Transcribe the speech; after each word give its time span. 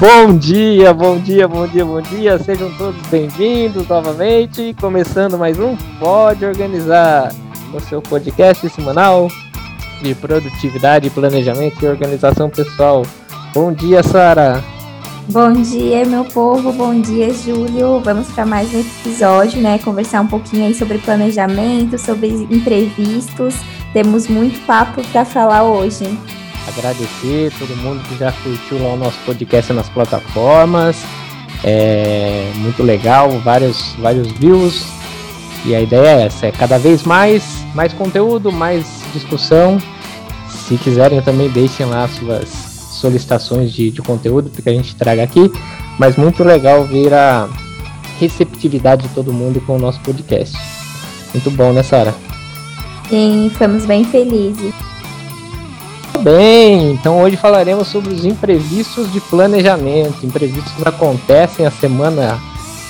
Bom 0.00 0.38
dia, 0.38 0.94
bom 0.94 1.18
dia, 1.18 1.48
bom 1.48 1.66
dia, 1.66 1.84
bom 1.84 2.00
dia. 2.00 2.38
Sejam 2.38 2.70
todos 2.78 3.04
bem-vindos 3.08 3.88
novamente. 3.88 4.72
Começando 4.80 5.36
mais 5.36 5.58
um 5.58 5.74
Pode 5.98 6.46
Organizar, 6.46 7.34
o 7.74 7.80
seu 7.80 8.00
podcast 8.00 8.68
semanal 8.68 9.26
de 10.00 10.14
produtividade, 10.14 11.10
planejamento 11.10 11.84
e 11.84 11.88
organização 11.88 12.48
pessoal. 12.48 13.02
Bom 13.52 13.72
dia, 13.72 14.00
Sara. 14.04 14.62
Bom 15.30 15.52
dia, 15.54 16.04
meu 16.06 16.24
povo. 16.26 16.72
Bom 16.72 17.00
dia, 17.00 17.34
Júlio. 17.34 17.98
Vamos 17.98 18.28
para 18.28 18.46
mais 18.46 18.72
um 18.72 18.78
episódio, 18.78 19.60
né? 19.60 19.80
Conversar 19.80 20.20
um 20.20 20.28
pouquinho 20.28 20.66
aí 20.66 20.74
sobre 20.76 20.98
planejamento, 20.98 21.98
sobre 21.98 22.28
imprevistos. 22.28 23.56
Temos 23.92 24.28
muito 24.28 24.64
papo 24.64 25.02
para 25.10 25.24
falar 25.24 25.64
hoje. 25.64 26.06
Agradecer 26.68 27.52
todo 27.58 27.76
mundo 27.76 28.02
que 28.08 28.16
já 28.16 28.30
curtiu 28.32 28.82
lá 28.82 28.94
o 28.94 28.96
nosso 28.96 29.18
podcast 29.24 29.72
nas 29.72 29.88
plataformas. 29.88 30.96
É 31.64 32.52
muito 32.56 32.82
legal, 32.82 33.30
vários, 33.40 33.94
vários 33.98 34.30
views. 34.32 34.84
E 35.64 35.74
a 35.74 35.80
ideia 35.80 36.20
é 36.20 36.26
essa, 36.26 36.46
é 36.46 36.52
cada 36.52 36.78
vez 36.78 37.02
mais, 37.02 37.64
mais 37.74 37.92
conteúdo, 37.92 38.52
mais 38.52 38.86
discussão. 39.12 39.78
Se 40.48 40.76
quiserem 40.76 41.20
também 41.22 41.48
deixem 41.48 41.86
lá 41.86 42.06
suas 42.08 42.48
solicitações 42.48 43.72
de, 43.72 43.90
de 43.90 44.02
conteúdo 44.02 44.50
que 44.50 44.68
a 44.68 44.72
gente 44.72 44.94
traga 44.94 45.22
aqui, 45.22 45.50
mas 45.98 46.16
muito 46.16 46.42
legal 46.44 46.84
ver 46.84 47.14
a 47.14 47.48
receptividade 48.18 49.08
de 49.08 49.14
todo 49.14 49.32
mundo 49.32 49.60
com 49.60 49.76
o 49.76 49.78
nosso 49.78 50.00
podcast. 50.00 50.56
Muito 51.32 51.50
bom, 51.50 51.72
né, 51.72 51.82
Sara? 51.82 52.14
Sim, 53.08 53.48
ficamos 53.52 53.86
bem 53.86 54.04
felizes. 54.04 54.74
Bem, 56.36 56.92
então 56.92 57.22
hoje 57.22 57.38
falaremos 57.38 57.88
sobre 57.88 58.12
os 58.12 58.26
imprevistos 58.26 59.10
de 59.10 59.18
planejamento. 59.18 60.26
Imprevistos 60.26 60.86
acontecem, 60.86 61.64
a 61.64 61.70
semana 61.70 62.38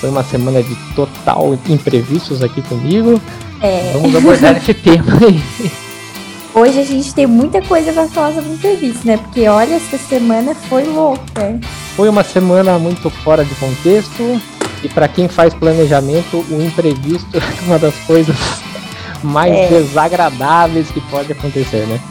foi 0.01 0.09
uma 0.09 0.25
semana 0.25 0.61
de 0.61 0.75
total 0.93 1.57
imprevistos 1.69 2.43
aqui 2.43 2.61
comigo. 2.61 3.21
É. 3.61 3.91
Vamos 3.93 4.13
abordar 4.13 4.57
esse 4.57 4.73
tema 4.83 5.05
aí. 5.25 5.41
Hoje 6.53 6.81
a 6.81 6.83
gente 6.83 7.13
tem 7.13 7.25
muita 7.25 7.61
coisa 7.61 7.93
para 7.93 8.09
falar 8.09 8.33
sobre 8.33 8.51
imprevisto, 8.51 9.07
né? 9.07 9.15
Porque 9.15 9.47
olha, 9.47 9.75
essa 9.75 9.97
semana 9.97 10.53
foi 10.53 10.83
louca. 10.83 11.57
Foi 11.95 12.09
uma 12.09 12.25
semana 12.25 12.77
muito 12.77 13.09
fora 13.09 13.45
de 13.45 13.55
contexto. 13.55 14.41
E 14.83 14.89
para 14.89 15.07
quem 15.07 15.29
faz 15.29 15.53
planejamento, 15.53 16.45
o 16.49 16.61
imprevisto 16.61 17.29
é 17.39 17.65
uma 17.65 17.79
das 17.79 17.95
coisas 18.05 18.35
mais 19.23 19.53
é. 19.53 19.67
desagradáveis 19.69 20.91
que 20.91 20.99
pode 21.09 21.31
acontecer, 21.31 21.85
né? 21.87 22.01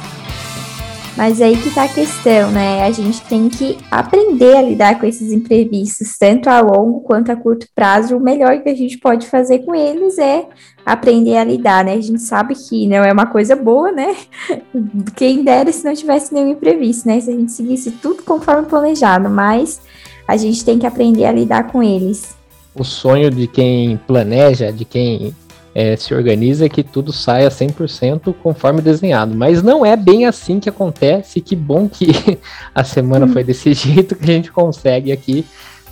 Mas 1.18 1.42
aí 1.42 1.60
que 1.60 1.74
tá 1.74 1.82
a 1.82 1.88
questão, 1.88 2.52
né? 2.52 2.84
A 2.84 2.92
gente 2.92 3.20
tem 3.22 3.48
que 3.48 3.76
aprender 3.90 4.56
a 4.56 4.62
lidar 4.62 5.00
com 5.00 5.04
esses 5.04 5.32
imprevistos, 5.32 6.16
tanto 6.16 6.48
a 6.48 6.60
longo 6.60 7.00
quanto 7.00 7.32
a 7.32 7.36
curto 7.36 7.66
prazo. 7.74 8.16
O 8.16 8.20
melhor 8.20 8.62
que 8.62 8.68
a 8.68 8.74
gente 8.74 8.96
pode 8.98 9.26
fazer 9.26 9.58
com 9.64 9.74
eles 9.74 10.16
é 10.16 10.46
aprender 10.86 11.36
a 11.36 11.42
lidar, 11.42 11.84
né? 11.84 11.94
A 11.94 12.00
gente 12.00 12.22
sabe 12.22 12.54
que 12.54 12.86
não 12.86 12.98
é 12.98 13.12
uma 13.12 13.26
coisa 13.26 13.56
boa, 13.56 13.90
né? 13.90 14.14
Quem 15.16 15.42
dera 15.42 15.72
se 15.72 15.84
não 15.84 15.92
tivesse 15.92 16.32
nenhum 16.32 16.52
imprevisto, 16.52 17.08
né? 17.08 17.20
Se 17.20 17.30
a 17.30 17.34
gente 17.34 17.50
seguisse 17.50 17.90
tudo 17.90 18.22
conforme 18.22 18.68
planejado, 18.68 19.28
mas 19.28 19.80
a 20.28 20.36
gente 20.36 20.64
tem 20.64 20.78
que 20.78 20.86
aprender 20.86 21.24
a 21.24 21.32
lidar 21.32 21.72
com 21.72 21.82
eles. 21.82 22.36
O 22.76 22.84
sonho 22.84 23.28
de 23.28 23.48
quem 23.48 23.96
planeja, 24.06 24.72
de 24.72 24.84
quem 24.84 25.34
é, 25.78 25.94
se 25.94 26.12
organiza 26.12 26.68
que 26.68 26.82
tudo 26.82 27.12
saia 27.12 27.48
100% 27.48 28.34
conforme 28.42 28.82
desenhado. 28.82 29.32
Mas 29.36 29.62
não 29.62 29.86
é 29.86 29.94
bem 29.94 30.26
assim 30.26 30.58
que 30.58 30.68
acontece. 30.68 31.40
Que 31.40 31.54
bom 31.54 31.88
que 31.88 32.08
a 32.74 32.82
semana 32.82 33.28
foi 33.28 33.44
desse 33.44 33.72
jeito 33.74 34.16
que 34.16 34.28
a 34.28 34.34
gente 34.34 34.50
consegue 34.50 35.12
aqui 35.12 35.46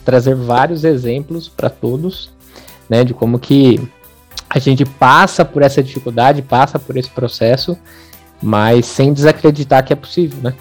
trazer 0.04 0.34
vários 0.34 0.82
exemplos 0.82 1.48
para 1.48 1.70
todos, 1.70 2.32
né, 2.90 3.04
de 3.04 3.14
como 3.14 3.38
que 3.38 3.80
a 4.50 4.58
gente 4.58 4.84
passa 4.84 5.44
por 5.44 5.62
essa 5.62 5.80
dificuldade, 5.80 6.42
passa 6.42 6.80
por 6.80 6.96
esse 6.96 7.10
processo, 7.10 7.78
mas 8.42 8.86
sem 8.86 9.12
desacreditar 9.12 9.84
que 9.84 9.92
é 9.92 9.96
possível, 9.96 10.38
né? 10.42 10.54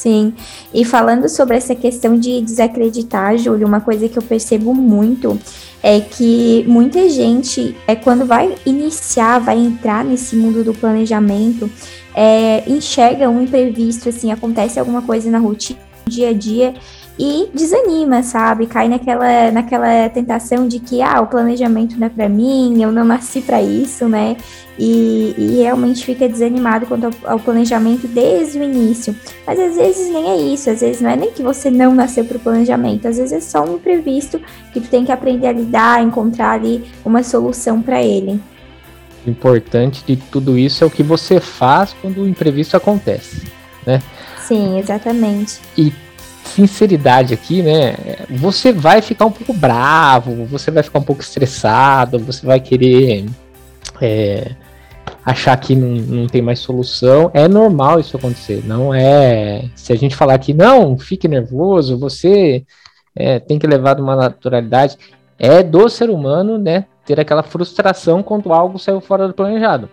Sim, 0.00 0.32
e 0.72 0.82
falando 0.82 1.28
sobre 1.28 1.58
essa 1.58 1.74
questão 1.74 2.18
de 2.18 2.40
desacreditar, 2.40 3.36
Júlio, 3.36 3.66
uma 3.66 3.82
coisa 3.82 4.08
que 4.08 4.16
eu 4.16 4.22
percebo 4.22 4.72
muito 4.72 5.38
é 5.82 6.00
que 6.00 6.64
muita 6.66 7.06
gente, 7.10 7.76
é 7.86 7.94
quando 7.94 8.24
vai 8.24 8.54
iniciar, 8.64 9.40
vai 9.40 9.58
entrar 9.58 10.02
nesse 10.02 10.34
mundo 10.34 10.64
do 10.64 10.72
planejamento, 10.72 11.70
é, 12.14 12.64
enxerga 12.66 13.28
um 13.28 13.42
imprevisto, 13.42 14.08
assim, 14.08 14.32
acontece 14.32 14.80
alguma 14.80 15.02
coisa 15.02 15.30
na 15.30 15.38
rotina, 15.38 15.78
dia 16.06 16.30
a 16.30 16.32
dia, 16.32 16.74
e 17.22 17.50
desanima, 17.52 18.22
sabe? 18.22 18.66
Cai 18.66 18.88
naquela, 18.88 19.50
naquela 19.50 20.08
tentação 20.08 20.66
de 20.66 20.80
que, 20.80 21.02
ah, 21.02 21.20
o 21.20 21.26
planejamento 21.26 21.98
não 21.98 22.06
é 22.06 22.10
para 22.10 22.30
mim, 22.30 22.82
eu 22.82 22.90
não 22.90 23.04
nasci 23.04 23.42
para 23.42 23.60
isso, 23.60 24.08
né? 24.08 24.38
E, 24.78 25.34
e, 25.36 25.56
realmente 25.58 26.02
fica 26.02 26.26
desanimado 26.26 26.86
quanto 26.86 27.04
ao, 27.04 27.32
ao, 27.32 27.38
planejamento 27.38 28.08
desde 28.08 28.58
o 28.58 28.62
início. 28.62 29.14
Mas 29.46 29.60
às 29.60 29.76
vezes 29.76 30.10
nem 30.10 30.30
é 30.30 30.36
isso, 30.38 30.70
às 30.70 30.80
vezes 30.80 31.02
não 31.02 31.10
é 31.10 31.16
nem 31.16 31.30
que 31.30 31.42
você 31.42 31.70
não 31.70 31.94
nasceu 31.94 32.24
para 32.24 32.38
o 32.38 32.40
planejamento, 32.40 33.06
às 33.06 33.18
vezes 33.18 33.32
é 33.32 33.40
só 33.40 33.62
um 33.64 33.74
imprevisto 33.74 34.40
que 34.72 34.80
tu 34.80 34.88
tem 34.88 35.04
que 35.04 35.12
aprender 35.12 35.48
a 35.48 35.52
lidar, 35.52 36.02
encontrar 36.02 36.52
ali 36.52 36.90
uma 37.04 37.22
solução 37.22 37.82
para 37.82 38.02
ele. 38.02 38.40
O 39.26 39.28
importante 39.28 40.02
de 40.06 40.16
tudo 40.16 40.56
isso 40.56 40.82
é 40.82 40.86
o 40.86 40.90
que 40.90 41.02
você 41.02 41.38
faz 41.38 41.94
quando 42.00 42.22
o 42.22 42.26
imprevisto 42.26 42.78
acontece, 42.78 43.46
né? 43.86 44.00
Sim, 44.38 44.78
exatamente. 44.78 45.60
E 45.76 45.92
sinceridade 46.44 47.34
aqui, 47.34 47.62
né? 47.62 47.94
Você 48.30 48.72
vai 48.72 49.00
ficar 49.00 49.26
um 49.26 49.30
pouco 49.30 49.52
bravo, 49.52 50.44
você 50.46 50.70
vai 50.70 50.82
ficar 50.82 50.98
um 50.98 51.02
pouco 51.02 51.22
estressado, 51.22 52.18
você 52.18 52.44
vai 52.44 52.60
querer 52.60 53.26
é, 54.00 54.52
achar 55.24 55.56
que 55.56 55.74
não, 55.74 55.88
não 55.88 56.26
tem 56.26 56.42
mais 56.42 56.58
solução. 56.58 57.30
É 57.32 57.46
normal 57.46 58.00
isso 58.00 58.16
acontecer. 58.16 58.62
Não 58.64 58.92
é. 58.92 59.64
Se 59.74 59.92
a 59.92 59.96
gente 59.96 60.16
falar 60.16 60.38
que 60.38 60.52
não, 60.52 60.98
fique 60.98 61.28
nervoso, 61.28 61.98
você 61.98 62.64
é, 63.14 63.38
tem 63.38 63.58
que 63.58 63.66
levar 63.66 63.94
de 63.94 64.02
uma 64.02 64.16
naturalidade. 64.16 64.96
É 65.38 65.62
do 65.62 65.88
ser 65.88 66.10
humano, 66.10 66.58
né? 66.58 66.86
Ter 67.04 67.18
aquela 67.18 67.42
frustração 67.42 68.22
quando 68.22 68.52
algo 68.52 68.78
saiu 68.78 69.00
fora 69.00 69.26
do 69.26 69.34
planejado. 69.34 69.88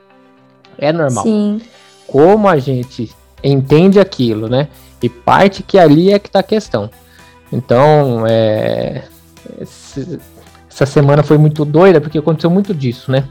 É 0.77 0.91
normal. 0.91 1.23
Sim. 1.23 1.61
Como 2.05 2.47
a 2.47 2.57
gente 2.57 3.11
entende 3.43 3.99
aquilo, 3.99 4.47
né? 4.47 4.67
E 5.01 5.09
parte 5.09 5.63
que 5.63 5.77
ali 5.77 6.11
é 6.11 6.19
que 6.19 6.29
tá 6.29 6.39
a 6.39 6.43
questão. 6.43 6.89
Então, 7.51 8.25
é, 8.27 9.03
essa 9.59 10.85
semana 10.85 11.23
foi 11.23 11.37
muito 11.37 11.63
doida 11.63 12.01
porque 12.01 12.17
aconteceu 12.17 12.49
muito 12.49 12.73
disso, 12.73 13.11
né? 13.11 13.23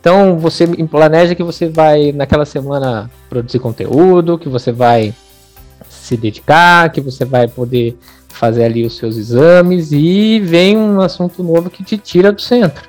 Então, 0.00 0.38
você 0.38 0.66
planeja 0.86 1.34
que 1.34 1.42
você 1.42 1.68
vai 1.68 2.10
naquela 2.12 2.46
semana 2.46 3.10
produzir 3.28 3.58
conteúdo, 3.58 4.38
que 4.38 4.48
você 4.48 4.72
vai 4.72 5.14
se 5.88 6.16
dedicar, 6.16 6.90
que 6.90 7.00
você 7.00 7.24
vai 7.24 7.46
poder 7.46 7.96
fazer 8.28 8.64
ali 8.64 8.86
os 8.86 8.96
seus 8.96 9.16
exames 9.16 9.92
e 9.92 10.40
vem 10.40 10.76
um 10.76 11.00
assunto 11.00 11.42
novo 11.42 11.68
que 11.68 11.84
te 11.84 11.98
tira 11.98 12.32
do 12.32 12.40
centro. 12.40 12.88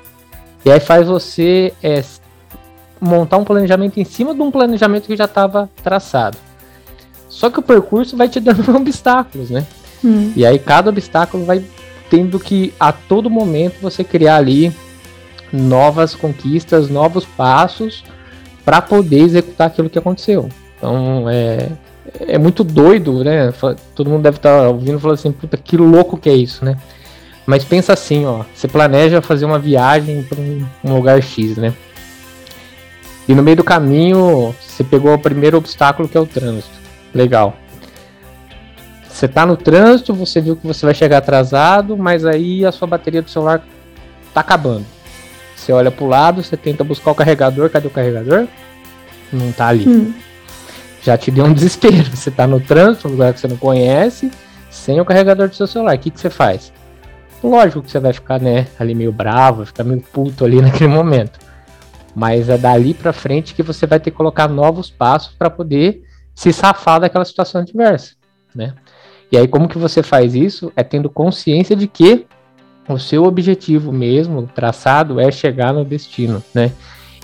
E 0.64 0.70
aí 0.70 0.80
faz 0.80 1.06
você 1.06 1.74
é, 1.82 2.02
montar 3.00 3.36
um 3.36 3.44
planejamento 3.44 3.98
em 3.98 4.04
cima 4.04 4.34
de 4.34 4.40
um 4.40 4.50
planejamento 4.50 5.06
que 5.06 5.16
já 5.16 5.24
estava 5.24 5.68
traçado. 5.82 6.38
Só 7.32 7.48
que 7.48 7.58
o 7.58 7.62
percurso 7.62 8.14
vai 8.16 8.28
te 8.28 8.38
dando 8.38 8.62
obstáculos, 8.76 9.48
né? 9.48 9.66
Hum. 10.04 10.32
E 10.36 10.44
aí 10.44 10.58
cada 10.58 10.90
obstáculo 10.90 11.44
vai 11.44 11.64
tendo 12.10 12.38
que 12.38 12.74
a 12.78 12.92
todo 12.92 13.30
momento 13.30 13.76
você 13.80 14.04
criar 14.04 14.36
ali 14.36 14.72
novas 15.50 16.14
conquistas, 16.14 16.90
novos 16.90 17.24
passos 17.24 18.04
para 18.64 18.82
poder 18.82 19.20
executar 19.20 19.68
aquilo 19.68 19.88
que 19.88 19.98
aconteceu. 19.98 20.48
Então 20.76 21.28
é, 21.28 21.70
é 22.20 22.38
muito 22.38 22.62
doido, 22.62 23.24
né? 23.24 23.52
Todo 23.94 24.10
mundo 24.10 24.22
deve 24.22 24.36
estar 24.36 24.60
tá 24.60 24.68
ouvindo 24.68 24.98
e 24.98 25.00
falando 25.00 25.18
assim, 25.18 25.32
puta, 25.32 25.56
que 25.56 25.76
louco 25.76 26.18
que 26.18 26.28
é 26.28 26.34
isso, 26.34 26.64
né? 26.64 26.76
Mas 27.46 27.64
pensa 27.64 27.94
assim, 27.94 28.26
ó, 28.26 28.44
você 28.54 28.68
planeja 28.68 29.22
fazer 29.22 29.46
uma 29.46 29.58
viagem 29.58 30.22
para 30.22 30.38
um, 30.38 30.64
um 30.84 30.94
lugar 30.94 31.20
X, 31.22 31.56
né? 31.56 31.72
E 33.26 33.34
no 33.34 33.42
meio 33.42 33.56
do 33.56 33.64
caminho, 33.64 34.54
você 34.60 34.84
pegou 34.84 35.14
o 35.14 35.18
primeiro 35.18 35.56
obstáculo 35.56 36.08
que 36.08 36.16
é 36.16 36.20
o 36.20 36.26
trânsito. 36.26 36.81
Legal. 37.14 37.56
Você 39.08 39.28
tá 39.28 39.44
no 39.44 39.56
trânsito, 39.56 40.14
você 40.14 40.40
viu 40.40 40.56
que 40.56 40.66
você 40.66 40.86
vai 40.86 40.94
chegar 40.94 41.18
atrasado, 41.18 41.96
mas 41.96 42.24
aí 42.24 42.64
a 42.64 42.72
sua 42.72 42.88
bateria 42.88 43.22
do 43.22 43.30
celular 43.30 43.62
tá 44.32 44.40
acabando. 44.40 44.86
Você 45.54 45.72
olha 45.72 45.90
pro 45.90 46.06
lado, 46.06 46.42
você 46.42 46.56
tenta 46.56 46.82
buscar 46.82 47.10
o 47.10 47.14
carregador, 47.14 47.70
cadê 47.70 47.86
o 47.86 47.90
carregador? 47.90 48.48
Não 49.32 49.52
tá 49.52 49.68
ali. 49.68 49.86
Hum. 49.86 50.12
Já 51.02 51.16
te 51.16 51.30
deu 51.30 51.44
um 51.44 51.52
desespero. 51.54 52.10
Você 52.16 52.30
tá 52.30 52.46
no 52.46 52.58
trânsito, 52.58 53.06
um 53.06 53.12
lugar 53.12 53.32
que 53.32 53.40
você 53.40 53.48
não 53.48 53.56
conhece, 53.56 54.30
sem 54.70 55.00
o 55.00 55.04
carregador 55.04 55.48
do 55.48 55.54
seu 55.54 55.66
celular. 55.66 55.94
O 55.94 55.98
que, 55.98 56.10
que 56.10 56.18
você 56.18 56.30
faz? 56.30 56.72
Lógico 57.44 57.82
que 57.82 57.90
você 57.90 58.00
vai 58.00 58.12
ficar, 58.12 58.40
né, 58.40 58.66
ali 58.78 58.94
meio 58.94 59.12
bravo, 59.12 59.58
vai 59.58 59.66
ficar 59.66 59.84
meio 59.84 60.00
puto 60.00 60.44
ali 60.44 60.58
naquele 60.62 60.88
momento. 60.88 61.38
Mas 62.14 62.48
é 62.48 62.58
dali 62.58 62.94
para 62.94 63.12
frente 63.12 63.54
que 63.54 63.62
você 63.62 63.86
vai 63.86 64.00
ter 64.00 64.10
que 64.10 64.16
colocar 64.16 64.48
novos 64.48 64.90
passos 64.90 65.34
para 65.38 65.50
poder 65.50 66.02
se 66.34 66.52
safar 66.52 67.00
daquela 67.00 67.24
situação 67.24 67.60
adversa, 67.60 68.14
né? 68.54 68.74
E 69.30 69.36
aí, 69.38 69.48
como 69.48 69.68
que 69.68 69.78
você 69.78 70.02
faz 70.02 70.34
isso? 70.34 70.70
É 70.76 70.82
tendo 70.82 71.08
consciência 71.08 71.74
de 71.74 71.86
que 71.86 72.26
o 72.88 72.98
seu 72.98 73.24
objetivo 73.24 73.92
mesmo, 73.92 74.46
traçado, 74.54 75.18
é 75.18 75.30
chegar 75.30 75.72
no 75.72 75.84
destino, 75.84 76.42
né? 76.54 76.72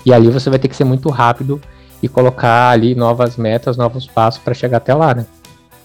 E 0.05 0.13
ali 0.13 0.29
você 0.29 0.49
vai 0.49 0.57
ter 0.57 0.67
que 0.67 0.75
ser 0.75 0.85
muito 0.85 1.09
rápido 1.09 1.61
e 2.01 2.07
colocar 2.07 2.69
ali 2.69 2.95
novas 2.95 3.37
metas, 3.37 3.77
novos 3.77 4.07
passos 4.07 4.41
para 4.41 4.53
chegar 4.53 4.77
até 4.77 4.93
lá, 4.93 5.13
né? 5.13 5.25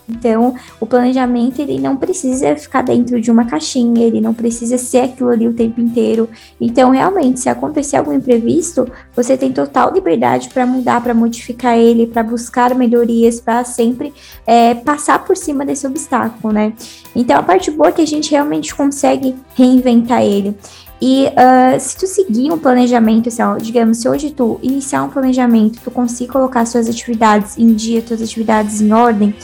Então, 0.08 0.54
o 0.78 0.86
planejamento 0.86 1.60
ele 1.60 1.78
não 1.78 1.96
precisa 1.96 2.54
ficar 2.56 2.82
dentro 2.82 3.20
de 3.20 3.30
uma 3.30 3.44
caixinha, 3.46 4.04
ele 4.04 4.20
não 4.20 4.34
precisa 4.34 4.76
ser 4.76 5.00
aquilo 5.00 5.30
ali 5.30 5.48
o 5.48 5.54
tempo 5.54 5.80
inteiro. 5.80 6.28
Então, 6.60 6.90
realmente, 6.90 7.40
se 7.40 7.48
acontecer 7.48 7.96
algum 7.96 8.12
imprevisto, 8.12 8.86
você 9.14 9.36
tem 9.36 9.52
total 9.52 9.92
liberdade 9.92 10.50
para 10.50 10.66
mudar, 10.66 11.00
para 11.00 11.14
modificar 11.14 11.78
ele, 11.78 12.06
para 12.06 12.22
buscar 12.22 12.74
melhorias, 12.74 13.40
para 13.40 13.64
sempre 13.64 14.12
é, 14.46 14.74
passar 14.74 15.24
por 15.24 15.36
cima 15.36 15.64
desse 15.64 15.86
obstáculo, 15.86 16.52
né? 16.52 16.72
Então, 17.16 17.38
a 17.38 17.42
parte 17.42 17.70
boa 17.70 17.88
é 17.88 17.92
que 17.92 18.02
a 18.02 18.06
gente 18.06 18.30
realmente 18.30 18.74
consegue 18.74 19.34
reinventar 19.54 20.22
ele. 20.22 20.54
E 21.06 21.26
uh, 21.26 21.78
se 21.78 21.96
tu 21.98 22.06
seguir 22.06 22.50
um 22.50 22.58
planejamento, 22.58 23.28
assim, 23.28 23.42
ó, 23.42 23.56
digamos, 23.58 23.98
se 23.98 24.08
hoje 24.08 24.30
tu 24.30 24.58
iniciar 24.62 25.02
um 25.02 25.10
planejamento, 25.10 25.78
tu 25.84 25.90
conseguir 25.90 26.32
colocar 26.32 26.64
suas 26.64 26.88
atividades 26.88 27.58
em 27.58 27.74
dia, 27.74 28.02
suas 28.06 28.22
atividades 28.22 28.80
em 28.80 28.90
ordem, 28.90 29.34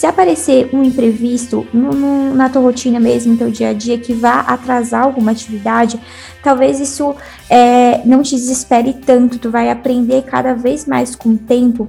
se 0.00 0.06
aparecer 0.06 0.70
um 0.72 0.82
imprevisto 0.82 1.66
no, 1.74 1.90
no, 1.90 2.34
na 2.34 2.48
tua 2.48 2.62
rotina 2.62 2.98
mesmo, 2.98 3.32
no 3.32 3.38
teu 3.38 3.50
dia 3.50 3.68
a 3.68 3.72
dia, 3.74 3.98
que 3.98 4.14
vá 4.14 4.40
atrasar 4.40 5.04
alguma 5.04 5.32
atividade, 5.32 6.00
talvez 6.42 6.80
isso 6.80 7.14
é, 7.50 8.00
não 8.06 8.22
te 8.22 8.34
desespere 8.34 8.94
tanto, 8.94 9.38
tu 9.38 9.50
vai 9.50 9.68
aprender 9.68 10.22
cada 10.22 10.54
vez 10.54 10.86
mais 10.86 11.14
com 11.14 11.28
o 11.28 11.36
tempo 11.36 11.86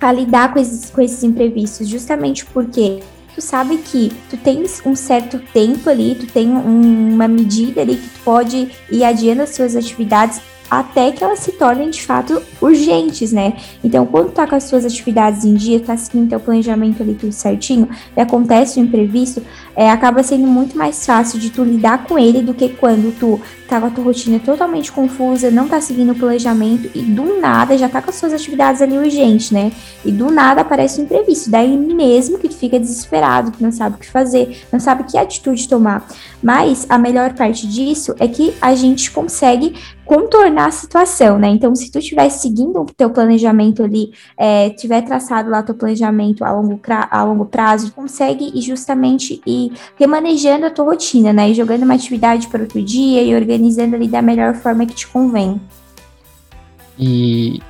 a 0.00 0.10
lidar 0.10 0.54
com 0.54 0.58
esses, 0.58 0.88
com 0.88 1.02
esses 1.02 1.22
imprevistos, 1.22 1.86
justamente 1.86 2.46
porque 2.46 3.00
tu 3.34 3.42
sabe 3.42 3.76
que 3.76 4.10
tu 4.30 4.38
tens 4.38 4.80
um 4.86 4.96
certo 4.96 5.38
tempo 5.52 5.90
ali, 5.90 6.14
tu 6.14 6.26
tem 6.26 6.48
um, 6.48 7.12
uma 7.12 7.28
medida 7.28 7.82
ali 7.82 7.96
que 7.96 8.08
tu 8.08 8.20
pode 8.24 8.70
ir 8.90 9.04
adiando 9.04 9.42
as 9.42 9.50
suas 9.50 9.76
atividades 9.76 10.40
até 10.70 11.12
que 11.12 11.22
elas 11.22 11.40
se 11.40 11.52
tornem 11.52 11.90
de 11.90 12.02
fato 12.02 12.40
urgentes, 12.60 13.32
né? 13.32 13.54
Então, 13.82 14.06
quando 14.06 14.32
tá 14.32 14.46
com 14.46 14.54
as 14.54 14.64
suas 14.64 14.84
atividades 14.84 15.44
em 15.44 15.54
dia, 15.54 15.80
tá 15.80 15.96
seguindo 15.96 16.30
teu 16.30 16.40
planejamento 16.40 17.02
ali 17.02 17.14
tudo 17.14 17.32
certinho, 17.32 17.88
e 18.16 18.20
acontece 18.20 18.80
o 18.80 18.82
imprevisto, 18.82 19.42
é, 19.76 19.90
acaba 19.90 20.22
sendo 20.22 20.46
muito 20.46 20.76
mais 20.76 21.04
fácil 21.04 21.38
de 21.38 21.50
tu 21.50 21.64
lidar 21.64 22.04
com 22.04 22.18
ele 22.18 22.42
do 22.42 22.54
que 22.54 22.68
quando 22.68 23.16
tu 23.18 23.40
tá 23.74 23.80
com 23.80 23.86
a 23.86 23.90
tua 23.90 24.04
rotina 24.04 24.38
totalmente 24.38 24.92
confusa, 24.92 25.50
não 25.50 25.66
tá 25.66 25.80
seguindo 25.80 26.12
o 26.12 26.14
planejamento 26.14 26.88
e 26.94 27.02
do 27.02 27.40
nada 27.40 27.76
já 27.76 27.88
tá 27.88 28.00
com 28.00 28.10
as 28.10 28.16
suas 28.16 28.32
atividades 28.32 28.80
ali 28.80 28.96
urgentes, 28.96 29.50
né? 29.50 29.72
E 30.04 30.12
do 30.12 30.30
nada 30.30 30.60
aparece 30.60 31.00
um 31.00 31.04
imprevisto. 31.04 31.50
Daí 31.50 31.76
mesmo 31.76 32.38
que 32.38 32.48
tu 32.48 32.54
fica 32.54 32.78
desesperado, 32.78 33.50
que 33.50 33.62
não 33.62 33.72
sabe 33.72 33.96
o 33.96 33.98
que 33.98 34.08
fazer, 34.08 34.64
não 34.72 34.78
sabe 34.78 35.04
que 35.04 35.18
atitude 35.18 35.68
tomar. 35.68 36.06
Mas 36.42 36.86
a 36.88 36.98
melhor 36.98 37.32
parte 37.34 37.66
disso 37.66 38.14
é 38.18 38.28
que 38.28 38.54
a 38.60 38.74
gente 38.74 39.10
consegue 39.10 39.74
contornar 40.04 40.66
a 40.66 40.70
situação, 40.70 41.38
né? 41.38 41.48
Então, 41.48 41.74
se 41.74 41.90
tu 41.90 41.98
estiver 41.98 42.28
seguindo 42.28 42.82
o 42.82 42.84
teu 42.84 43.08
planejamento 43.08 43.82
ali, 43.82 44.12
é, 44.36 44.68
tiver 44.68 45.00
traçado 45.00 45.48
lá 45.48 45.62
teu 45.62 45.74
planejamento 45.74 46.44
a 46.44 46.52
longo, 46.52 46.78
a 47.10 47.24
longo 47.24 47.46
prazo, 47.46 47.90
consegue 47.92 48.52
e 48.54 48.60
justamente 48.60 49.40
ir 49.46 49.72
remanejando 49.96 50.66
a 50.66 50.70
tua 50.70 50.84
rotina, 50.84 51.32
né? 51.32 51.50
E 51.50 51.54
jogando 51.54 51.84
uma 51.84 51.94
atividade 51.94 52.48
para 52.48 52.60
outro 52.60 52.82
dia 52.82 53.22
e 53.22 53.34
organizando 53.34 53.63
ali 53.96 54.08
da 54.08 54.22
melhor 54.22 54.54
forma 54.54 54.86
que 54.86 54.94
te 54.94 55.06
convém. 55.06 55.60
E 56.98 57.60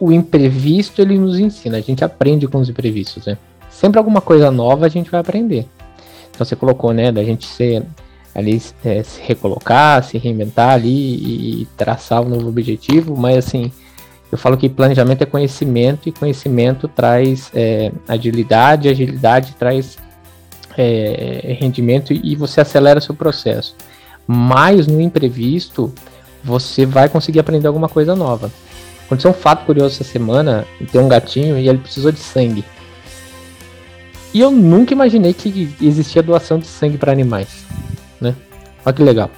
o 0.00 0.12
imprevisto 0.12 1.00
ele 1.02 1.18
nos 1.18 1.38
ensina, 1.38 1.78
a 1.78 1.80
gente 1.80 2.04
aprende 2.04 2.46
com 2.46 2.58
os 2.58 2.68
imprevistos, 2.68 3.26
né? 3.26 3.36
Sempre 3.70 3.98
alguma 3.98 4.20
coisa 4.20 4.50
nova 4.50 4.86
a 4.86 4.88
gente 4.88 5.10
vai 5.10 5.20
aprender. 5.20 5.66
Então 6.30 6.44
você 6.46 6.56
colocou, 6.56 6.92
né, 6.92 7.10
da 7.10 7.22
gente 7.24 7.46
ser 7.46 7.84
ali 8.34 8.62
é, 8.84 9.02
se 9.02 9.20
recolocar, 9.20 10.02
se 10.04 10.18
reinventar 10.18 10.70
ali 10.70 11.62
e 11.62 11.68
traçar 11.76 12.22
um 12.22 12.28
novo 12.28 12.48
objetivo, 12.48 13.16
mas 13.16 13.38
assim, 13.38 13.72
eu 14.30 14.38
falo 14.38 14.56
que 14.56 14.68
planejamento 14.68 15.22
é 15.22 15.26
conhecimento 15.26 16.08
e 16.08 16.12
conhecimento 16.12 16.86
traz 16.86 17.50
é, 17.54 17.90
agilidade, 18.06 18.88
agilidade 18.88 19.54
traz 19.58 19.98
é, 20.76 21.56
rendimento 21.58 22.12
e 22.12 22.36
você 22.36 22.60
acelera 22.60 23.00
seu 23.00 23.14
processo. 23.14 23.74
Mas 24.28 24.86
no 24.86 25.00
imprevisto, 25.00 25.92
você 26.44 26.86
vai 26.86 27.08
conseguir 27.08 27.40
aprender 27.40 27.66
alguma 27.66 27.88
coisa 27.88 28.14
nova. 28.14 28.52
Aconteceu 29.06 29.30
um 29.30 29.34
fato 29.34 29.64
curioso 29.64 29.94
essa 29.94 30.04
semana, 30.04 30.66
tem 30.92 31.00
um 31.00 31.08
gatinho 31.08 31.58
e 31.58 31.68
ele 31.68 31.78
precisou 31.78 32.12
de 32.12 32.20
sangue. 32.20 32.64
E 34.32 34.40
eu 34.40 34.50
nunca 34.50 34.92
imaginei 34.92 35.32
que 35.32 35.74
existia 35.80 36.22
doação 36.22 36.58
de 36.58 36.66
sangue 36.66 36.98
para 36.98 37.10
animais 37.10 37.66
né? 38.20 38.34
Olha 38.84 38.92
que 38.92 39.02
legal. 39.02 39.30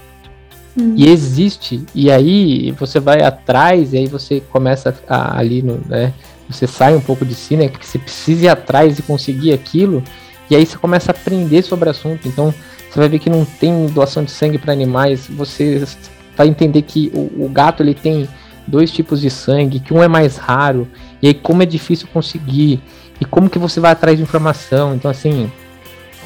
Hum. 0.77 0.93
E 0.95 1.07
existe, 1.07 1.83
e 1.93 2.09
aí 2.09 2.71
você 2.71 2.99
vai 2.99 3.21
atrás, 3.21 3.93
e 3.93 3.97
aí 3.97 4.07
você 4.07 4.41
começa 4.51 4.95
a, 5.07 5.37
ali 5.37 5.61
no, 5.61 5.81
né? 5.87 6.13
Você 6.49 6.67
sai 6.67 6.95
um 6.95 7.01
pouco 7.01 7.25
de 7.25 7.33
si, 7.33 7.55
né? 7.55 7.67
Que 7.67 7.85
você 7.85 7.99
precisa 7.99 8.45
ir 8.45 8.49
atrás 8.49 8.97
e 8.97 9.01
conseguir 9.01 9.53
aquilo, 9.53 10.03
e 10.51 10.55
aí 10.55 10.65
você 10.65 10.77
começa 10.77 11.11
a 11.11 11.15
aprender 11.15 11.61
sobre 11.61 11.87
o 11.87 11.91
assunto. 11.91 12.27
Então 12.27 12.53
você 12.89 12.99
vai 12.99 13.07
ver 13.07 13.19
que 13.19 13.29
não 13.29 13.45
tem 13.45 13.87
doação 13.87 14.21
de 14.21 14.31
sangue 14.31 14.57
para 14.57 14.73
animais, 14.73 15.27
você 15.29 15.87
vai 16.35 16.47
entender 16.47 16.81
que 16.81 17.09
o, 17.15 17.45
o 17.45 17.49
gato 17.49 17.81
ele 17.81 17.93
tem 17.93 18.27
dois 18.67 18.91
tipos 18.91 19.21
de 19.21 19.29
sangue, 19.29 19.79
que 19.79 19.93
um 19.93 20.03
é 20.03 20.09
mais 20.09 20.35
raro, 20.35 20.87
e 21.21 21.27
aí 21.27 21.33
como 21.33 21.63
é 21.63 21.65
difícil 21.65 22.07
conseguir, 22.13 22.81
e 23.19 23.23
como 23.23 23.49
que 23.49 23.57
você 23.57 23.79
vai 23.79 23.91
atrás 23.91 24.17
de 24.17 24.23
informação. 24.23 24.93
Então 24.93 25.09
assim, 25.09 25.49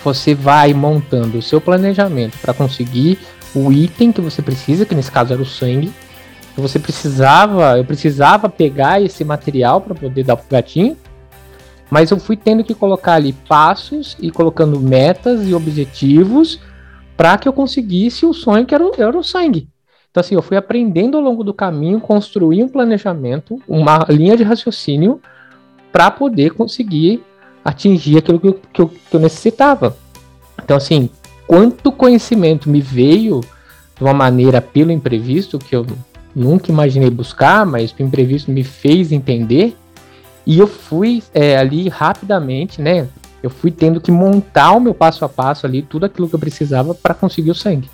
você 0.03 0.33
vai 0.33 0.73
montando 0.73 1.37
o 1.37 1.41
seu 1.41 1.61
planejamento 1.61 2.35
para 2.39 2.51
conseguir 2.51 3.19
o 3.53 3.71
item 3.71 4.11
que 4.11 4.21
você 4.21 4.41
precisa, 4.41 4.87
que 4.87 4.95
nesse 4.95 5.11
caso 5.11 5.33
era 5.33 5.41
o 5.41 5.45
sangue. 5.45 5.93
Você 6.57 6.79
precisava, 6.79 7.77
eu 7.77 7.85
precisava 7.85 8.49
pegar 8.49 8.99
esse 9.01 9.23
material 9.23 9.81
para 9.81 9.93
poder 9.93 10.23
dar 10.23 10.35
pro 10.35 10.47
gatinho, 10.49 10.97
mas 11.89 12.11
eu 12.11 12.19
fui 12.19 12.35
tendo 12.35 12.63
que 12.63 12.73
colocar 12.73 13.13
ali 13.13 13.33
passos 13.33 14.17
e 14.19 14.31
colocando 14.31 14.79
metas 14.79 15.47
e 15.47 15.53
objetivos 15.53 16.59
para 17.15 17.37
que 17.37 17.47
eu 17.47 17.53
conseguisse 17.53 18.25
o 18.25 18.33
sonho 18.33 18.65
que 18.65 18.75
era, 18.75 18.83
era 18.97 19.17
o 19.17 19.23
sangue. 19.23 19.69
Então, 20.09 20.21
assim, 20.21 20.35
eu 20.35 20.41
fui 20.41 20.55
aprendendo 20.55 21.17
ao 21.17 21.23
longo 21.23 21.43
do 21.43 21.53
caminho, 21.53 21.99
construir 21.99 22.63
um 22.63 22.69
planejamento, 22.69 23.61
uma 23.67 24.05
linha 24.09 24.37
de 24.37 24.43
raciocínio 24.43 25.19
para 25.91 26.09
poder 26.09 26.51
conseguir 26.51 27.23
atingir 27.63 28.17
aquilo 28.17 28.39
que 28.39 28.47
eu, 28.47 28.61
que 28.73 28.81
eu, 28.81 28.87
que 28.87 29.15
eu 29.15 29.19
necessitava. 29.19 29.97
Então, 30.63 30.77
assim, 30.77 31.09
quanto 31.47 31.91
conhecimento 31.91 32.69
me 32.69 32.79
veio 32.79 33.41
de 33.97 34.03
uma 34.03 34.13
maneira 34.13 34.61
pelo 34.61 34.91
imprevisto, 34.91 35.59
que 35.59 35.75
eu 35.75 35.85
nunca 36.35 36.71
imaginei 36.71 37.09
buscar, 37.09 37.65
mas 37.65 37.91
o 37.91 38.01
imprevisto 38.01 38.51
me 38.51 38.63
fez 38.63 39.11
entender, 39.11 39.75
e 40.45 40.59
eu 40.59 40.67
fui 40.67 41.23
é, 41.33 41.57
ali 41.57 41.89
rapidamente, 41.89 42.81
né? 42.81 43.07
Eu 43.41 43.49
fui 43.49 43.71
tendo 43.71 43.99
que 43.99 44.11
montar 44.11 44.71
o 44.71 44.79
meu 44.79 44.93
passo 44.93 45.25
a 45.25 45.29
passo 45.29 45.65
ali, 45.65 45.81
tudo 45.81 46.05
aquilo 46.05 46.27
que 46.27 46.35
eu 46.35 46.39
precisava 46.39 46.93
para 46.93 47.13
conseguir 47.13 47.51
o 47.51 47.55
sangue. 47.55 47.89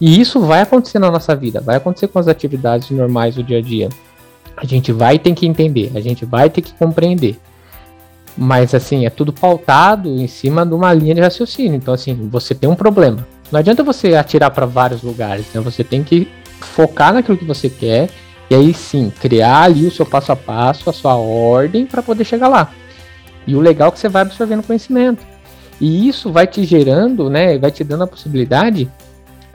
E 0.00 0.20
isso 0.20 0.40
vai 0.40 0.62
acontecer 0.62 0.98
na 0.98 1.10
nossa 1.10 1.36
vida, 1.36 1.60
vai 1.60 1.76
acontecer 1.76 2.08
com 2.08 2.18
as 2.18 2.26
atividades 2.26 2.90
normais 2.90 3.34
do 3.34 3.42
dia 3.42 3.58
a 3.58 3.62
dia. 3.62 3.88
A 4.56 4.64
gente 4.64 4.92
vai 4.92 5.18
ter 5.18 5.34
que 5.34 5.46
entender, 5.46 5.92
a 5.94 6.00
gente 6.00 6.24
vai 6.24 6.48
ter 6.48 6.62
que 6.62 6.72
compreender. 6.74 7.38
Mas 8.36 8.74
assim, 8.74 9.04
é 9.04 9.10
tudo 9.10 9.32
pautado 9.32 10.08
em 10.08 10.26
cima 10.26 10.64
de 10.64 10.74
uma 10.74 10.92
linha 10.92 11.14
de 11.14 11.20
raciocínio. 11.20 11.76
Então, 11.76 11.92
assim, 11.92 12.14
você 12.28 12.54
tem 12.54 12.68
um 12.68 12.74
problema. 12.74 13.26
Não 13.50 13.58
adianta 13.58 13.82
você 13.82 14.14
atirar 14.14 14.50
para 14.50 14.64
vários 14.64 15.02
lugares, 15.02 15.46
né? 15.52 15.60
Você 15.60 15.82
tem 15.84 16.02
que 16.02 16.28
focar 16.60 17.12
naquilo 17.12 17.36
que 17.36 17.44
você 17.44 17.68
quer 17.68 18.08
e 18.50 18.54
aí 18.54 18.74
sim, 18.74 19.12
criar 19.20 19.62
ali 19.62 19.86
o 19.86 19.92
seu 19.92 20.04
passo 20.04 20.32
a 20.32 20.36
passo, 20.36 20.90
a 20.90 20.92
sua 20.92 21.14
ordem 21.14 21.86
para 21.86 22.02
poder 22.02 22.24
chegar 22.24 22.48
lá. 22.48 22.72
E 23.46 23.54
o 23.54 23.60
legal 23.60 23.88
é 23.88 23.92
que 23.92 23.98
você 24.00 24.08
vai 24.08 24.22
absorvendo 24.22 24.64
conhecimento. 24.64 25.24
E 25.80 26.08
isso 26.08 26.32
vai 26.32 26.48
te 26.48 26.64
gerando, 26.64 27.30
né, 27.30 27.56
vai 27.58 27.70
te 27.70 27.84
dando 27.84 28.02
a 28.04 28.08
possibilidade 28.08 28.90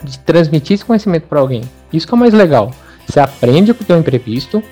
de 0.01 0.19
transmitir 0.19 0.75
esse 0.75 0.85
conhecimento 0.85 1.27
para 1.27 1.39
alguém. 1.41 1.61
Isso 1.91 2.07
que 2.07 2.13
é 2.13 2.15
o 2.15 2.19
mais 2.19 2.33
legal. 2.33 2.71
Você 3.05 3.19
aprende 3.19 3.73
com 3.73 3.83
o 3.83 3.85
teu 3.85 3.99
imprevisto, 3.99 4.63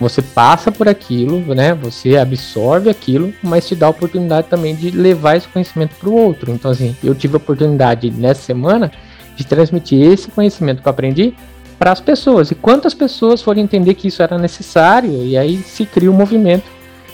você 0.00 0.20
passa 0.20 0.72
por 0.72 0.88
aquilo, 0.88 1.54
né? 1.54 1.74
Você 1.74 2.16
absorve 2.16 2.88
aquilo, 2.88 3.32
mas 3.42 3.68
te 3.68 3.76
dá 3.76 3.86
a 3.86 3.90
oportunidade 3.90 4.48
também 4.48 4.74
de 4.74 4.90
levar 4.90 5.36
esse 5.36 5.46
conhecimento 5.46 5.94
para 5.96 6.08
o 6.08 6.14
outro. 6.14 6.52
Então, 6.52 6.70
assim, 6.70 6.96
eu 7.04 7.14
tive 7.14 7.34
a 7.34 7.36
oportunidade 7.36 8.10
nessa 8.10 8.40
semana 8.40 8.90
de 9.36 9.44
transmitir 9.44 10.00
esse 10.00 10.30
conhecimento 10.30 10.82
que 10.82 10.88
eu 10.88 10.90
aprendi 10.90 11.34
para 11.80 11.92
as 11.92 12.00
pessoas. 12.00 12.50
E 12.50 12.54
quantas 12.54 12.92
pessoas 12.92 13.40
foram 13.40 13.62
entender 13.62 13.94
que 13.94 14.08
isso 14.08 14.22
era 14.22 14.36
necessário, 14.36 15.24
e 15.24 15.38
aí 15.38 15.56
se 15.62 15.86
cria 15.86 16.10
o 16.10 16.14
um 16.14 16.16
movimento 16.16 16.66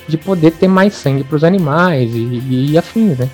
de 0.08 0.18
poder 0.18 0.50
ter 0.50 0.66
mais 0.66 0.92
sangue 0.92 1.22
para 1.22 1.36
os 1.36 1.44
animais 1.44 2.10
e, 2.12 2.72
e 2.72 2.76
afins, 2.76 3.16
né? 3.16 3.28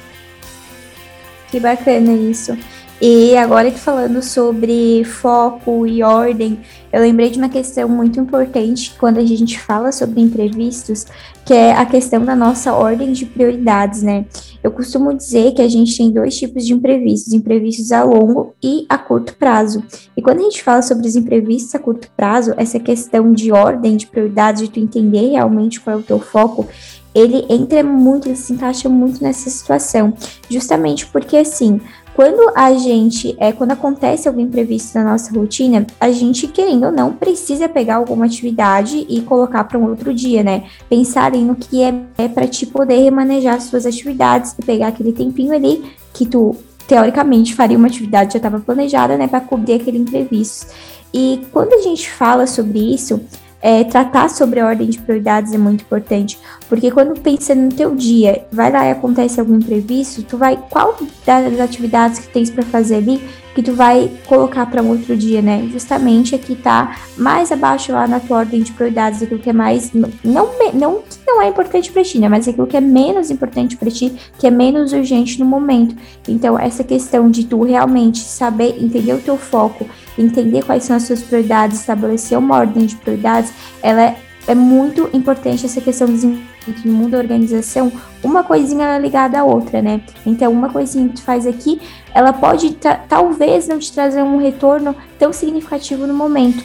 Que 1.50 1.58
bacana 1.58 2.12
isso. 2.12 2.56
E 3.04 3.36
agora 3.36 3.68
que 3.68 3.80
falando 3.80 4.22
sobre 4.22 5.02
foco 5.02 5.84
e 5.84 6.04
ordem, 6.04 6.60
eu 6.92 7.00
lembrei 7.00 7.30
de 7.30 7.38
uma 7.38 7.48
questão 7.48 7.88
muito 7.88 8.20
importante 8.20 8.94
quando 8.96 9.18
a 9.18 9.24
gente 9.24 9.58
fala 9.58 9.90
sobre 9.90 10.20
imprevistos, 10.20 11.06
que 11.44 11.52
é 11.52 11.72
a 11.72 11.84
questão 11.84 12.24
da 12.24 12.36
nossa 12.36 12.72
ordem 12.72 13.12
de 13.12 13.26
prioridades, 13.26 14.04
né? 14.04 14.24
Eu 14.62 14.70
costumo 14.70 15.12
dizer 15.12 15.50
que 15.52 15.60
a 15.60 15.68
gente 15.68 15.96
tem 15.96 16.12
dois 16.12 16.38
tipos 16.38 16.64
de 16.64 16.74
imprevistos, 16.74 17.32
imprevistos 17.32 17.90
a 17.90 18.04
longo 18.04 18.54
e 18.62 18.86
a 18.88 18.96
curto 18.96 19.34
prazo. 19.34 19.82
E 20.16 20.22
quando 20.22 20.38
a 20.38 20.44
gente 20.44 20.62
fala 20.62 20.80
sobre 20.80 21.04
os 21.04 21.16
imprevistos 21.16 21.74
a 21.74 21.80
curto 21.80 22.08
prazo, 22.16 22.54
essa 22.56 22.78
questão 22.78 23.32
de 23.32 23.50
ordem 23.50 23.96
de 23.96 24.06
prioridades, 24.06 24.62
de 24.62 24.70
tu 24.70 24.78
entender 24.78 25.30
realmente 25.30 25.80
qual 25.80 25.96
é 25.96 25.98
o 25.98 26.04
teu 26.04 26.20
foco, 26.20 26.68
ele 27.14 27.44
entra 27.48 27.82
muito, 27.82 28.28
ele 28.28 28.36
se 28.36 28.52
encaixa 28.52 28.88
muito 28.88 29.22
nessa 29.22 29.50
situação, 29.50 30.14
justamente 30.48 31.06
porque 31.06 31.36
assim, 31.36 31.80
quando 32.14 32.52
a 32.54 32.74
gente, 32.74 33.34
é, 33.38 33.52
quando 33.52 33.72
acontece 33.72 34.28
algum 34.28 34.40
imprevisto 34.40 34.94
na 34.98 35.12
nossa 35.12 35.32
rotina, 35.32 35.86
a 35.98 36.10
gente, 36.10 36.46
querendo 36.46 36.86
ou 36.86 36.92
não, 36.92 37.12
precisa 37.12 37.68
pegar 37.68 37.96
alguma 37.96 38.26
atividade 38.26 39.06
e 39.08 39.22
colocar 39.22 39.64
para 39.64 39.78
um 39.78 39.88
outro 39.88 40.12
dia, 40.12 40.42
né? 40.42 40.64
Pensar 40.88 41.32
no 41.32 41.54
que 41.54 41.82
é, 41.82 41.94
é 42.18 42.28
para 42.28 42.46
te 42.46 42.66
poder 42.66 42.98
remanejar 42.98 43.54
as 43.54 43.64
suas 43.64 43.86
atividades 43.86 44.54
e 44.58 44.62
pegar 44.62 44.88
aquele 44.88 45.12
tempinho 45.12 45.54
ali 45.54 45.82
que 46.12 46.26
tu, 46.26 46.54
teoricamente, 46.86 47.54
faria 47.54 47.78
uma 47.78 47.86
atividade 47.86 48.34
já 48.34 48.38
estava 48.38 48.60
planejada, 48.60 49.16
né, 49.16 49.26
para 49.26 49.40
cobrir 49.40 49.74
aquele 49.74 49.98
imprevisto. 49.98 50.66
E 51.14 51.40
quando 51.50 51.72
a 51.74 51.80
gente 51.80 52.10
fala 52.10 52.46
sobre 52.46 52.78
isso, 52.78 53.20
é, 53.62 53.84
tratar 53.84 54.28
sobre 54.28 54.58
a 54.58 54.66
ordem 54.66 54.90
de 54.90 54.98
prioridades 54.98 55.52
é 55.52 55.58
muito 55.58 55.82
importante, 55.82 56.38
porque 56.68 56.90
quando 56.90 57.18
pensa 57.20 57.54
no 57.54 57.68
teu 57.68 57.94
dia, 57.94 58.44
vai 58.50 58.72
lá 58.72 58.86
e 58.86 58.90
acontece 58.90 59.38
algum 59.38 59.54
imprevisto, 59.54 60.24
tu 60.24 60.36
vai 60.36 60.58
qual 60.68 60.98
das 61.24 61.60
atividades 61.60 62.18
que 62.18 62.28
tens 62.28 62.50
para 62.50 62.64
fazer 62.64 62.96
ali 62.96 63.22
que 63.54 63.62
tu 63.62 63.74
vai 63.74 64.10
colocar 64.26 64.66
para 64.66 64.82
um 64.82 64.88
outro 64.88 65.16
dia, 65.16 65.42
né? 65.42 65.68
Justamente 65.70 66.34
aqui 66.34 66.54
tá 66.54 66.96
mais 67.16 67.52
abaixo 67.52 67.92
lá 67.92 68.06
na 68.06 68.20
tua 68.20 68.38
ordem 68.38 68.62
de 68.62 68.72
prioridades, 68.72 69.22
aquilo 69.22 69.40
que 69.40 69.50
é 69.50 69.52
mais 69.52 69.92
não 69.92 70.50
não 70.72 71.02
que 71.02 71.18
não 71.26 71.42
é 71.42 71.48
importante 71.48 71.92
para 71.92 72.02
ti, 72.02 72.18
né? 72.18 72.28
Mas 72.28 72.48
aquilo 72.48 72.66
que 72.66 72.76
é 72.76 72.80
menos 72.80 73.30
importante 73.30 73.76
para 73.76 73.90
ti, 73.90 74.12
que 74.38 74.46
é 74.46 74.50
menos 74.50 74.92
urgente 74.92 75.38
no 75.38 75.44
momento. 75.44 75.94
Então 76.28 76.58
essa 76.58 76.82
questão 76.82 77.30
de 77.30 77.44
tu 77.44 77.62
realmente 77.62 78.20
saber 78.20 78.76
entender 78.82 79.14
o 79.14 79.20
teu 79.20 79.36
foco 79.36 79.86
entender 80.18 80.64
quais 80.64 80.84
são 80.84 80.96
as 80.96 81.04
suas 81.04 81.22
prioridades, 81.22 81.80
estabelecer 81.80 82.38
uma 82.38 82.56
ordem 82.56 82.86
de 82.86 82.96
prioridades, 82.96 83.52
ela 83.82 84.02
é, 84.02 84.16
é 84.46 84.54
muito 84.54 85.08
importante 85.12 85.66
essa 85.66 85.80
questão 85.80 86.06
do 86.06 86.12
desenvolvimento 86.14 86.52
no 86.84 86.92
mundo 86.92 87.10
da 87.10 87.18
organização, 87.18 87.92
uma 88.22 88.44
coisinha 88.44 88.98
ligada 88.98 89.38
à 89.38 89.44
outra, 89.44 89.82
né? 89.82 90.00
Então, 90.24 90.52
uma 90.52 90.68
coisinha 90.68 91.08
que 91.08 91.16
tu 91.16 91.22
faz 91.22 91.46
aqui, 91.46 91.80
ela 92.14 92.32
pode 92.32 92.76
talvez 93.08 93.66
não 93.68 93.78
te 93.78 93.92
trazer 93.92 94.22
um 94.22 94.36
retorno 94.36 94.94
tão 95.18 95.32
significativo 95.32 96.06
no 96.06 96.14
momento, 96.14 96.62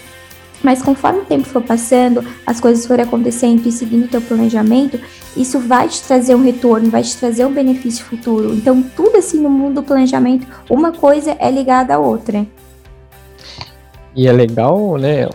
mas 0.64 0.82
conforme 0.82 1.20
o 1.20 1.26
tempo 1.26 1.46
for 1.46 1.62
passando, 1.62 2.24
as 2.46 2.60
coisas 2.60 2.86
forem 2.86 3.06
acontecendo 3.06 3.66
e 3.68 3.72
seguindo 3.72 4.06
o 4.06 4.08
teu 4.08 4.22
planejamento, 4.22 5.00
isso 5.36 5.60
vai 5.60 5.88
te 5.88 6.02
trazer 6.02 6.36
um 6.36 6.44
retorno, 6.44 6.90
vai 6.90 7.04
te 7.04 7.16
trazer 7.16 7.46
um 7.46 7.54
benefício 7.54 8.04
futuro. 8.04 8.54
Então, 8.54 8.84
tudo 8.96 9.18
assim 9.18 9.40
no 9.40 9.50
mundo 9.50 9.76
do 9.76 9.84
planejamento, 9.84 10.48
uma 10.70 10.92
coisa 10.92 11.36
é 11.40 11.50
ligada 11.52 11.96
à 11.96 12.00
outra. 12.00 12.46
E 14.16 14.28
é 14.28 14.32
legal, 14.32 14.98
né, 14.98 15.30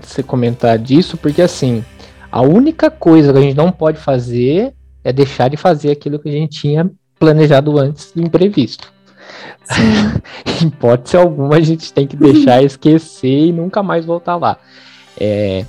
você 0.00 0.22
comentar 0.22 0.78
disso, 0.78 1.16
porque 1.16 1.42
assim, 1.42 1.84
a 2.30 2.40
única 2.40 2.90
coisa 2.90 3.32
que 3.32 3.38
a 3.38 3.42
gente 3.42 3.56
não 3.56 3.70
pode 3.70 3.98
fazer 3.98 4.72
é 5.04 5.12
deixar 5.12 5.48
de 5.48 5.56
fazer 5.56 5.90
aquilo 5.90 6.18
que 6.18 6.28
a 6.28 6.32
gente 6.32 6.60
tinha 6.60 6.90
planejado 7.18 7.78
antes 7.78 8.12
do 8.12 8.22
imprevisto. 8.22 8.92
em 10.62 10.66
hipótese 10.66 11.16
alguma, 11.16 11.56
a 11.56 11.60
gente 11.60 11.92
tem 11.92 12.06
que 12.06 12.16
deixar 12.16 12.62
esquecer 12.62 13.46
e 13.46 13.52
nunca 13.52 13.82
mais 13.82 14.04
voltar 14.04 14.36
lá. 14.36 14.56
É, 15.18 15.64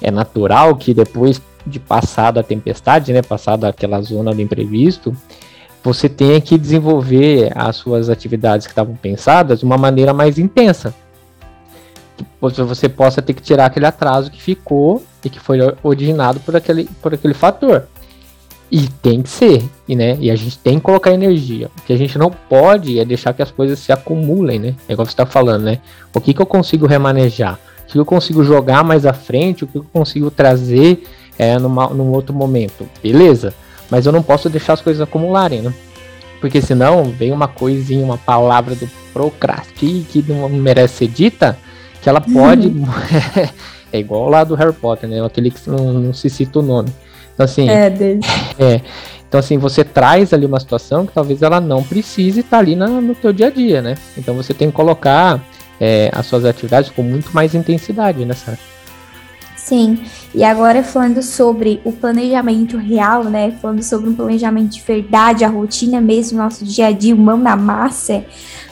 é 0.00 0.10
natural 0.10 0.76
que 0.76 0.92
depois 0.92 1.40
de 1.66 1.78
passada 1.78 2.40
a 2.40 2.42
tempestade, 2.42 3.12
né, 3.12 3.22
passada 3.22 3.68
aquela 3.68 4.00
zona 4.02 4.34
do 4.34 4.40
imprevisto, 4.40 5.16
você 5.82 6.08
tenha 6.08 6.40
que 6.40 6.58
desenvolver 6.58 7.52
as 7.54 7.76
suas 7.76 8.08
atividades 8.08 8.66
que 8.66 8.72
estavam 8.72 8.94
pensadas 8.94 9.60
de 9.60 9.64
uma 9.64 9.78
maneira 9.78 10.12
mais 10.12 10.38
intensa 10.38 10.94
você 12.40 12.88
possa 12.88 13.22
ter 13.22 13.32
que 13.34 13.42
tirar 13.42 13.66
aquele 13.66 13.86
atraso 13.86 14.30
que 14.30 14.40
ficou 14.40 15.02
e 15.24 15.30
que 15.30 15.38
foi 15.38 15.58
originado 15.82 16.40
por 16.40 16.56
aquele, 16.56 16.84
por 17.00 17.14
aquele 17.14 17.34
fator. 17.34 17.86
E 18.70 18.88
tem 19.02 19.20
que 19.20 19.28
ser, 19.28 19.62
e, 19.86 19.94
né? 19.94 20.16
E 20.18 20.30
a 20.30 20.34
gente 20.34 20.58
tem 20.58 20.78
que 20.78 20.84
colocar 20.84 21.12
energia. 21.12 21.70
O 21.78 21.82
que 21.82 21.92
a 21.92 21.96
gente 21.96 22.16
não 22.16 22.30
pode 22.30 22.98
é 22.98 23.04
deixar 23.04 23.34
que 23.34 23.42
as 23.42 23.50
coisas 23.50 23.78
se 23.78 23.92
acumulem, 23.92 24.58
né? 24.58 24.74
É 24.88 24.94
igual 24.94 25.04
você 25.04 25.12
está 25.12 25.26
falando, 25.26 25.64
né? 25.64 25.78
O 26.14 26.20
que, 26.20 26.32
que 26.32 26.40
eu 26.40 26.46
consigo 26.46 26.86
remanejar? 26.86 27.58
O 27.84 27.92
que 27.92 27.98
eu 27.98 28.04
consigo 28.06 28.42
jogar 28.42 28.82
mais 28.82 29.04
à 29.04 29.12
frente? 29.12 29.64
O 29.64 29.66
que 29.66 29.76
eu 29.76 29.84
consigo 29.92 30.30
trazer 30.30 31.04
é, 31.38 31.58
numa, 31.58 31.88
num 31.88 32.12
outro 32.12 32.34
momento? 32.34 32.88
Beleza, 33.02 33.52
mas 33.90 34.06
eu 34.06 34.12
não 34.12 34.22
posso 34.22 34.48
deixar 34.48 34.72
as 34.72 34.80
coisas 34.80 35.02
acumularem, 35.02 35.60
né? 35.60 35.74
Porque 36.40 36.62
senão 36.62 37.04
vem 37.04 37.30
uma 37.30 37.46
coisinha, 37.46 38.02
uma 38.02 38.16
palavra 38.16 38.74
do 38.74 38.88
procrastine 39.12 40.02
que 40.02 40.24
não 40.26 40.48
merece 40.48 40.94
ser 40.94 41.08
dita 41.08 41.58
que 42.02 42.08
ela 42.08 42.20
pode. 42.20 42.66
Uhum. 42.66 42.84
é 43.92 43.98
igual 43.98 44.28
lá 44.28 44.44
do 44.44 44.54
Harry 44.56 44.72
Potter, 44.72 45.08
né? 45.08 45.24
Aquele 45.24 45.50
que 45.50 45.70
não, 45.70 45.92
não 45.94 46.12
se 46.12 46.28
cita 46.28 46.58
o 46.58 46.62
nome. 46.62 46.92
Então, 47.32 47.44
assim. 47.44 47.68
É, 47.68 47.88
dele. 47.88 48.20
é. 48.58 48.80
Então, 49.26 49.38
assim, 49.38 49.56
você 49.56 49.82
traz 49.82 50.34
ali 50.34 50.44
uma 50.44 50.60
situação 50.60 51.06
que 51.06 51.12
talvez 51.14 51.40
ela 51.40 51.58
não 51.58 51.82
precise 51.82 52.40
estar 52.40 52.58
ali 52.58 52.76
na, 52.76 52.88
no 52.88 53.14
teu 53.14 53.32
dia 53.32 53.46
a 53.46 53.50
dia, 53.50 53.80
né? 53.80 53.94
Então, 54.18 54.34
você 54.34 54.52
tem 54.52 54.68
que 54.68 54.74
colocar 54.74 55.42
é, 55.80 56.10
as 56.12 56.26
suas 56.26 56.44
atividades 56.44 56.90
com 56.90 57.02
muito 57.02 57.30
mais 57.32 57.54
intensidade 57.54 58.24
nessa. 58.24 58.58
Sim, 59.64 59.98
e 60.34 60.42
agora 60.42 60.82
falando 60.82 61.22
sobre 61.22 61.80
o 61.84 61.92
planejamento 61.92 62.76
real, 62.76 63.24
né? 63.24 63.52
Falando 63.62 63.82
sobre 63.82 64.10
um 64.10 64.14
planejamento 64.14 64.70
de 64.70 64.82
verdade, 64.82 65.44
a 65.44 65.48
rotina 65.48 66.00
mesmo, 66.00 66.38
nosso 66.38 66.64
dia 66.64 66.88
a 66.88 66.92
dia, 66.92 67.14
mão 67.14 67.36
na 67.36 67.56
massa 67.56 68.24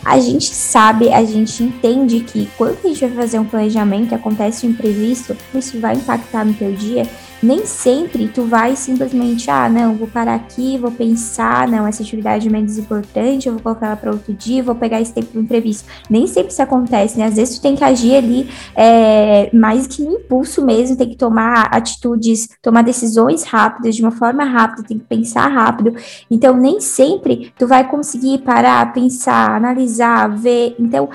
a 0.05 0.19
gente 0.19 0.47
sabe, 0.55 1.13
a 1.13 1.25
gente 1.25 1.63
entende 1.63 2.21
que 2.21 2.49
quando 2.57 2.79
a 2.85 2.89
gente 2.89 3.01
vai 3.01 3.11
fazer 3.11 3.39
um 3.39 3.45
planejamento, 3.45 4.15
acontece 4.15 4.67
um 4.67 4.71
imprevisto, 4.71 5.37
isso 5.55 5.79
vai 5.79 5.95
impactar 5.95 6.45
no 6.45 6.55
teu 6.55 6.73
dia, 6.73 7.07
nem 7.43 7.65
sempre 7.65 8.29
tu 8.29 8.45
vai 8.45 8.77
simplesmente, 8.77 9.51
ah, 9.51 9.69
não, 9.69 9.95
vou 9.95 10.07
parar 10.07 10.35
aqui, 10.35 10.77
vou 10.79 10.91
pensar, 10.91 11.67
não, 11.69 11.87
essa 11.87 12.03
atividade 12.03 12.49
é 12.49 12.51
menos 12.51 12.79
importante, 12.79 13.47
eu 13.47 13.55
vou 13.55 13.63
colocar 13.63 13.87
ela 13.87 13.97
para 13.97 14.11
outro 14.11 14.33
dia, 14.35 14.63
vou 14.63 14.75
pegar 14.75 15.01
esse 15.01 15.13
tempo 15.13 15.33
do 15.33 15.41
imprevisto. 15.41 15.89
Nem 16.09 16.27
sempre 16.27 16.53
isso 16.53 16.63
acontece, 16.63 17.19
né? 17.19 17.27
Às 17.27 17.37
vezes 17.37 17.59
tu 17.59 17.63
tem 17.63 17.75
que 17.75 17.85
agir 17.85 18.17
ali 18.17 18.49
é, 18.75 19.51
mais 19.55 19.87
que 19.87 20.03
no 20.03 20.13
impulso 20.13 20.65
mesmo, 20.65 20.97
tem 20.97 21.09
que 21.09 21.17
tomar 21.17 21.69
atitudes, 21.73 22.49
tomar 22.63 22.83
decisões 22.83 23.45
rápidas, 23.45 23.97
de 23.97 24.03
uma 24.03 24.11
forma 24.11 24.45
rápida, 24.45 24.87
tem 24.87 24.99
que 24.99 25.05
pensar 25.05 25.49
rápido. 25.49 25.95
Então, 26.31 26.57
nem 26.57 26.81
sempre 26.81 27.53
tu 27.59 27.67
vai 27.67 27.89
conseguir 27.89 28.39
parar, 28.39 28.93
pensar, 28.93 29.57
analisar, 29.57 30.29
ver. 30.29 30.75
Então, 30.79 31.09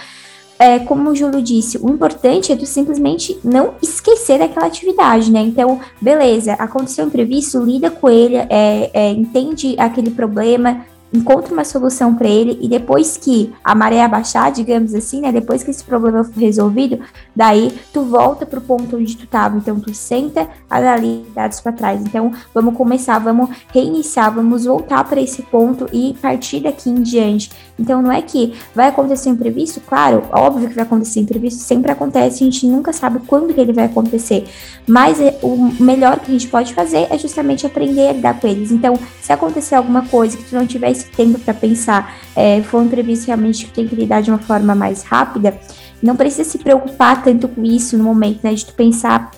é, 0.57 0.79
como 0.79 1.09
o 1.09 1.15
Júlio 1.15 1.41
disse, 1.41 1.77
o 1.77 1.89
importante 1.89 2.51
é 2.51 2.55
tu 2.55 2.65
simplesmente 2.65 3.38
não 3.43 3.74
esquecer 3.81 4.39
daquela 4.39 4.67
atividade, 4.67 5.31
né? 5.31 5.41
Então, 5.41 5.79
beleza, 6.00 6.53
aconteceu 6.53 7.05
um 7.05 7.07
imprevisto, 7.07 7.59
lida 7.59 7.91
com 7.91 8.09
ele, 8.09 8.35
é, 8.35 8.89
é, 8.93 9.12
entende 9.12 9.75
aquele 9.77 10.12
problema, 10.12 10.85
encontra 11.15 11.53
uma 11.53 11.63
solução 11.63 12.13
para 12.15 12.27
ele 12.27 12.57
e 12.62 12.67
depois 12.67 13.17
que 13.17 13.53
a 13.63 13.74
maré 13.74 14.01
abaixar, 14.01 14.51
digamos 14.51 14.93
assim, 14.93 15.22
né, 15.22 15.31
depois 15.31 15.63
que 15.63 15.72
esse 15.72 15.84
problema 15.84 16.24
for 16.24 16.39
resolvido, 16.39 17.00
daí 17.36 17.74
tu 17.93 18.03
volta 18.03 18.45
pro 18.45 18.62
ponto 18.62 18.98
onde 18.98 19.15
tu 19.15 19.27
tava, 19.27 19.57
então 19.57 19.79
tu 19.79 19.93
senta, 19.93 20.48
analisa 20.69 21.25
dados 21.34 21.60
para 21.60 21.72
trás. 21.72 22.01
Então, 22.01 22.31
vamos 22.53 22.75
começar, 22.75 23.19
vamos 23.19 23.50
reiniciar, 23.74 24.34
vamos 24.34 24.65
voltar 24.65 25.03
para 25.03 25.22
esse 25.22 25.41
ponto 25.43 25.88
e 25.91 26.15
partir 26.22 26.62
daqui 26.62 26.89
em 26.89 27.01
diante. 27.01 27.51
Então, 27.77 28.01
não 28.01 28.12
é 28.12 28.22
que 28.22 28.53
vai 28.74 28.88
acontecer 28.88 29.29
um 29.29 29.34
imprevisto, 29.34 29.81
claro, 29.81 30.24
óbvio 30.31 30.69
que 30.69 30.75
vai 30.75 30.86
acontecer 30.86 31.19
imprevisto, 31.19 31.60
sempre 31.60 31.91
acontece, 31.91 32.43
a 32.43 32.45
gente 32.45 32.65
nunca 32.67 32.93
sabe 32.93 33.19
quando 33.27 33.53
que 33.53 33.60
ele 33.60 33.74
vai 33.74 33.86
acontecer. 33.86 34.45
Mas 34.88 35.19
é, 35.19 35.38
o 35.41 35.57
melhor 35.79 36.19
que 36.19 36.31
a 36.31 36.34
gente 36.34 36.48
pode 36.48 36.74
fazer 36.74 37.07
é 37.10 37.17
justamente 37.17 37.65
aprender 37.65 38.10
a 38.10 38.13
lidar 38.13 38.39
com 38.39 38.48
eles. 38.48 38.72
Então, 38.72 38.98
se 39.22 39.34
acontecer 39.34 39.75
alguma 39.75 40.03
coisa 40.03 40.38
que 40.38 40.45
tu 40.45 40.55
não 40.55 40.65
tiver 40.65 40.91
esse 40.91 41.04
tempo 41.12 41.39
para 41.39 41.53
pensar, 41.53 42.15
é, 42.35 42.62
for 42.63 42.81
um 42.81 42.85
imprevisto 42.85 43.27
realmente 43.27 43.65
que 43.65 43.71
tem 43.71 43.88
que 43.88 43.95
lidar 43.95 44.21
de 44.21 44.29
uma 44.29 44.39
forma 44.39 44.75
mais 44.75 45.03
rápida, 45.03 45.57
não 46.01 46.15
precisa 46.15 46.43
se 46.43 46.57
preocupar 46.57 47.24
tanto 47.24 47.47
com 47.47 47.63
isso 47.63 47.97
no 47.97 48.03
momento, 48.03 48.39
né? 48.43 48.53
De 48.53 48.65
tu 48.65 48.74
pensar 48.74 49.31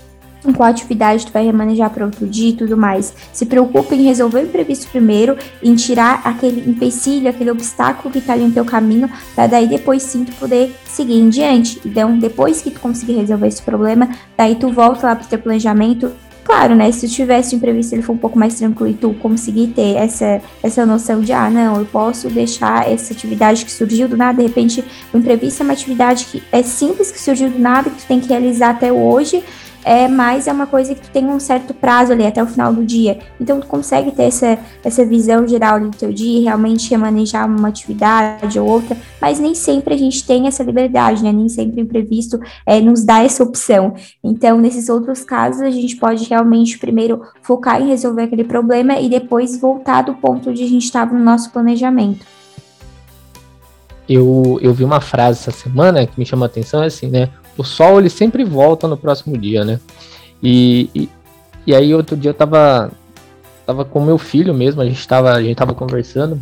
em 0.46 0.54
qual 0.54 0.70
atividade 0.70 1.26
tu 1.26 1.32
vai 1.32 1.46
remanejar 1.46 1.90
para 1.90 2.06
outro 2.06 2.26
dia 2.28 2.50
e 2.50 2.54
tudo 2.54 2.78
mais. 2.78 3.14
Se 3.34 3.46
preocupe 3.46 3.96
em 3.96 4.04
resolver 4.04 4.40
o 4.40 4.44
imprevisto 4.44 4.90
primeiro, 4.90 5.38
em 5.62 5.76
tirar 5.76 6.22
aquele 6.24 6.70
empecilho, 6.70 7.30
aquele 7.30 7.52
obstáculo 7.52 8.12
que 8.12 8.20
está 8.20 8.34
ali 8.34 8.46
no 8.46 8.52
teu 8.52 8.66
caminho, 8.66 9.10
para 9.36 9.48
daí 9.48 9.68
depois 9.68 10.04
sim 10.04 10.24
tu 10.24 10.32
poder 10.34 10.74
seguir 10.86 11.20
em 11.20 11.30
diante. 11.30 11.82
Então, 11.86 12.18
depois 12.18 12.62
que 12.62 12.72
tu 12.72 12.80
conseguir 12.80 13.14
resolver 13.14 13.48
esse 13.48 13.62
problema, 13.62 14.10
daí 14.38 14.56
tu 14.56 14.72
volta 14.72 15.08
lá 15.08 15.16
pro 15.16 15.28
teu 15.28 15.40
planejamento 15.40 16.12
claro, 16.48 16.74
né? 16.76 16.90
Se 16.94 17.10
tivesse 17.10 17.54
um 17.54 17.58
imprevisto 17.58 17.94
ele 17.94 18.02
for 18.02 18.14
um 18.14 18.18
pouco 18.18 18.40
mais 18.40 18.56
tranquilo 18.56 18.90
e 18.90 18.94
tu 18.94 19.14
conseguir 19.16 19.68
ter 19.68 19.98
essa, 19.98 20.42
essa 20.64 20.86
noção 20.86 21.20
de, 21.20 21.34
ah, 21.34 21.50
não, 21.50 21.78
eu 21.78 21.86
posso 21.86 22.30
deixar 22.30 22.90
essa 22.90 23.14
atividade 23.14 23.66
que 23.66 23.72
surgiu 23.72 24.08
do 24.08 24.16
nada, 24.16 24.38
de 24.38 24.48
repente 24.48 24.84
o 25.14 25.18
imprevisto 25.18 25.62
é 25.62 25.64
uma 25.66 25.74
atividade 25.74 26.26
que 26.26 26.42
é 26.50 26.64
simples, 26.64 27.12
que 27.12 27.20
surgiu 27.20 27.50
do 27.50 27.60
nada, 27.60 27.90
que 27.90 27.98
tu 27.98 28.08
tem 28.08 28.22
que 28.22 28.30
realizar 28.30 28.70
até 28.70 28.94
hoje, 28.94 29.44
é, 29.88 30.06
mas 30.10 30.48
é 30.48 30.52
uma 30.52 30.68
coisa 30.68 30.94
que 30.94 31.10
tem 31.10 31.26
um 31.28 31.40
certo 31.40 31.74
prazo 31.74 32.12
ali 32.12 32.28
até 32.28 32.44
o 32.44 32.46
final 32.46 32.74
do 32.74 32.86
dia. 32.86 33.20
Então 33.40 33.62
tu 33.62 33.68
consegue 33.68 34.12
ter 34.12 34.24
essa, 34.24 34.60
essa 34.84 35.06
visão 35.06 35.48
geral 35.48 35.80
do 35.80 35.92
teu 35.92 36.12
dia, 36.12 36.42
realmente 36.42 36.90
remanejar 36.90 37.48
uma 37.48 37.70
atividade 37.70 38.60
ou 38.60 38.68
outra, 38.68 38.98
mas 39.22 39.40
nem 39.40 39.56
sempre 39.56 39.94
a 39.94 39.98
gente 39.98 40.28
tem 40.28 40.46
essa 40.46 40.62
liberdade, 40.62 41.24
né? 41.24 41.32
Nem 41.32 41.48
sempre 41.48 41.82
o 41.82 41.84
imprevisto 41.84 42.38
é, 42.66 42.82
nos 42.82 43.06
dá 43.06 43.24
essa 43.24 43.42
opção. 43.42 43.94
Então, 44.22 44.60
nesses 44.60 44.90
outros 44.90 45.24
casos, 45.24 45.62
a 45.62 45.70
gente 45.70 45.96
pode 45.96 46.28
realmente 46.28 46.78
primeiro 46.78 47.22
focar 47.42 47.82
em 47.82 47.88
resolver 47.88 48.24
aquele 48.24 48.44
problema 48.44 49.00
e 49.00 49.08
depois 49.08 49.58
voltar 49.58 50.02
do 50.02 50.16
ponto 50.16 50.50
onde 50.50 50.64
a 50.64 50.68
gente 50.68 50.84
estava 50.84 51.18
no 51.18 51.24
nosso 51.24 51.50
planejamento. 51.52 52.37
Eu, 54.08 54.58
eu 54.62 54.74
vi 54.74 54.84
uma 54.84 55.02
frase 55.02 55.40
essa 55.40 55.52
semana 55.52 56.08
que 56.08 56.18
me 56.18 56.26
chamou 56.26 56.44
a 56.44 56.48
atenção, 56.48 56.82
é 56.82 56.88
assim, 56.88 57.08
né? 57.08 57.30
o 57.58 57.64
sol 57.64 58.00
ele 58.00 58.10
sempre 58.10 58.44
volta 58.44 58.88
no 58.88 58.96
próximo 58.96 59.38
dia, 59.38 59.66
né? 59.66 59.80
E, 60.42 60.90
e, 60.94 61.10
e, 61.66 61.76
aí 61.76 61.94
outro 61.94 62.16
dia 62.16 62.30
eu 62.30 62.36
tava, 62.36 62.92
tava 63.66 63.84
com 63.84 64.00
meu 64.00 64.18
filho 64.18 64.54
mesmo, 64.54 64.82
a 64.82 64.86
gente 64.86 65.06
tava, 65.08 65.32
a 65.34 65.42
gente 65.42 65.58
tava 65.58 65.74
conversando, 65.74 66.40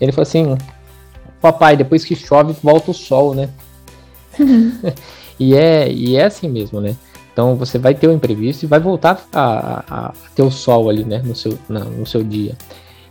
ele 0.00 0.10
falou 0.10 0.22
assim, 0.22 0.56
papai, 1.40 1.76
depois 1.76 2.04
que 2.04 2.16
chove 2.16 2.56
volta 2.62 2.90
o 2.90 2.94
sol, 2.94 3.34
né? 3.34 3.50
e, 5.38 5.54
é, 5.54 5.92
e 5.92 6.16
é 6.16 6.24
assim 6.24 6.48
mesmo, 6.48 6.80
né? 6.80 6.96
Então 7.32 7.56
você 7.56 7.78
vai 7.78 7.94
ter 7.94 8.08
o 8.08 8.12
imprevisto 8.12 8.62
e 8.62 8.68
vai 8.68 8.80
voltar 8.80 9.26
a, 9.32 9.42
a, 9.42 10.06
a 10.06 10.14
ter 10.34 10.42
o 10.42 10.50
sol 10.50 10.88
ali, 10.88 11.04
né, 11.04 11.20
no 11.22 11.34
seu, 11.34 11.58
na, 11.68 11.80
no 11.80 12.06
seu 12.06 12.22
dia. 12.22 12.56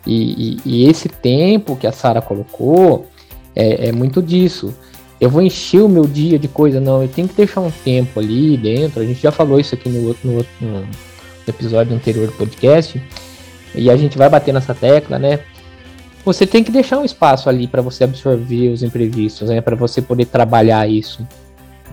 E, 0.07 0.55
e, 0.55 0.61
e 0.65 0.89
esse 0.89 1.07
tempo 1.07 1.75
que 1.75 1.85
a 1.85 1.91
Sara 1.91 2.21
colocou 2.21 3.07
é, 3.55 3.89
é 3.89 3.91
muito 3.91 4.21
disso 4.21 4.73
eu 5.23 5.29
vou 5.29 5.41
encher 5.41 5.81
o 5.81 5.87
meu 5.87 6.05
dia 6.05 6.37
de 6.37 6.49
coisa, 6.49 6.81
não, 6.81 7.01
eu 7.01 7.07
tenho 7.07 7.29
que 7.29 7.33
deixar 7.33 7.61
um 7.61 7.71
tempo 7.71 8.19
ali 8.19 8.57
dentro. 8.57 9.01
A 9.01 9.05
gente 9.05 9.21
já 9.21 9.31
falou 9.31 9.57
isso 9.57 9.73
aqui 9.73 9.87
no, 9.87 10.13
no, 10.21 10.45
no 10.59 10.87
episódio 11.47 11.95
anterior 11.95 12.27
do 12.27 12.33
podcast, 12.33 13.01
e 13.73 13.89
a 13.89 13.95
gente 13.95 14.17
vai 14.17 14.29
bater 14.29 14.53
nessa 14.53 14.73
tecla, 14.75 15.17
né? 15.17 15.39
Você 16.25 16.45
tem 16.45 16.61
que 16.61 16.71
deixar 16.71 16.99
um 16.99 17.05
espaço 17.05 17.47
ali 17.47 17.67
para 17.67 17.81
você 17.81 18.03
absorver 18.03 18.67
os 18.67 18.83
imprevistos, 18.83 19.47
né? 19.47 19.61
Para 19.61 19.77
você 19.77 20.01
poder 20.01 20.25
trabalhar 20.25 20.89
isso. 20.89 21.25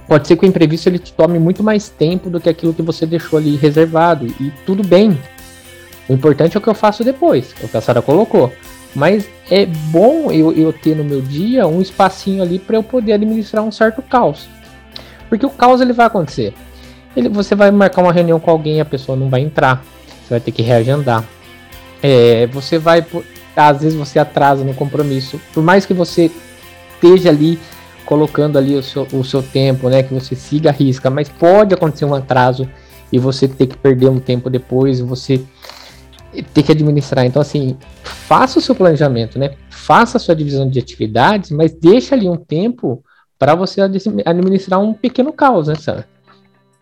Pode 0.09 0.27
ser 0.27 0.37
que 0.37 0.45
o 0.45 0.49
imprevisto 0.49 0.89
ele 0.89 0.99
te 0.99 1.13
tome 1.13 1.39
muito 1.39 1.63
mais 1.63 1.89
tempo 1.89 2.29
do 2.31 2.41
que 2.41 2.49
aquilo 2.49 2.75
que 2.75 2.83
você 2.83 3.07
deixou 3.07 3.39
ali 3.39 3.55
reservado, 3.55 4.27
e 4.27 4.53
tudo 4.67 4.83
bem. 4.83 5.17
O 6.09 6.13
importante 6.15 6.57
é 6.57 6.59
o 6.59 6.61
que 6.61 6.69
eu 6.69 6.75
faço 6.75 7.05
depois, 7.05 7.55
o 7.63 7.69
que 7.69 7.77
a 7.77 7.81
Sara 7.81 8.03
colocou. 8.03 8.53
Mas 8.95 9.29
é 9.51 9.67
bom 9.67 10.31
eu, 10.31 10.53
eu 10.53 10.73
ter 10.73 10.97
no 10.97 11.05
meu 11.05 11.21
dia 11.21 11.67
um 11.67 11.81
espacinho 11.81 12.43
ali 12.43 12.59
para 12.59 12.77
eu 12.77 12.83
poder 12.83 13.13
administrar 13.13 13.65
um 13.65 13.71
certo 13.71 14.03
caos. 14.03 14.49
Porque 15.29 15.47
o 15.47 15.51
caos 15.51 15.81
ele 15.81 15.93
vai 15.93 16.07
acontecer. 16.07 16.53
Ele, 17.17 17.29
você 17.29 17.55
vai 17.55 17.71
marcar 17.71 18.03
uma 18.03 18.13
reunião 18.13 18.41
com 18.41 18.51
alguém, 18.51 18.81
a 18.81 18.85
pessoa 18.85 19.17
não 19.17 19.29
vai 19.29 19.41
entrar. 19.41 19.85
Você 20.23 20.31
vai 20.31 20.41
ter 20.41 20.53
que 20.53 20.63
reagendar. 20.63 21.25
É, 22.03 22.47
você 22.49 22.79
vai. 22.79 23.05
Às 23.55 23.81
vezes 23.83 23.97
você 23.97 24.19
atrasa 24.19 24.65
no 24.65 24.75
compromisso. 24.75 25.41
Por 25.53 25.63
mais 25.63 25.87
que 25.87 25.95
você 25.95 26.31
esteja 26.95 27.29
ali 27.29 27.59
colocando 28.05 28.59
ali 28.59 28.75
o 28.75 28.83
seu, 28.83 29.07
o 29.13 29.23
seu 29.23 29.43
tempo, 29.43 29.89
né? 29.89 30.03
Que 30.03 30.13
você 30.13 30.35
siga 30.35 30.71
a 30.71 30.73
risca, 30.73 31.11
mas 31.11 31.29
pode 31.29 31.75
acontecer 31.75 32.05
um 32.05 32.15
atraso 32.15 32.69
e 33.13 33.19
você 33.19 33.47
ter 33.47 33.67
que 33.67 33.77
perder 33.77 34.09
um 34.09 34.19
tempo 34.21 34.49
depois, 34.49 35.01
você 35.01 35.41
ter 36.55 36.63
que 36.63 36.73
administrar. 36.73 37.25
Então, 37.25 37.43
assim, 37.43 37.77
faça 38.03 38.59
o 38.59 38.63
seu 38.63 38.75
planejamento, 38.75 39.39
né? 39.39 39.57
Faça 39.71 40.17
a 40.17 40.21
sua 40.21 40.35
divisão 40.35 40.69
de 40.69 40.79
atividades, 40.79 41.51
mas 41.51 41.73
deixa 41.73 42.15
ali 42.15 42.29
um 42.29 42.37
tempo 42.37 43.03
para 43.39 43.55
você 43.55 43.81
administrar 43.81 44.81
um 44.81 44.93
pequeno 44.93 45.33
caos, 45.33 45.69
né, 45.69 45.75
Sara? 45.75 46.07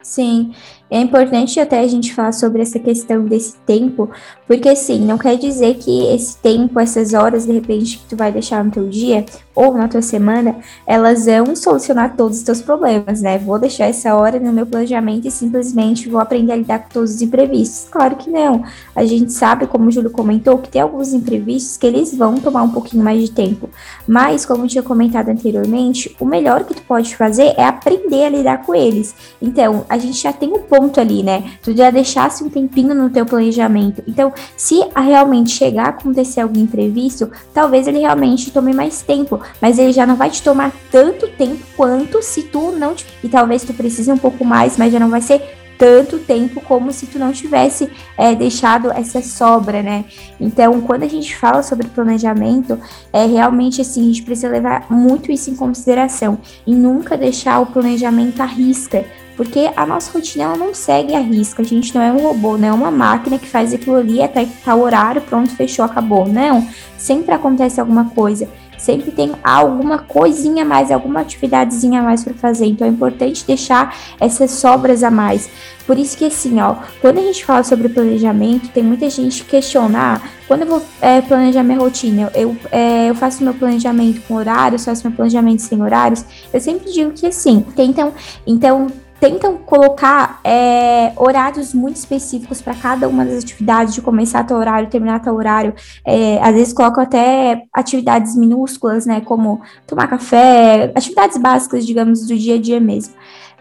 Sim, 0.02 0.52
é 0.90 1.00
importante 1.00 1.60
até 1.60 1.80
a 1.80 1.86
gente 1.86 2.14
falar 2.14 2.32
sobre 2.32 2.62
essa 2.62 2.78
questão 2.78 3.24
desse 3.24 3.56
tempo, 3.66 4.10
porque 4.46 4.68
assim, 4.68 5.00
não 5.00 5.18
quer 5.18 5.36
dizer 5.36 5.76
que 5.76 6.06
esse 6.06 6.36
tempo, 6.38 6.80
essas 6.80 7.12
horas, 7.12 7.46
de 7.46 7.52
repente, 7.52 7.98
que 7.98 8.06
tu 8.06 8.16
vai 8.16 8.32
deixar 8.32 8.64
no 8.64 8.70
teu 8.70 8.88
dia 8.88 9.24
ou 9.54 9.74
na 9.74 9.88
tua 9.88 10.00
semana, 10.00 10.56
elas 10.86 11.26
vão 11.26 11.56
solucionar 11.56 12.16
todos 12.16 12.38
os 12.38 12.44
teus 12.44 12.62
problemas, 12.62 13.20
né? 13.20 13.38
Vou 13.38 13.58
deixar 13.58 13.86
essa 13.86 14.14
hora 14.14 14.38
no 14.38 14.52
meu 14.52 14.64
planejamento 14.64 15.26
e 15.26 15.30
simplesmente 15.30 16.08
vou 16.08 16.20
aprender 16.20 16.52
a 16.52 16.56
lidar 16.56 16.78
com 16.78 16.90
todos 16.90 17.16
os 17.16 17.22
imprevistos. 17.22 17.88
Claro 17.90 18.14
que 18.16 18.30
não. 18.30 18.62
A 18.94 19.04
gente 19.04 19.32
sabe, 19.32 19.66
como 19.66 19.88
o 19.88 19.90
Júlio 19.90 20.10
comentou, 20.10 20.58
que 20.58 20.68
tem 20.68 20.80
alguns 20.80 21.12
imprevistos 21.12 21.76
que 21.76 21.86
eles 21.86 22.14
vão 22.14 22.36
tomar 22.36 22.62
um 22.62 22.70
pouquinho 22.70 23.02
mais 23.02 23.20
de 23.20 23.32
tempo. 23.32 23.68
Mas, 24.06 24.46
como 24.46 24.64
eu 24.64 24.68
tinha 24.68 24.82
comentado 24.82 25.28
anteriormente, 25.28 26.14
o 26.20 26.24
melhor 26.24 26.64
que 26.64 26.74
tu 26.74 26.82
pode 26.82 27.16
fazer 27.16 27.52
é 27.56 27.64
aprender 27.64 28.26
a 28.26 28.30
lidar 28.30 28.64
com 28.64 28.74
eles. 28.74 29.14
Então, 29.42 29.84
a 29.88 29.98
gente 29.98 30.22
já 30.22 30.32
tem 30.32 30.52
um 30.52 30.62
ponto 30.78 31.00
ali, 31.00 31.24
né? 31.24 31.42
Tu 31.60 31.76
já 31.76 31.90
deixasse 31.90 32.44
um 32.44 32.48
tempinho 32.48 32.94
no 32.94 33.10
teu 33.10 33.26
planejamento. 33.26 34.00
Então, 34.06 34.32
se 34.56 34.80
realmente 34.96 35.50
chegar 35.50 35.86
a 35.86 35.88
acontecer 35.88 36.40
algum 36.40 36.60
imprevisto, 36.60 37.28
talvez 37.52 37.88
ele 37.88 37.98
realmente 37.98 38.52
tome 38.52 38.72
mais 38.72 39.02
tempo, 39.02 39.40
mas 39.60 39.76
ele 39.76 39.92
já 39.92 40.06
não 40.06 40.14
vai 40.14 40.30
te 40.30 40.40
tomar 40.40 40.72
tanto 40.92 41.26
tempo 41.26 41.58
quanto 41.76 42.22
se 42.22 42.44
tu 42.44 42.70
não. 42.70 42.94
E 43.24 43.28
talvez 43.28 43.64
tu 43.64 43.74
precise 43.74 44.12
um 44.12 44.18
pouco 44.18 44.44
mais, 44.44 44.76
mas 44.76 44.92
já 44.92 45.00
não 45.00 45.10
vai 45.10 45.20
ser 45.20 45.42
tanto 45.78 46.18
tempo 46.18 46.60
como 46.60 46.92
se 46.92 47.06
tu 47.06 47.18
não 47.18 47.32
tivesse 47.32 47.88
é, 48.16 48.34
deixado 48.34 48.90
essa 48.90 49.22
sobra, 49.22 49.82
né? 49.82 50.04
Então, 50.40 50.80
quando 50.80 51.04
a 51.04 51.08
gente 51.08 51.36
fala 51.36 51.62
sobre 51.62 51.86
planejamento, 51.86 52.78
é 53.12 53.24
realmente 53.24 53.80
assim, 53.80 54.02
a 54.02 54.06
gente 54.06 54.22
precisa 54.22 54.48
levar 54.48 54.86
muito 54.90 55.30
isso 55.30 55.50
em 55.50 55.54
consideração 55.54 56.38
e 56.66 56.74
nunca 56.74 57.16
deixar 57.16 57.60
o 57.60 57.66
planejamento 57.66 58.40
à 58.40 58.44
risca, 58.44 59.06
porque 59.36 59.70
a 59.76 59.86
nossa 59.86 60.10
rotina 60.10 60.44
ela 60.44 60.56
não 60.56 60.74
segue 60.74 61.14
a 61.14 61.20
risca. 61.20 61.62
A 61.62 61.64
gente 61.64 61.94
não 61.94 62.02
é 62.02 62.12
um 62.12 62.18
robô, 62.18 62.58
não 62.58 62.68
é 62.68 62.72
uma 62.72 62.90
máquina 62.90 63.38
que 63.38 63.46
faz 63.46 63.72
aquilo 63.72 63.94
ali 63.94 64.20
até 64.20 64.44
tá 64.64 64.74
horário, 64.74 65.22
pronto, 65.22 65.54
fechou, 65.54 65.84
acabou. 65.84 66.26
Não. 66.26 66.68
Sempre 66.96 67.32
acontece 67.32 67.80
alguma 67.80 68.06
coisa. 68.06 68.48
Sempre 68.78 69.10
tem 69.10 69.32
alguma 69.42 69.98
coisinha 69.98 70.62
a 70.62 70.66
mais, 70.66 70.90
alguma 70.90 71.20
atividadezinha 71.20 72.00
a 72.00 72.02
mais 72.02 72.24
para 72.24 72.34
fazer. 72.34 72.66
Então 72.66 72.86
é 72.86 72.90
importante 72.90 73.44
deixar 73.44 73.94
essas 74.20 74.52
sobras 74.52 75.02
a 75.02 75.10
mais. 75.10 75.50
Por 75.86 75.98
isso 75.98 76.18
que 76.18 76.26
assim, 76.26 76.60
ó, 76.60 76.76
quando 77.00 77.18
a 77.18 77.22
gente 77.22 77.44
fala 77.44 77.64
sobre 77.64 77.88
planejamento, 77.88 78.68
tem 78.68 78.82
muita 78.82 79.08
gente 79.08 79.42
que 79.42 79.52
questiona, 79.52 80.16
ah, 80.16 80.28
quando 80.46 80.60
eu 80.60 80.66
vou 80.66 80.82
é, 81.00 81.22
planejar 81.22 81.62
minha 81.62 81.78
rotina, 81.78 82.30
eu, 82.34 82.54
é, 82.70 83.08
eu 83.08 83.14
faço 83.14 83.42
meu 83.42 83.54
planejamento 83.54 84.20
com 84.28 84.34
horários, 84.34 84.84
faço 84.84 85.08
meu 85.08 85.16
planejamento 85.16 85.62
sem 85.62 85.82
horários, 85.82 86.24
eu 86.52 86.60
sempre 86.60 86.92
digo 86.92 87.12
que 87.12 87.26
assim, 87.26 87.64
tentam, 87.74 88.12
então 88.46 88.88
tentam 89.20 89.56
colocar 89.58 90.40
é, 90.44 91.12
horários 91.16 91.74
muito 91.74 91.96
específicos 91.96 92.62
para 92.62 92.74
cada 92.74 93.08
uma 93.08 93.24
das 93.24 93.42
atividades, 93.42 93.94
de 93.94 94.00
começar 94.00 94.46
a 94.48 94.54
horário, 94.54 94.88
terminar 94.88 95.20
a 95.24 95.32
horário. 95.32 95.74
É, 96.04 96.40
às 96.42 96.54
vezes 96.54 96.72
colocam 96.72 97.02
até 97.02 97.64
atividades 97.72 98.36
minúsculas, 98.36 99.06
né, 99.06 99.20
como 99.20 99.60
tomar 99.86 100.06
café, 100.08 100.92
atividades 100.94 101.36
básicas, 101.36 101.86
digamos, 101.86 102.26
do 102.26 102.36
dia 102.36 102.54
a 102.54 102.60
dia 102.60 102.80
mesmo. 102.80 103.14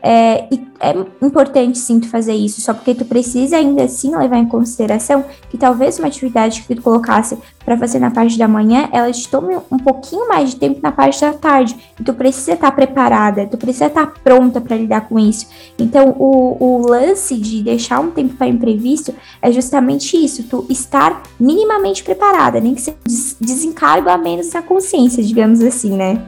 É, 0.09 0.47
e 0.49 0.65
é 0.79 0.93
importante 1.21 1.77
sim 1.77 1.99
tu 1.99 2.07
fazer 2.07 2.33
isso, 2.33 2.61
só 2.61 2.73
porque 2.73 2.95
tu 2.95 3.03
precisa 3.03 3.57
ainda 3.57 3.83
assim 3.83 4.15
levar 4.15 4.37
em 4.37 4.47
consideração 4.47 5.25
que 5.49 5.57
talvez 5.57 5.99
uma 5.99 6.07
atividade 6.07 6.61
que 6.61 6.73
tu 6.73 6.81
colocasse 6.81 7.37
para 7.65 7.77
fazer 7.77 7.99
na 7.99 8.09
parte 8.09 8.37
da 8.37 8.47
manhã, 8.47 8.87
ela 8.93 9.11
te 9.11 9.27
tome 9.27 9.53
um 9.69 9.77
pouquinho 9.77 10.29
mais 10.29 10.51
de 10.51 10.55
tempo 10.55 10.79
na 10.81 10.93
parte 10.93 11.19
da 11.19 11.33
tarde. 11.33 11.75
E 11.99 12.03
tu 12.05 12.13
precisa 12.13 12.53
estar 12.53 12.69
tá 12.69 12.71
preparada, 12.71 13.45
tu 13.47 13.57
precisa 13.57 13.87
estar 13.87 14.05
tá 14.05 14.13
pronta 14.23 14.61
para 14.61 14.77
lidar 14.77 15.09
com 15.09 15.19
isso. 15.19 15.47
Então, 15.77 16.15
o, 16.17 16.55
o 16.57 16.87
lance 16.87 17.35
de 17.35 17.61
deixar 17.61 17.99
um 17.99 18.11
tempo 18.11 18.35
para 18.35 18.47
imprevisto 18.47 19.13
é 19.41 19.51
justamente 19.51 20.15
isso, 20.15 20.43
tu 20.43 20.65
estar 20.69 21.21
minimamente 21.37 22.01
preparada, 22.01 22.61
nem 22.61 22.73
que 22.73 22.81
seja 22.81 22.97
desencargo 23.41 24.07
a 24.07 24.17
menos 24.17 24.51
da 24.51 24.61
consciência, 24.61 25.21
digamos 25.21 25.59
assim, 25.59 25.97
né? 25.97 26.21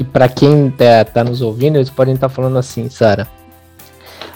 E 0.00 0.04
para 0.04 0.30
quem 0.30 0.70
tá, 0.70 1.04
tá, 1.04 1.22
nos 1.22 1.42
ouvindo, 1.42 1.76
eles 1.76 1.90
podem 1.90 2.14
estar 2.14 2.30
tá 2.30 2.34
falando 2.34 2.56
assim, 2.56 2.88
Sara. 2.88 3.28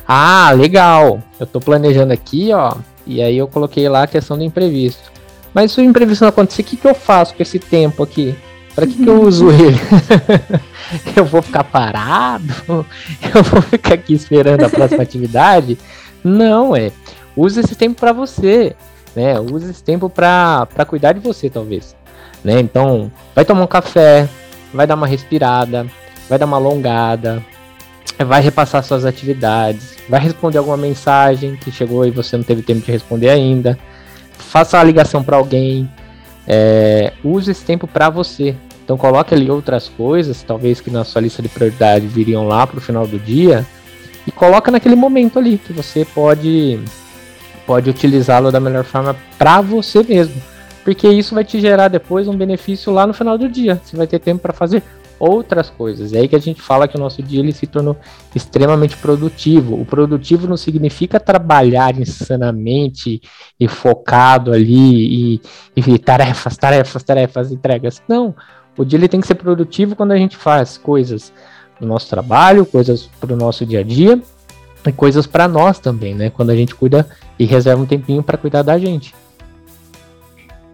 Ah, 0.07 0.53
legal. 0.55 1.23
Eu 1.41 1.47
tô 1.47 1.59
planejando 1.59 2.13
aqui, 2.13 2.53
ó. 2.53 2.77
E 3.07 3.23
aí 3.23 3.39
eu 3.39 3.49
coloquei 3.49 3.89
lá 3.89 4.03
a 4.03 4.07
questão 4.07 4.37
do 4.37 4.45
imprevisto. 4.45 5.11
Mas 5.55 5.73
se 5.73 5.81
o 5.81 5.85
imprevisto 5.85 6.21
não 6.21 6.29
acontecer, 6.29 6.61
o 6.61 6.65
que, 6.67 6.77
que 6.77 6.87
eu 6.87 6.95
faço 6.95 7.35
com 7.35 7.43
esse 7.43 7.59
tempo 7.59 8.03
aqui? 8.03 8.37
Para 8.75 8.87
que, 8.87 8.93
que 8.93 9.09
eu 9.09 9.23
uso 9.23 9.49
ele? 9.53 9.81
eu 11.17 11.25
vou 11.25 11.41
ficar 11.41 11.65
parado? 11.65 12.45
Eu 13.35 13.43
vou 13.43 13.63
ficar 13.63 13.95
aqui 13.95 14.13
esperando 14.13 14.65
a 14.65 14.69
próxima 14.69 15.03
atividade? 15.03 15.79
Não, 16.23 16.77
é. 16.77 16.93
Use 17.35 17.61
esse 17.61 17.75
tempo 17.75 17.99
para 17.99 18.13
você, 18.13 18.77
né? 19.17 19.41
Use 19.41 19.71
esse 19.71 19.83
tempo 19.83 20.11
para 20.11 20.67
cuidar 20.87 21.13
de 21.13 21.21
você, 21.21 21.49
talvez. 21.49 21.97
Né? 22.45 22.61
Então, 22.61 23.11
vai 23.35 23.47
tomar 23.47 23.63
um 23.63 23.67
café, 23.67 24.29
vai 24.75 24.87
dar 24.87 24.97
uma 24.97 25.07
respirada, 25.07 25.87
vai 26.29 26.39
dar 26.39 26.47
uma 26.47 26.57
alongada, 26.57 27.43
vai 28.27 28.43
repassar 28.43 28.83
suas 28.83 29.05
atividades, 29.05 29.97
vai 30.09 30.21
responder 30.21 30.59
alguma 30.59 30.77
mensagem 30.77 31.57
que 31.57 31.71
chegou 31.71 32.05
e 32.05 32.11
você 32.11 32.37
não 32.37 32.45
teve 32.45 32.63
tempo 32.63 32.85
de 32.85 32.93
responder 32.93 33.31
ainda, 33.31 33.79
faça 34.37 34.77
uma 34.77 34.85
ligação 34.85 35.23
para 35.23 35.37
alguém, 35.37 35.89
é, 36.47 37.13
use 37.23 37.51
esse 37.51 37.65
tempo 37.65 37.87
para 37.87 38.11
você. 38.11 38.55
Então 38.85 38.99
coloque 38.99 39.33
ali 39.33 39.51
outras 39.51 39.89
coisas, 39.89 40.43
talvez 40.43 40.81
que 40.81 40.91
na 40.91 41.05
sua 41.05 41.23
lista 41.23 41.41
de 41.41 41.49
prioridade 41.49 42.07
viriam 42.07 42.47
lá 42.47 42.67
para 42.67 42.79
o 42.79 42.83
final 42.83 43.07
do 43.07 43.19
dia, 43.19 43.65
e 44.27 44.31
coloca 44.31 44.71
naquele 44.71 44.95
momento 44.95 45.39
ali 45.39 45.57
que 45.57 45.73
você 45.73 46.05
pode 46.05 46.81
pode 47.67 47.89
utilizá-lo 47.89 48.53
da 48.53 48.61
melhor 48.61 48.85
forma 48.85 49.17
para 49.39 49.63
você 49.63 50.03
mesmo, 50.03 50.35
porque 50.85 51.09
isso 51.09 51.35
vai 51.35 51.45
te 51.45 51.59
gerar 51.59 51.89
depois 51.89 52.29
um 52.29 52.37
benefício 52.37 52.93
lá 52.93 53.07
no 53.07 53.15
final 53.15 53.39
do 53.39 53.49
dia. 53.49 53.81
Você 53.83 53.97
vai 53.97 54.07
ter 54.07 54.19
tempo 54.19 54.43
para 54.43 54.53
fazer 54.53 54.83
outras 55.19 55.71
coisas. 55.71 56.13
É 56.13 56.19
aí 56.19 56.29
que 56.29 56.37
a 56.37 56.41
gente 56.41 56.61
fala 56.61 56.87
que 56.87 56.97
o 56.97 57.01
nosso 57.01 57.23
dia 57.23 57.41
ele 57.41 57.53
se 57.53 57.67
tornou 57.67 57.97
extremamente 58.35 58.97
produtivo. 58.97 59.81
O 59.81 59.87
produtivo 59.87 60.47
não 60.47 60.57
significa 60.57 61.19
trabalhar 61.19 61.99
insanamente 61.99 63.23
e 63.59 63.67
focado 63.67 64.53
ali 64.53 65.37
e, 65.37 65.41
e 65.75 65.99
tarefas, 65.99 66.57
tarefas, 66.59 67.03
tarefas, 67.03 67.51
entregas. 67.51 68.03
Não. 68.07 68.35
O 68.77 68.85
dia 68.85 68.99
ele 68.99 69.09
tem 69.09 69.21
que 69.21 69.27
ser 69.27 69.37
produtivo 69.37 69.97
quando 69.97 70.13
a 70.13 70.17
gente 70.19 70.37
faz 70.37 70.77
coisas 70.77 71.33
no 71.81 71.87
nosso 71.87 72.11
trabalho, 72.11 72.67
coisas 72.67 73.09
para 73.21 73.33
o 73.33 73.37
nosso 73.37 73.65
dia 73.65 73.81
a 73.81 73.83
dia 73.83 74.21
e 74.87 74.93
coisas 74.93 75.27
para 75.27 75.49
nós 75.49 75.79
também, 75.79 76.15
né? 76.15 76.29
Quando 76.29 76.51
a 76.51 76.57
gente 76.57 76.75
cuida 76.75 77.09
e 77.39 77.47
reserva 77.47 77.83
um 77.83 77.87
tempinho 77.87 78.23
para 78.23 78.37
cuidar 78.37 78.63
da 78.63 78.77
gente. 78.79 79.15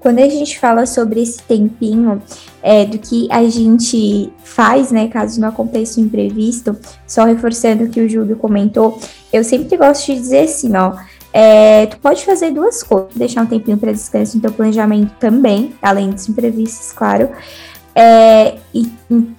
Quando 0.01 0.19
a 0.19 0.29
gente 0.29 0.59
fala 0.59 0.87
sobre 0.87 1.23
esse 1.23 1.43
tempinho 1.43 2.23
é, 2.63 2.87
do 2.87 2.99
que 2.99 3.29
a 3.31 3.49
gente 3.49 4.33
faz, 4.43 4.91
né, 4.91 5.09
caso 5.09 5.41
não 5.41 5.49
aconteça 5.49 6.01
um 6.01 6.05
imprevisto, 6.05 6.77
só 7.07 7.25
reforçando 7.25 7.85
o 7.85 7.89
que 7.89 8.01
o 8.01 8.09
Júlio 8.09 8.37
comentou, 8.37 8.99
eu 9.31 9.45
sempre 9.45 9.77
gosto 9.77 10.07
de 10.07 10.15
dizer 10.15 10.45
assim, 10.45 10.75
ó, 10.75 10.95
é, 11.33 11.87
tu 11.87 11.99
pode 11.99 12.25
fazer 12.25 12.51
duas 12.51 12.83
coisas, 12.83 13.15
deixar 13.15 13.43
um 13.43 13.47
tempinho 13.47 13.77
para 13.77 13.93
descanso 13.93 14.37
no 14.37 14.43
teu 14.43 14.53
planejamento 14.53 15.13
também, 15.21 15.75
além 15.83 16.11
dos 16.11 16.29
imprevistos, 16.29 16.93
claro. 16.93 17.29
É, 17.95 18.57
e 18.75 18.91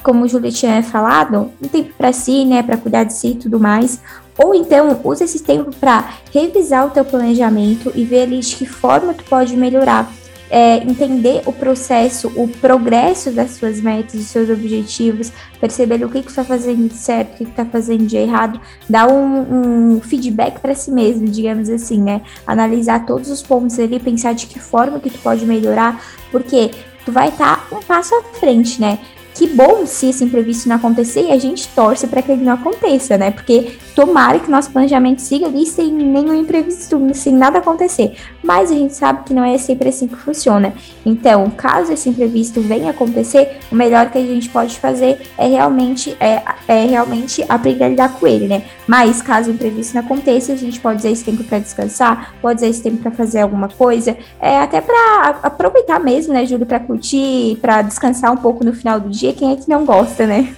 como 0.03 0.25
o 0.25 0.27
Júlio 0.27 0.51
tinha 0.51 0.83
falado, 0.83 1.51
um 1.61 1.67
tempo 1.67 1.93
para 1.97 2.13
si, 2.13 2.45
né, 2.45 2.61
para 2.61 2.77
cuidar 2.77 3.03
de 3.03 3.13
si 3.13 3.29
e 3.29 3.35
tudo 3.35 3.59
mais. 3.59 3.99
Ou 4.37 4.53
então, 4.53 4.99
usa 5.03 5.23
esse 5.23 5.41
tempo 5.41 5.75
para 5.75 6.13
revisar 6.31 6.85
o 6.85 6.89
teu 6.89 7.03
planejamento 7.03 7.91
e 7.95 8.03
ver 8.05 8.23
ali 8.23 8.39
de 8.39 8.55
que 8.55 8.65
forma 8.65 9.13
tu 9.13 9.23
pode 9.25 9.55
melhorar 9.57 10.11
é, 10.51 10.83
entender 10.83 11.41
o 11.45 11.53
processo, 11.53 12.27
o 12.35 12.45
progresso 12.45 13.31
das 13.31 13.51
suas 13.51 13.79
metas, 13.79 14.15
dos 14.15 14.25
seus 14.25 14.49
objetivos, 14.49 15.31
perceber 15.61 16.03
o 16.03 16.09
que, 16.09 16.21
que 16.21 16.29
está 16.29 16.43
fazendo 16.43 16.89
de 16.89 16.93
certo, 16.93 17.33
o 17.33 17.37
que 17.37 17.43
está 17.45 17.65
fazendo 17.65 18.05
de 18.05 18.17
errado, 18.17 18.59
dar 18.89 19.07
um, 19.07 19.93
um 19.95 20.01
feedback 20.01 20.59
para 20.59 20.75
si 20.75 20.91
mesmo, 20.91 21.25
digamos 21.25 21.69
assim, 21.69 22.01
né? 22.01 22.21
Analisar 22.45 23.05
todos 23.05 23.29
os 23.29 23.41
pontos 23.41 23.79
ali, 23.79 23.97
pensar 23.97 24.33
de 24.33 24.45
que 24.45 24.59
forma 24.59 24.99
que 24.99 25.09
tu 25.09 25.19
pode 25.19 25.45
melhorar, 25.45 26.03
porque 26.29 26.71
tu 27.05 27.13
vai 27.13 27.29
estar 27.29 27.69
tá 27.69 27.75
um 27.75 27.79
passo 27.79 28.13
à 28.13 28.21
frente, 28.37 28.81
né? 28.81 28.99
Que 29.33 29.47
bom 29.47 29.85
se 29.85 30.09
esse 30.09 30.23
imprevisto 30.23 30.67
não 30.67 30.75
acontecer 30.75 31.23
e 31.23 31.31
a 31.31 31.37
gente 31.37 31.67
torce 31.69 32.07
para 32.07 32.21
que 32.21 32.31
ele 32.31 32.43
não 32.43 32.53
aconteça, 32.53 33.17
né? 33.17 33.31
Porque 33.31 33.77
tomara 33.95 34.39
que 34.39 34.51
nosso 34.51 34.71
planejamento 34.71 35.21
siga 35.21 35.47
ali 35.47 35.65
sem 35.65 35.91
nenhum 35.91 36.33
imprevisto, 36.33 36.99
sem 37.13 37.33
nada 37.33 37.59
acontecer. 37.59 38.15
Mas 38.43 38.71
a 38.71 38.75
gente 38.75 38.93
sabe 38.93 39.23
que 39.23 39.33
não 39.33 39.43
é 39.43 39.57
sempre 39.57 39.89
assim 39.89 40.07
que 40.07 40.15
funciona. 40.15 40.73
Então, 41.05 41.49
caso 41.49 41.93
esse 41.93 42.09
imprevisto 42.09 42.61
venha 42.61 42.91
acontecer, 42.91 43.59
o 43.71 43.75
melhor 43.75 44.09
que 44.11 44.17
a 44.17 44.21
gente 44.21 44.49
pode 44.49 44.77
fazer 44.79 45.21
é 45.37 45.47
realmente 45.47 46.15
é, 46.19 46.41
é 46.67 46.85
realmente 46.85 47.43
aprender 47.47 47.83
a 47.85 47.89
lidar 47.89 48.19
com 48.19 48.27
ele, 48.27 48.47
né? 48.47 48.63
Mas 48.87 49.21
caso 49.21 49.49
o 49.49 49.53
imprevisto 49.53 49.95
não 49.95 50.01
aconteça, 50.01 50.51
a 50.53 50.57
gente 50.57 50.79
pode 50.79 50.99
usar 50.99 51.09
esse 51.09 51.23
tempo 51.23 51.43
para 51.43 51.59
descansar, 51.59 52.35
pode 52.41 52.57
usar 52.57 52.67
esse 52.67 52.83
tempo 52.83 52.97
para 52.97 53.11
fazer 53.11 53.41
alguma 53.41 53.69
coisa, 53.69 54.17
é 54.39 54.57
até 54.57 54.81
para 54.81 55.39
aproveitar 55.43 55.99
mesmo, 55.99 56.33
né, 56.33 56.45
Júlio, 56.45 56.65
para 56.65 56.79
curtir, 56.79 57.57
para 57.61 57.81
descansar 57.81 58.31
um 58.31 58.37
pouco 58.37 58.65
no 58.65 58.73
final 58.73 58.99
do 58.99 59.09
dia 59.09 59.20
dia, 59.21 59.33
quem 59.33 59.51
é 59.51 59.55
que 59.55 59.69
não 59.69 59.85
gosta, 59.85 60.25
né? 60.25 60.53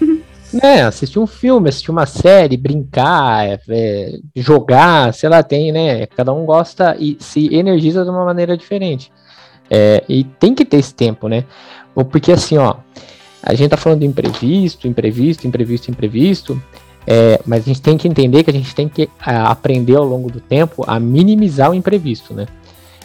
É, 0.62 0.82
assistir 0.84 1.19
um 1.19 1.28
filme, 1.28 1.69
assistir 1.69 1.91
uma 1.91 2.06
série, 2.06 2.56
brincar, 2.56 3.47
é, 3.47 3.60
é, 3.69 4.19
jogar, 4.36 5.13
sei 5.13 5.28
lá, 5.28 5.41
tem, 5.41 5.71
né? 5.71 6.06
Cada 6.06 6.32
um 6.32 6.45
gosta 6.45 6.95
e 6.99 7.17
se 7.19 7.54
energiza 7.54 8.04
de 8.04 8.10
uma 8.10 8.23
maneira 8.23 8.56
diferente. 8.56 9.12
É, 9.69 10.04
e 10.08 10.23
tem 10.23 10.54
que 10.54 10.63
ter 10.63 10.78
esse 10.78 10.93
tempo, 10.93 11.28
né? 11.28 11.43
Porque 12.12 12.32
assim, 12.32 12.58
ó, 12.58 12.76
a 13.41 13.54
gente 13.54 13.71
tá 13.71 13.78
falando 13.78 14.02
de 14.02 14.06
imprevisto, 14.06 14.88
imprevisto, 14.88 15.47
imprevisto, 15.47 15.89
imprevisto, 15.89 16.62
é, 17.06 17.39
mas 17.45 17.63
a 17.63 17.65
gente 17.65 17.82
tem 17.82 17.97
que 17.97 18.08
entender 18.08 18.43
que 18.43 18.52
a 18.52 18.54
gente 18.54 18.73
tem 18.76 18.88
que 18.88 19.10
a, 19.19 19.49
aprender 19.52 19.95
ao 19.95 20.06
longo 20.06 20.32
do 20.32 20.39
tempo 20.39 20.84
a 20.88 20.99
minimizar 20.99 21.71
o 21.71 21.73
imprevisto, 21.73 22.34
né? 22.34 22.45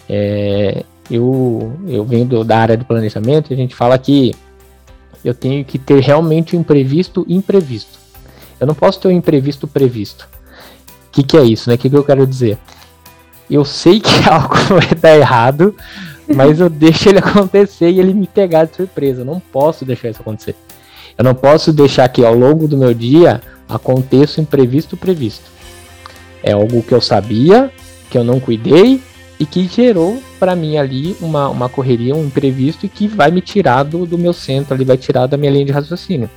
É, 0.08 0.84
eu, 1.10 1.72
eu 1.86 2.04
venho 2.04 2.26
do, 2.26 2.44
da 2.44 2.58
área 2.58 2.76
de 2.76 2.84
planejamento 2.84 3.50
e 3.50 3.54
a 3.54 3.56
gente 3.56 3.74
fala 3.74 3.98
que 3.98 4.34
eu 5.24 5.34
tenho 5.34 5.64
que 5.64 5.78
ter 5.78 6.00
realmente 6.00 6.56
o 6.56 6.58
imprevisto 6.58 7.24
imprevisto. 7.28 7.98
Eu 8.60 8.66
não 8.66 8.74
posso 8.74 9.00
ter 9.00 9.08
o 9.08 9.12
imprevisto 9.12 9.66
previsto. 9.66 10.28
O 11.08 11.10
que, 11.12 11.22
que 11.22 11.36
é 11.36 11.44
isso, 11.44 11.68
né? 11.68 11.76
O 11.76 11.78
que, 11.78 11.88
que 11.88 11.96
eu 11.96 12.04
quero 12.04 12.26
dizer? 12.26 12.58
Eu 13.50 13.64
sei 13.64 14.00
que 14.00 14.10
algo 14.28 14.54
vai 14.54 14.94
dar 14.94 15.16
errado, 15.16 15.74
mas 16.26 16.60
eu 16.60 16.68
deixo 16.68 17.08
ele 17.08 17.18
acontecer 17.18 17.90
e 17.90 18.00
ele 18.00 18.12
me 18.12 18.26
pegar 18.26 18.64
de 18.64 18.76
surpresa. 18.76 19.22
Eu 19.22 19.26
não 19.26 19.40
posso 19.40 19.84
deixar 19.84 20.10
isso 20.10 20.20
acontecer. 20.20 20.54
Eu 21.16 21.24
não 21.24 21.34
posso 21.34 21.72
deixar 21.72 22.08
que 22.08 22.24
ao 22.24 22.34
longo 22.34 22.68
do 22.68 22.76
meu 22.76 22.94
dia 22.94 23.40
aconteça 23.68 24.40
o 24.40 24.42
imprevisto 24.42 24.96
previsto. 24.96 25.50
É 26.42 26.52
algo 26.52 26.82
que 26.82 26.92
eu 26.92 27.00
sabia, 27.00 27.70
que 28.08 28.16
eu 28.16 28.22
não 28.22 28.38
cuidei 28.38 29.02
e 29.38 29.46
que 29.46 29.66
gerou 29.68 30.20
para 30.38 30.56
mim 30.56 30.76
ali 30.76 31.16
uma, 31.20 31.48
uma 31.48 31.68
correria, 31.68 32.14
um 32.14 32.26
imprevisto 32.26 32.84
e 32.84 32.88
que 32.88 33.06
vai 33.06 33.30
me 33.30 33.40
tirar 33.40 33.84
do, 33.84 34.04
do 34.04 34.18
meu 34.18 34.32
centro, 34.32 34.74
ali 34.74 34.84
vai 34.84 34.96
tirar 34.96 35.26
da 35.26 35.36
minha 35.36 35.50
linha 35.50 35.64
de 35.64 35.72
raciocínio. 35.72 36.28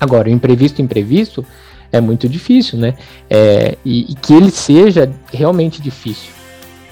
Agora, 0.00 0.28
o 0.28 0.32
imprevisto, 0.32 0.80
imprevisto 0.80 1.44
é 1.92 2.00
muito 2.00 2.28
difícil, 2.28 2.78
né? 2.78 2.94
É, 3.28 3.76
e, 3.84 4.12
e, 4.12 4.14
que 4.14 4.32
ele 4.32 4.50
seja 4.50 5.12
realmente 5.32 5.82
difícil, 5.82 6.30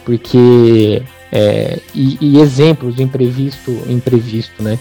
porque 0.05 1.03
é, 1.33 1.79
e, 1.95 2.19
e, 2.21 2.41
exemplos 2.41 2.97
do 2.97 3.03
imprevisto, 3.03 3.71
imprevisto, 3.89 4.63
né? 4.63 4.79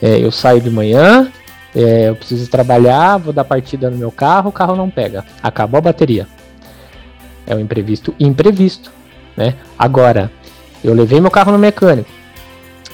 É, 0.00 0.18
eu 0.18 0.30
saio 0.30 0.60
de 0.60 0.70
manhã, 0.70 1.30
é, 1.74 2.08
eu 2.08 2.16
preciso 2.16 2.48
trabalhar, 2.48 3.18
vou 3.18 3.32
dar 3.32 3.44
partida 3.44 3.90
no 3.90 3.98
meu 3.98 4.10
carro, 4.10 4.48
o 4.48 4.52
carro 4.52 4.76
não 4.76 4.88
pega, 4.88 5.24
acabou 5.42 5.78
a 5.78 5.82
bateria. 5.82 6.26
É 7.46 7.54
um 7.54 7.60
imprevisto 7.60 8.14
imprevisto 8.18 8.90
né? 9.36 9.54
Agora, 9.78 10.30
eu 10.82 10.94
levei 10.94 11.20
meu 11.20 11.30
carro 11.30 11.52
no 11.52 11.58
mecânico. 11.58 12.08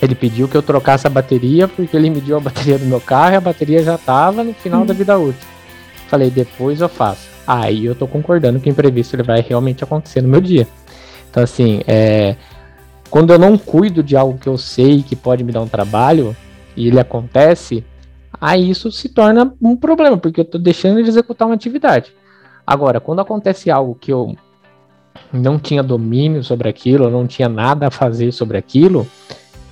Ele 0.00 0.14
pediu 0.14 0.48
que 0.48 0.57
eu 0.57 0.62
trocasse 0.62 1.07
a 1.07 1.11
bateria 1.11 1.68
porque 1.68 1.96
ele 1.96 2.11
mediu 2.11 2.37
a 2.37 2.40
bateria 2.40 2.78
do 2.78 2.87
meu 2.87 3.00
carro 3.00 3.35
e 3.35 3.37
a 3.37 3.40
bateria 3.40 3.83
já 3.83 3.94
estava 3.94 4.42
no 4.42 4.52
final 4.52 4.85
da 4.85 4.92
vida 4.92 5.16
útil. 5.16 5.46
Falei, 6.09 6.28
depois 6.31 6.81
eu 6.81 6.88
faço. 6.88 7.31
Aí 7.46 7.87
eu 7.87 7.94
tô 7.94 8.07
concordando 8.07 8.59
que 8.59 8.68
o 8.68 8.72
imprevisto 8.72 9.14
ele 9.14 9.22
vai 9.22 9.40
realmente 9.40 9.85
acontecer 9.85 10.20
no 10.20 10.28
meu 10.28 10.40
dia. 10.40 10.66
Então, 11.31 11.42
assim, 11.42 11.83
é, 11.87 12.37
quando 13.09 13.33
eu 13.33 13.38
não 13.38 13.57
cuido 13.57 14.02
de 14.02 14.16
algo 14.16 14.38
que 14.38 14.48
eu 14.48 14.59
sei 14.59 15.02
que 15.02 15.14
pode 15.14 15.44
me 15.44 15.52
dar 15.52 15.61
um 15.61 15.68
trabalho 15.68 16.37
e 16.76 16.88
ele 16.88 16.98
acontece, 16.98 17.85
aí 18.40 18.70
isso 18.70 18.90
se 18.90 19.09
torna 19.09 19.55
um 19.61 19.76
problema, 19.76 20.16
porque 20.16 20.40
eu 20.40 20.44
tô 20.44 20.59
deixando 20.59 21.02
de 21.02 21.09
executar 21.09 21.46
uma 21.46 21.55
atividade. 21.55 22.12
Agora, 22.66 23.00
quando 23.00 23.20
acontece 23.20 23.70
algo 23.70 23.94
que 23.94 24.12
eu 24.12 24.35
não 25.33 25.59
tinha 25.59 25.83
domínio 25.83 26.44
sobre 26.44 26.68
aquilo, 26.68 27.11
não 27.11 27.27
tinha 27.27 27.48
nada 27.48 27.88
a 27.88 27.90
fazer 27.90 28.33
sobre 28.33 28.59
aquilo, 28.59 29.07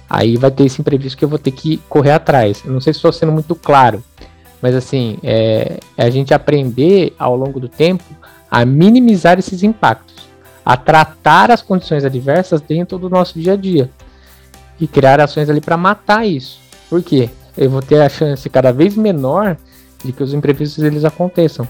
aí 0.09 0.37
vai 0.37 0.51
ter 0.51 0.65
esse 0.65 0.81
imprevisto 0.81 1.17
que 1.17 1.25
eu 1.25 1.29
vou 1.29 1.39
ter 1.39 1.51
que 1.51 1.79
correr 1.89 2.13
atrás. 2.13 2.63
Eu 2.65 2.73
não 2.73 2.81
sei 2.81 2.93
se 2.93 2.99
estou 2.99 3.13
sendo 3.13 3.33
muito 3.33 3.55
claro, 3.55 4.03
mas 4.61 4.75
assim, 4.75 5.19
é, 5.23 5.79
é 5.97 6.05
a 6.05 6.11
gente 6.11 6.35
aprender 6.35 7.15
ao 7.19 7.37
longo 7.37 7.61
do 7.61 7.69
tempo 7.69 8.05
a 8.51 8.65
minimizar 8.65 9.39
esses 9.39 9.63
impactos, 9.63 10.29
a 10.65 10.77
tratar 10.77 11.51
as 11.51 11.63
condições 11.63 12.05
adversas 12.05 12.61
dentro 12.61 12.99
do 12.99 13.09
nosso 13.09 13.39
dia 13.39 13.53
a 13.53 13.57
dia 13.57 13.91
e 14.81 14.87
criar 14.87 15.21
ações 15.21 15.49
ali 15.49 15.61
para 15.61 15.77
matar 15.77 16.27
isso. 16.27 16.59
Por 16.89 17.03
quê? 17.03 17.31
Eu 17.57 17.71
vou 17.71 17.83
ter 17.83 18.01
a 18.01 18.09
chance 18.09 18.49
cada 18.49 18.73
vez 18.73 18.97
menor 18.97 19.57
de 20.03 20.13
que 20.13 20.23
os 20.23 20.33
imprevistos 20.33 20.83
eles 20.83 21.05
aconteçam. 21.05 21.69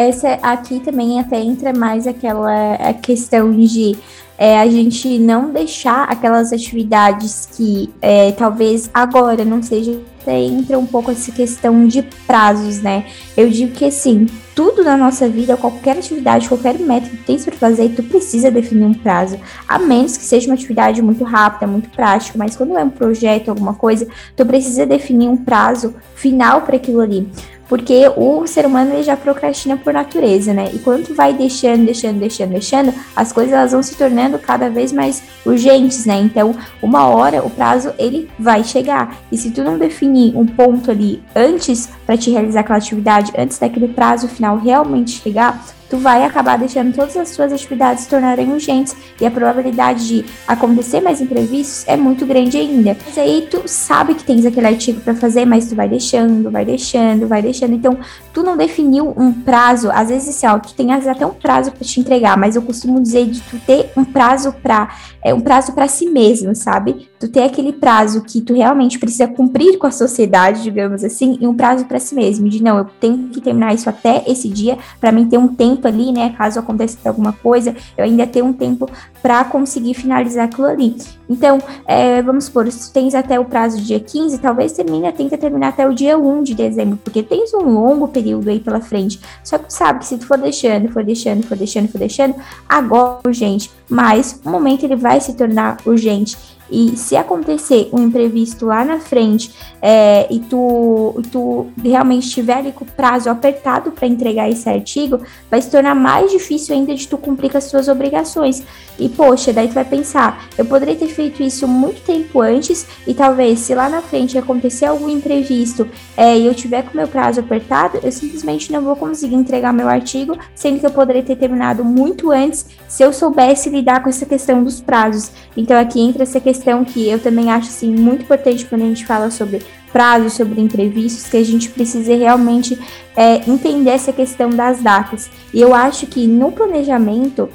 Essa 0.00 0.38
aqui 0.40 0.80
também 0.80 1.20
até 1.20 1.38
entra 1.38 1.74
mais 1.74 2.06
aquela 2.06 2.72
a 2.76 2.94
questão 2.94 3.52
de 3.54 3.98
é, 4.38 4.58
a 4.58 4.66
gente 4.66 5.18
não 5.18 5.52
deixar 5.52 6.04
aquelas 6.04 6.54
atividades 6.54 7.46
que 7.54 7.92
é, 8.00 8.32
talvez 8.32 8.88
agora 8.94 9.44
não 9.44 9.62
seja 9.62 10.00
até 10.22 10.38
entra 10.40 10.78
um 10.78 10.86
pouco 10.86 11.10
essa 11.10 11.30
questão 11.30 11.86
de 11.86 12.00
prazos, 12.26 12.80
né? 12.80 13.04
Eu 13.36 13.50
digo 13.50 13.72
que 13.72 13.84
assim, 13.84 14.24
tudo 14.54 14.82
na 14.82 14.96
nossa 14.96 15.28
vida, 15.28 15.54
qualquer 15.58 15.98
atividade, 15.98 16.48
qualquer 16.48 16.78
método 16.78 17.18
que 17.18 17.24
tens 17.24 17.44
para 17.44 17.54
fazer, 17.54 17.90
tu 17.90 18.02
precisa 18.02 18.50
definir 18.50 18.86
um 18.86 18.94
prazo. 18.94 19.38
A 19.68 19.78
menos 19.78 20.16
que 20.16 20.24
seja 20.24 20.46
uma 20.46 20.54
atividade 20.54 21.02
muito 21.02 21.24
rápida, 21.24 21.66
muito 21.66 21.90
prática, 21.90 22.38
mas 22.38 22.56
quando 22.56 22.78
é 22.78 22.82
um 22.82 22.88
projeto, 22.88 23.50
alguma 23.50 23.74
coisa, 23.74 24.08
tu 24.34 24.46
precisa 24.46 24.86
definir 24.86 25.28
um 25.28 25.36
prazo 25.36 25.94
final 26.14 26.62
para 26.62 26.76
aquilo 26.76 27.00
ali. 27.00 27.28
Porque 27.70 28.10
o 28.16 28.48
ser 28.48 28.66
humano 28.66 28.94
ele 28.94 29.04
já 29.04 29.16
procrastina 29.16 29.76
por 29.76 29.92
natureza, 29.92 30.52
né? 30.52 30.68
E 30.74 30.80
quando 30.80 31.06
tu 31.06 31.14
vai 31.14 31.32
deixando, 31.32 31.84
deixando, 31.84 32.18
deixando, 32.18 32.50
deixando, 32.50 32.92
as 33.14 33.32
coisas 33.32 33.52
elas 33.52 33.70
vão 33.70 33.80
se 33.80 33.94
tornando 33.94 34.40
cada 34.40 34.68
vez 34.68 34.92
mais 34.92 35.22
urgentes, 35.46 36.04
né? 36.04 36.18
Então, 36.18 36.52
uma 36.82 37.06
hora 37.06 37.46
o 37.46 37.48
prazo 37.48 37.94
ele 37.96 38.28
vai 38.36 38.64
chegar. 38.64 39.16
E 39.30 39.38
se 39.38 39.52
tu 39.52 39.62
não 39.62 39.78
definir 39.78 40.36
um 40.36 40.44
ponto 40.44 40.90
ali 40.90 41.22
antes 41.32 41.88
para 42.10 42.18
te 42.18 42.28
realizar 42.28 42.60
aquela 42.60 42.78
atividade, 42.78 43.30
antes 43.38 43.56
daquele 43.56 43.86
prazo 43.86 44.26
final 44.26 44.58
realmente 44.58 45.12
chegar, 45.22 45.64
tu 45.88 45.96
vai 45.96 46.24
acabar 46.24 46.56
deixando 46.56 46.94
todas 46.94 47.16
as 47.16 47.28
suas 47.28 47.52
atividades 47.52 48.04
se 48.04 48.10
tornarem 48.10 48.50
urgentes 48.52 48.96
e 49.20 49.26
a 49.26 49.30
probabilidade 49.30 50.08
de 50.08 50.24
acontecer 50.46 51.00
mais 51.00 51.20
imprevistos 51.20 51.84
é 51.86 51.96
muito 51.96 52.26
grande 52.26 52.56
ainda. 52.56 52.96
Mas 53.04 53.16
aí 53.16 53.46
tu 53.50 53.62
sabe 53.66 54.14
que 54.14 54.24
tens 54.24 54.44
aquele 54.44 54.66
artigo 54.66 55.00
para 55.00 55.14
fazer, 55.14 55.44
mas 55.44 55.68
tu 55.68 55.76
vai 55.76 55.88
deixando, 55.88 56.50
vai 56.50 56.64
deixando, 56.64 57.28
vai 57.28 57.42
deixando. 57.42 57.74
Então, 57.74 57.98
tu 58.32 58.42
não 58.42 58.56
definiu 58.56 59.12
um 59.16 59.32
prazo, 59.32 59.90
às 59.92 60.08
vezes 60.08 60.28
assim, 60.28 60.46
ó, 60.46 60.58
tu 60.58 60.74
tem 60.74 60.92
até 60.92 61.26
um 61.26 61.34
prazo 61.34 61.70
para 61.70 61.84
te 61.84 62.00
entregar, 62.00 62.36
mas 62.36 62.56
eu 62.56 62.62
costumo 62.62 63.00
dizer 63.00 63.26
de 63.26 63.40
tu 63.40 63.56
ter 63.66 63.90
um 63.96 64.04
prazo 64.04 64.52
para 64.62 64.90
é 65.22 65.34
um 65.34 65.40
prazo 65.40 65.72
para 65.72 65.86
si 65.86 66.06
mesmo, 66.06 66.54
sabe? 66.54 67.08
Tu 67.18 67.28
ter 67.28 67.42
aquele 67.42 67.72
prazo 67.72 68.22
que 68.22 68.40
tu 68.40 68.54
realmente 68.54 68.98
precisa 68.98 69.28
cumprir 69.28 69.76
com 69.76 69.86
a 69.86 69.90
sociedade, 69.90 70.62
digamos 70.62 71.04
assim, 71.04 71.36
e 71.40 71.46
um 71.46 71.54
prazo 71.54 71.84
para 71.84 71.99
si 72.00 72.14
mesmo, 72.14 72.48
de 72.48 72.62
não, 72.62 72.78
eu 72.78 72.86
tenho 72.98 73.28
que 73.28 73.40
terminar 73.40 73.74
isso 73.74 73.88
até 73.88 74.24
esse 74.26 74.48
dia 74.48 74.78
para 75.00 75.12
mim 75.12 75.28
ter 75.28 75.38
um 75.38 75.48
tempo 75.48 75.86
ali, 75.86 76.12
né, 76.12 76.34
caso 76.36 76.58
aconteça 76.58 76.98
alguma 77.08 77.32
coisa, 77.32 77.74
eu 77.96 78.04
ainda 78.04 78.26
tenho 78.26 78.46
um 78.46 78.52
tempo 78.52 78.88
para 79.22 79.44
conseguir 79.44 79.94
finalizar 79.94 80.46
aquilo 80.46 80.66
ali. 80.66 80.96
Então, 81.28 81.58
é, 81.86 82.20
vamos 82.22 82.46
supor, 82.46 82.70
se 82.70 82.88
tu 82.88 82.92
tens 82.92 83.14
até 83.14 83.38
o 83.38 83.44
prazo 83.44 83.76
do 83.76 83.82
dia 83.84 84.00
15, 84.00 84.38
talvez 84.38 84.72
termine, 84.72 85.10
tenta 85.12 85.38
terminar 85.38 85.68
até 85.68 85.86
o 85.86 85.94
dia 85.94 86.18
1 86.18 86.42
de 86.42 86.54
dezembro, 86.54 86.98
porque 87.04 87.22
tens 87.22 87.54
um 87.54 87.62
longo 87.62 88.08
período 88.08 88.50
aí 88.50 88.58
pela 88.58 88.80
frente. 88.80 89.20
Só 89.44 89.56
que 89.56 89.66
tu 89.66 89.72
sabe 89.72 90.00
que 90.00 90.06
se 90.06 90.18
tu 90.18 90.26
for 90.26 90.38
deixando, 90.38 90.88
for 90.88 91.04
deixando, 91.04 91.46
for 91.46 91.56
deixando, 91.56 91.88
for 91.88 91.98
deixando, 91.98 92.34
agora, 92.68 93.20
urgente, 93.24 93.70
mas 93.88 94.40
o 94.44 94.50
momento 94.50 94.84
ele 94.84 94.96
vai 94.96 95.20
se 95.20 95.34
tornar 95.34 95.76
urgente. 95.86 96.36
E 96.70 96.96
se 96.96 97.16
acontecer 97.16 97.88
um 97.92 98.04
imprevisto 98.04 98.66
lá 98.66 98.84
na 98.84 99.00
frente 99.00 99.52
é, 99.82 100.26
e 100.30 100.38
tu, 100.40 101.20
tu 101.32 101.66
realmente 101.82 102.30
tiver 102.30 102.58
ali 102.58 102.72
com 102.72 102.84
o 102.84 102.88
prazo 102.88 103.28
apertado 103.28 103.90
para 103.90 104.06
entregar 104.06 104.48
esse 104.48 104.68
artigo, 104.68 105.20
vai 105.50 105.60
se 105.60 105.70
tornar 105.70 105.94
mais 105.94 106.30
difícil 106.30 106.74
ainda 106.74 106.94
de 106.94 107.08
tu 107.08 107.18
cumprir 107.18 107.50
com 107.50 107.58
as 107.58 107.64
suas 107.64 107.88
obrigações. 107.88 108.62
E 108.98 109.08
poxa, 109.08 109.52
daí 109.52 109.68
tu 109.68 109.74
vai 109.74 109.84
pensar, 109.84 110.46
eu 110.56 110.64
poderia 110.64 110.94
ter 110.94 111.08
feito 111.08 111.42
isso 111.42 111.66
muito 111.66 112.02
tempo 112.02 112.40
antes 112.40 112.86
e 113.06 113.14
talvez 113.14 113.60
se 113.60 113.74
lá 113.74 113.88
na 113.88 114.02
frente 114.02 114.36
acontecer 114.36 114.84
algum 114.84 115.08
imprevisto 115.08 115.88
é, 116.16 116.38
e 116.38 116.46
eu 116.46 116.54
tiver 116.54 116.82
com 116.82 116.92
o 116.92 116.96
meu 116.96 117.08
prazo 117.08 117.40
apertado, 117.40 117.98
eu 118.02 118.12
simplesmente 118.12 118.70
não 118.70 118.82
vou 118.82 118.94
conseguir 118.94 119.34
entregar 119.34 119.72
meu 119.72 119.88
artigo, 119.88 120.36
sendo 120.54 120.78
que 120.78 120.86
eu 120.86 120.90
poderia 120.90 121.22
ter 121.22 121.36
terminado 121.36 121.84
muito 121.84 122.30
antes 122.30 122.66
se 122.86 123.02
eu 123.02 123.12
soubesse 123.12 123.70
lidar 123.70 124.02
com 124.02 124.08
essa 124.08 124.26
questão 124.26 124.62
dos 124.62 124.80
prazos. 124.80 125.30
Então 125.56 125.78
aqui 125.78 126.00
entra 126.00 126.22
essa 126.22 126.40
questão 126.40 126.59
que 126.84 127.08
eu 127.08 127.18
também 127.18 127.50
acho 127.50 127.68
assim 127.68 127.90
muito 127.90 128.22
importante 128.22 128.64
quando 128.66 128.82
a 128.82 128.86
gente 128.86 129.06
fala 129.06 129.30
sobre 129.30 129.62
prazos, 129.92 130.34
sobre 130.34 130.60
imprevistos, 130.60 131.28
que 131.28 131.36
a 131.36 131.44
gente 131.44 131.70
precisa 131.70 132.14
realmente 132.14 132.78
é, 133.16 133.36
entender 133.50 133.90
essa 133.90 134.12
questão 134.12 134.50
das 134.50 134.80
datas. 134.80 135.30
E 135.52 135.60
eu 135.60 135.74
acho 135.74 136.06
que 136.06 136.26
no 136.26 136.52
planejamento 136.52 137.48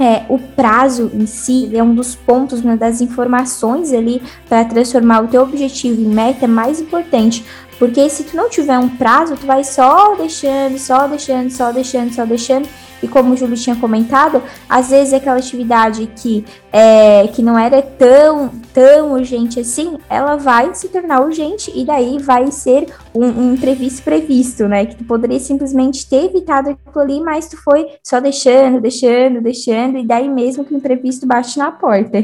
é, 0.00 0.24
o 0.28 0.38
prazo 0.38 1.10
em 1.12 1.26
si 1.26 1.70
é 1.74 1.82
um 1.82 1.94
dos 1.94 2.14
pontos, 2.14 2.60
uma 2.60 2.76
das 2.76 3.00
informações 3.00 3.92
ali 3.92 4.22
para 4.48 4.64
transformar 4.64 5.24
o 5.24 5.28
teu 5.28 5.42
objetivo 5.42 6.00
em 6.00 6.06
meta 6.06 6.46
mais 6.46 6.80
importante. 6.80 7.44
Porque 7.78 8.08
se 8.08 8.24
tu 8.24 8.36
não 8.36 8.48
tiver 8.48 8.78
um 8.78 8.88
prazo, 8.88 9.36
tu 9.36 9.46
vai 9.46 9.62
só 9.62 10.14
deixando, 10.14 10.78
só 10.78 11.06
deixando, 11.06 11.50
só 11.50 11.72
deixando, 11.72 12.12
só 12.12 12.24
deixando 12.24 12.68
e 13.02 13.08
como 13.08 13.34
o 13.34 13.36
Júlio 13.36 13.56
tinha 13.56 13.76
comentado, 13.76 14.42
às 14.68 14.90
vezes 14.90 15.12
aquela 15.12 15.38
atividade 15.38 16.10
que, 16.16 16.44
é, 16.72 17.26
que 17.28 17.42
não 17.42 17.58
era 17.58 17.80
tão, 17.80 18.50
tão 18.72 19.12
urgente 19.12 19.60
assim, 19.60 19.98
ela 20.08 20.36
vai 20.36 20.74
se 20.74 20.88
tornar 20.88 21.20
urgente 21.20 21.72
e 21.74 21.84
daí 21.84 22.18
vai 22.18 22.50
ser 22.50 22.86
um, 23.14 23.26
um 23.26 23.54
imprevisto 23.54 24.02
previsto, 24.02 24.66
né? 24.66 24.86
Que 24.86 24.96
tu 24.96 25.04
poderia 25.04 25.38
simplesmente 25.38 26.08
ter 26.08 26.24
evitado 26.24 26.70
aquilo 26.70 27.00
ali, 27.00 27.20
mas 27.20 27.48
tu 27.48 27.56
foi 27.56 27.86
só 28.02 28.20
deixando, 28.20 28.80
deixando, 28.80 29.40
deixando, 29.40 29.98
e 29.98 30.06
daí 30.06 30.28
mesmo 30.28 30.64
que 30.64 30.74
o 30.74 30.76
imprevisto 30.76 31.26
bate 31.26 31.58
na 31.58 31.70
porta. 31.70 32.18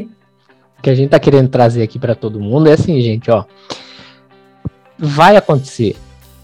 O 0.77 0.81
que 0.81 0.89
a 0.89 0.95
gente 0.95 1.09
tá 1.09 1.19
querendo 1.19 1.49
trazer 1.49 1.81
aqui 1.83 1.97
para 1.97 2.15
todo 2.15 2.39
mundo 2.39 2.67
é 2.67 2.73
assim, 2.73 2.99
gente, 3.01 3.31
ó. 3.31 3.45
Vai 4.97 5.35
acontecer 5.35 5.95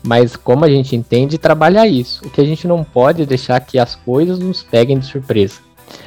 mas 0.03 0.35
como 0.35 0.65
a 0.65 0.69
gente 0.69 0.95
entende 0.95 1.37
trabalhar 1.37 1.87
isso, 1.87 2.25
o 2.25 2.29
que 2.29 2.41
a 2.41 2.45
gente 2.45 2.67
não 2.67 2.83
pode 2.83 3.21
é 3.21 3.25
deixar 3.25 3.59
que 3.59 3.77
as 3.77 3.95
coisas 3.95 4.39
nos 4.39 4.63
peguem 4.63 4.97
de 4.97 5.05
surpresa. 5.05 5.59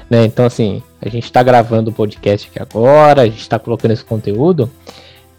Né? 0.09 0.25
Então, 0.25 0.45
assim, 0.45 0.83
a 1.01 1.09
gente 1.09 1.25
está 1.25 1.43
gravando 1.43 1.91
o 1.91 1.93
podcast 1.93 2.49
aqui 2.49 2.61
agora, 2.61 3.23
a 3.23 3.27
gente 3.27 3.41
está 3.41 3.59
colocando 3.59 3.93
esse 3.93 4.05
conteúdo, 4.05 4.71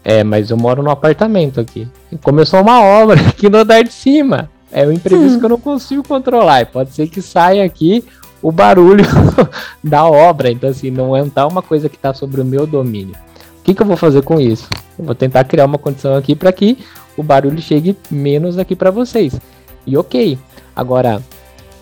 é, 0.04 0.24
mas 0.24 0.50
eu 0.50 0.58
moro 0.58 0.84
no 0.84 0.90
apartamento 0.90 1.60
aqui. 1.60 1.88
E 2.12 2.18
começou 2.18 2.62
uma 2.62 2.82
obra 2.82 3.20
aqui 3.28 3.50
no 3.50 3.58
andar 3.58 3.84
de 3.84 3.92
cima. 3.92 4.50
É 4.72 4.86
um 4.86 4.92
imprevisto 4.92 5.38
hum. 5.38 5.40
que 5.40 5.46
eu 5.46 5.50
não 5.50 5.60
consigo 5.60 6.08
controlar. 6.08 6.62
E 6.62 6.66
pode 6.66 6.94
ser 6.94 7.08
que 7.08 7.22
saia 7.22 7.64
aqui 7.64 8.04
o 8.42 8.52
barulho 8.52 9.06
da 9.84 10.06
obra. 10.06 10.52
Então, 10.52 10.70
assim, 10.70 10.92
não 10.92 11.16
é 11.16 11.24
tá 11.26 11.48
uma 11.48 11.62
coisa 11.62 11.90
que 11.90 11.96
está 11.96 12.14
sobre 12.14 12.42
o 12.42 12.46
meu 12.46 12.68
domínio. 12.68 13.16
O 13.60 13.64
que, 13.64 13.74
que 13.74 13.82
eu 13.82 13.88
vou 13.88 13.98
fazer 13.98 14.22
com 14.22 14.40
isso? 14.40 14.68
Eu 14.98 15.06
vou 15.06 15.16
tentar 15.16 15.44
criar 15.46 15.66
uma 15.66 15.80
condição 15.80 16.16
aqui 16.16 16.36
para 16.36 16.52
que 16.52 16.78
o 17.18 17.24
barulho 17.24 17.62
chegue 17.62 17.98
menos 18.10 18.58
aqui 18.58 18.76
para 18.76 18.92
vocês. 18.92 19.40
E 19.86 19.98
ok. 19.98 20.38
Agora, 20.76 21.22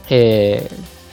é, 0.10 0.64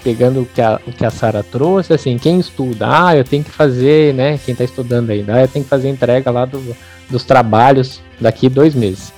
pegando 0.02 0.42
o 0.42 0.46
que 0.46 0.60
a, 0.60 0.80
o 0.86 0.92
que 0.92 1.04
a 1.04 1.10
Sara 1.10 1.42
trouxe, 1.42 1.92
assim, 1.92 2.18
quem 2.18 2.38
estuda, 2.38 2.86
ah, 2.88 3.16
eu 3.16 3.24
tenho 3.24 3.44
que 3.44 3.50
fazer, 3.50 4.14
né? 4.14 4.38
Quem 4.44 4.52
está 4.52 4.64
estudando 4.64 5.10
ainda, 5.10 5.34
ah, 5.34 5.42
eu 5.42 5.48
tenho 5.48 5.64
que 5.64 5.70
fazer 5.70 5.88
entrega 5.88 6.30
lá 6.30 6.44
do, 6.44 6.76
dos 7.08 7.24
trabalhos 7.24 8.00
daqui 8.20 8.48
dois 8.48 8.74
meses. 8.74 9.12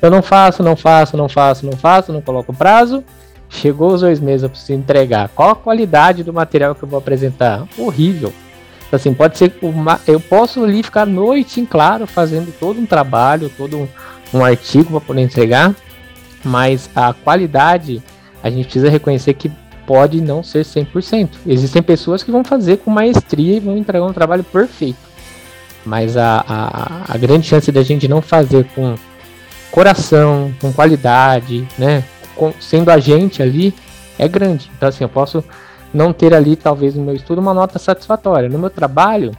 Eu 0.00 0.10
não 0.10 0.22
faço, 0.22 0.62
não 0.62 0.76
faço, 0.76 1.16
não 1.16 1.28
faço, 1.28 1.66
não 1.66 1.72
faço, 1.72 2.12
não 2.12 2.20
coloco 2.20 2.52
prazo. 2.52 3.02
Chegou 3.48 3.94
os 3.94 4.00
dois 4.00 4.20
meses, 4.20 4.42
eu 4.42 4.50
preciso 4.50 4.74
entregar. 4.74 5.28
Qual 5.28 5.50
a 5.50 5.56
qualidade 5.56 6.22
do 6.22 6.32
material 6.32 6.74
que 6.74 6.82
eu 6.82 6.88
vou 6.88 6.98
apresentar? 6.98 7.66
Horrível. 7.78 8.32
Assim, 8.90 9.12
pode 9.12 9.36
ser 9.36 9.52
uma, 9.62 10.00
eu 10.06 10.20
posso 10.20 10.62
ali 10.62 10.82
ficar 10.82 11.06
noite 11.06 11.60
em 11.60 11.66
claro 11.66 12.06
fazendo 12.06 12.52
todo 12.58 12.80
um 12.80 12.86
trabalho, 12.86 13.50
todo 13.56 13.76
um, 13.76 13.88
um 14.32 14.44
artigo 14.44 14.90
para 14.90 15.00
poder 15.00 15.22
entregar, 15.22 15.74
mas 16.44 16.88
a 16.94 17.12
qualidade 17.12 18.02
a 18.42 18.50
gente 18.50 18.64
precisa 18.64 18.88
reconhecer 18.88 19.34
que 19.34 19.50
pode 19.86 20.20
não 20.20 20.42
ser 20.42 20.64
100%. 20.64 21.30
Existem 21.46 21.82
pessoas 21.82 22.22
que 22.22 22.30
vão 22.30 22.44
fazer 22.44 22.78
com 22.78 22.90
maestria 22.90 23.56
e 23.56 23.60
vão 23.60 23.76
entregar 23.76 24.04
um 24.04 24.12
trabalho 24.12 24.44
perfeito, 24.44 24.98
mas 25.84 26.16
a, 26.16 26.44
a, 26.46 27.14
a 27.14 27.18
grande 27.18 27.46
chance 27.46 27.70
da 27.70 27.82
gente 27.82 28.08
não 28.08 28.20
fazer 28.20 28.64
com 28.74 28.96
coração, 29.70 30.52
com 30.60 30.72
qualidade, 30.72 31.66
né, 31.78 32.02
com, 32.34 32.52
sendo 32.60 32.90
a 32.90 32.98
gente 32.98 33.42
ali, 33.42 33.74
é 34.18 34.26
grande. 34.26 34.70
Então, 34.76 34.88
assim, 34.88 35.04
eu 35.04 35.08
posso 35.08 35.44
não 35.92 36.12
ter 36.12 36.34
ali, 36.34 36.56
talvez, 36.56 36.94
no 36.94 37.04
meu 37.04 37.14
estudo, 37.14 37.40
uma 37.40 37.54
nota 37.54 37.78
satisfatória. 37.78 38.48
No 38.48 38.58
meu 38.58 38.70
trabalho, 38.70 39.32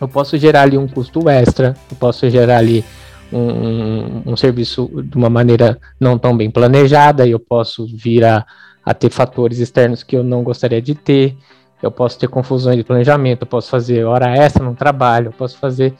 eu 0.00 0.08
posso 0.08 0.36
gerar 0.36 0.62
ali 0.62 0.76
um 0.76 0.88
custo 0.88 1.28
extra, 1.28 1.76
eu 1.90 1.96
posso 1.96 2.28
gerar 2.28 2.58
ali 2.58 2.84
um, 3.32 4.22
um, 4.26 4.36
serviço 4.36 4.90
de 5.04 5.16
uma 5.16 5.30
maneira 5.30 5.78
não 5.98 6.18
tão 6.18 6.36
bem 6.36 6.50
planejada, 6.50 7.26
eu 7.26 7.38
posso 7.38 7.86
vir 7.86 8.24
a, 8.24 8.44
a 8.84 8.92
ter 8.92 9.10
fatores 9.10 9.58
externos 9.58 10.02
que 10.02 10.16
eu 10.16 10.22
não 10.22 10.42
gostaria 10.42 10.80
de 10.80 10.94
ter, 10.94 11.36
eu 11.82 11.90
posso 11.90 12.18
ter 12.18 12.28
confusões 12.28 12.76
de 12.76 12.84
planejamento, 12.84 13.42
eu 13.42 13.46
posso 13.46 13.68
fazer 13.70 14.04
hora 14.04 14.36
extra 14.36 14.64
no 14.64 14.74
trabalho, 14.74 15.28
eu 15.28 15.32
posso 15.32 15.58
fazer 15.58 15.94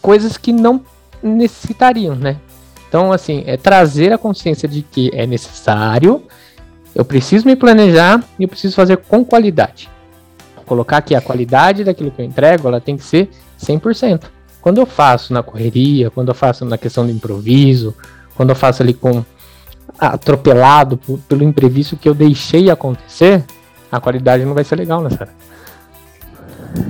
coisas 0.00 0.36
que 0.36 0.52
não 0.52 0.82
necessitariam, 1.22 2.14
né? 2.14 2.38
Então, 2.88 3.12
assim, 3.12 3.44
é 3.46 3.56
trazer 3.56 4.12
a 4.12 4.18
consciência 4.18 4.68
de 4.68 4.82
que 4.82 5.10
é 5.14 5.26
necessário, 5.26 6.24
eu 6.94 7.04
preciso 7.04 7.46
me 7.46 7.54
planejar 7.54 8.22
e 8.38 8.42
eu 8.42 8.48
preciso 8.48 8.74
fazer 8.74 8.96
com 8.96 9.24
qualidade. 9.24 9.88
Colocar 10.66 11.00
que 11.02 11.14
a 11.14 11.20
qualidade 11.20 11.84
daquilo 11.84 12.10
que 12.10 12.20
eu 12.20 12.26
entrego, 12.26 12.66
ela 12.66 12.80
tem 12.80 12.96
que 12.96 13.04
ser 13.04 13.30
100%. 13.60 14.24
Quando 14.60 14.78
eu 14.78 14.86
faço 14.86 15.32
na 15.32 15.42
correria, 15.42 16.10
quando 16.10 16.28
eu 16.28 16.34
faço 16.34 16.64
na 16.64 16.76
questão 16.76 17.06
do 17.06 17.12
improviso, 17.12 17.94
quando 18.34 18.50
eu 18.50 18.56
faço 18.56 18.82
ali 18.82 18.94
com 18.94 19.24
atropelado 19.98 20.96
por, 20.96 21.18
pelo 21.20 21.42
imprevisto 21.42 21.96
que 21.96 22.08
eu 22.08 22.14
deixei 22.14 22.70
acontecer, 22.70 23.44
a 23.90 24.00
qualidade 24.00 24.44
não 24.44 24.54
vai 24.54 24.64
ser 24.64 24.76
legal, 24.76 25.02
né, 25.02 25.10
Sarah? 25.10 25.32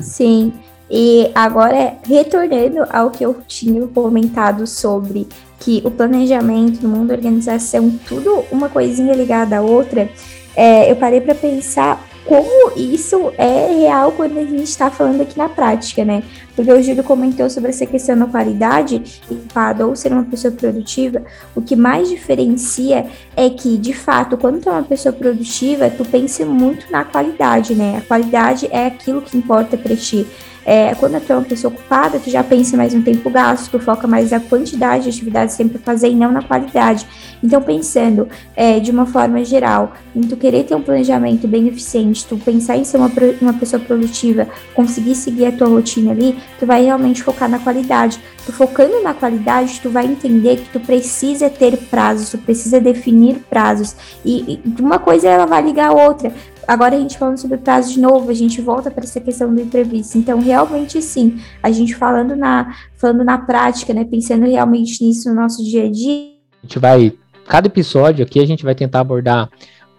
Sim. 0.00 0.52
E 0.90 1.30
agora, 1.34 1.94
retornando 2.02 2.84
ao 2.90 3.10
que 3.10 3.24
eu 3.24 3.36
tinha 3.46 3.86
comentado 3.86 4.66
sobre 4.66 5.28
que 5.60 5.80
o 5.84 5.90
planejamento 5.90 6.82
no 6.82 6.88
mundo 6.88 7.08
da 7.08 7.14
organização, 7.14 7.96
tudo 8.08 8.44
uma 8.50 8.68
coisinha 8.68 9.14
ligada 9.14 9.58
à 9.58 9.60
outra, 9.60 10.08
é, 10.56 10.90
eu 10.90 10.96
parei 10.96 11.20
para 11.20 11.34
pensar 11.34 12.04
como 12.30 12.70
isso 12.76 13.32
é 13.36 13.66
real 13.80 14.12
quando 14.12 14.38
a 14.38 14.44
gente 14.44 14.62
está 14.62 14.88
falando 14.88 15.20
aqui 15.20 15.36
na 15.36 15.48
prática, 15.48 16.04
né? 16.04 16.22
Porque 16.54 16.70
o 16.70 16.80
Júlio 16.80 17.02
comentou 17.02 17.50
sobre 17.50 17.70
essa 17.70 17.84
questão 17.84 18.16
da 18.16 18.24
qualidade 18.24 19.02
e 19.28 19.82
ou 19.82 19.96
ser 19.96 20.12
uma 20.12 20.22
pessoa 20.22 20.52
produtiva, 20.52 21.24
o 21.56 21.60
que 21.60 21.74
mais 21.74 22.08
diferencia 22.08 23.04
é 23.36 23.50
que, 23.50 23.76
de 23.76 23.92
fato, 23.92 24.36
quando 24.36 24.60
tu 24.60 24.68
é 24.68 24.72
uma 24.72 24.84
pessoa 24.84 25.12
produtiva, 25.12 25.90
tu 25.90 26.04
pensa 26.04 26.46
muito 26.46 26.86
na 26.92 27.04
qualidade, 27.04 27.74
né? 27.74 27.96
A 27.98 28.02
qualidade 28.02 28.68
é 28.70 28.86
aquilo 28.86 29.22
que 29.22 29.36
importa 29.36 29.76
para 29.76 29.96
ti. 29.96 30.24
É, 30.64 30.94
quando 30.94 31.20
tu 31.20 31.32
é 31.32 31.36
uma 31.36 31.44
pessoa 31.44 31.72
ocupada, 31.72 32.18
tu 32.18 32.30
já 32.30 32.44
pensa 32.44 32.76
mais 32.76 32.92
no 32.92 33.02
tempo 33.02 33.30
gasto, 33.30 33.70
tu 33.70 33.78
foca 33.78 34.06
mais 34.06 34.30
na 34.30 34.40
quantidade 34.40 35.04
de 35.04 35.10
atividades 35.10 35.54
sempre 35.54 35.78
fazer 35.78 36.08
e 36.08 36.14
não 36.14 36.30
na 36.30 36.42
qualidade. 36.42 37.06
Então, 37.42 37.62
pensando 37.62 38.28
é, 38.54 38.78
de 38.78 38.90
uma 38.90 39.06
forma 39.06 39.42
geral, 39.44 39.94
em 40.14 40.20
tu 40.20 40.36
querer 40.36 40.64
ter 40.64 40.74
um 40.74 40.82
planejamento 40.82 41.48
bem 41.48 41.68
eficiente, 41.68 42.26
tu 42.26 42.36
pensar 42.36 42.76
em 42.76 42.84
ser 42.84 42.98
uma, 42.98 43.10
uma 43.40 43.54
pessoa 43.54 43.80
produtiva, 43.80 44.46
conseguir 44.74 45.14
seguir 45.14 45.46
a 45.46 45.52
tua 45.52 45.68
rotina 45.68 46.12
ali, 46.12 46.38
tu 46.58 46.66
vai 46.66 46.84
realmente 46.84 47.22
focar 47.22 47.48
na 47.48 47.58
qualidade. 47.58 48.20
Tu 48.44 48.52
focando 48.52 49.02
na 49.02 49.14
qualidade, 49.14 49.80
tu 49.80 49.90
vai 49.90 50.06
entender 50.06 50.56
que 50.56 50.70
tu 50.70 50.80
precisa 50.80 51.48
ter 51.48 51.76
prazos, 51.76 52.30
tu 52.30 52.38
precisa 52.38 52.80
definir 52.80 53.36
prazos. 53.48 53.94
E, 54.24 54.60
e 54.64 54.82
uma 54.82 54.98
coisa 54.98 55.28
ela 55.28 55.46
vai 55.46 55.62
ligar 55.62 55.90
a 55.90 55.92
outra 55.92 56.32
agora 56.70 56.94
a 56.94 57.00
gente 57.00 57.18
falando 57.18 57.36
sobre 57.36 57.58
prazo 57.58 57.92
de 57.92 57.98
novo, 57.98 58.30
a 58.30 58.34
gente 58.34 58.60
volta 58.60 58.92
para 58.92 59.02
essa 59.02 59.20
questão 59.20 59.52
do 59.52 59.60
imprevisto. 59.60 60.16
Então, 60.16 60.40
realmente 60.40 61.02
sim, 61.02 61.40
a 61.60 61.68
gente 61.72 61.96
falando 61.96 62.36
na, 62.36 62.72
falando 62.94 63.24
na 63.24 63.38
prática, 63.38 63.92
né, 63.92 64.04
pensando 64.04 64.46
realmente 64.46 65.04
nisso 65.04 65.28
no 65.28 65.34
nosso 65.34 65.64
dia 65.64 65.86
a 65.86 65.90
dia. 65.90 66.30
A 66.62 66.66
gente 66.66 66.78
vai, 66.78 67.12
cada 67.48 67.66
episódio 67.66 68.24
aqui 68.24 68.38
a 68.38 68.46
gente 68.46 68.62
vai 68.62 68.76
tentar 68.76 69.00
abordar 69.00 69.50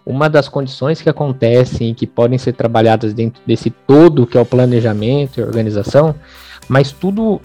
uma 0.06 0.30
das 0.30 0.48
condições 0.48 1.02
que 1.02 1.10
acontecem 1.10 1.90
e 1.90 1.94
que 1.94 2.08
podem 2.08 2.38
ser 2.38 2.54
trabalhadas 2.54 3.14
dentro 3.14 3.42
desse 3.46 3.70
todo 3.70 4.26
que 4.26 4.38
é 4.38 4.42
o 4.42 4.46
planejamento 4.46 5.42
e 5.42 5.44
organização, 5.44 6.16
mas 6.70 6.94
tudo 6.94 7.42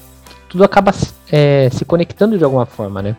tudo 0.48 0.62
acaba 0.62 0.94
é, 1.32 1.68
se 1.72 1.84
conectando 1.84 2.38
de 2.38 2.44
alguma 2.44 2.64
forma, 2.64 3.02
né? 3.02 3.16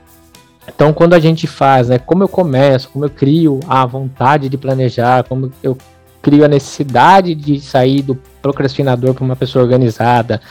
Então, 0.73 0.93
quando 0.93 1.13
a 1.13 1.19
gente 1.19 1.47
faz, 1.47 1.89
né, 1.89 1.99
como 1.99 2.23
eu 2.23 2.29
começo, 2.29 2.89
como 2.89 3.03
eu 3.03 3.09
crio 3.09 3.59
a 3.67 3.85
vontade 3.85 4.47
de 4.47 4.57
planejar, 4.57 5.25
como 5.25 5.51
eu 5.61 5.77
crio 6.21 6.45
a 6.45 6.47
necessidade 6.47 7.35
de 7.35 7.59
sair 7.59 8.01
do 8.01 8.15
procrastinador 8.41 9.13
para 9.13 9.23
uma 9.23 9.35
pessoa 9.35 9.63
organizada, 9.63 10.41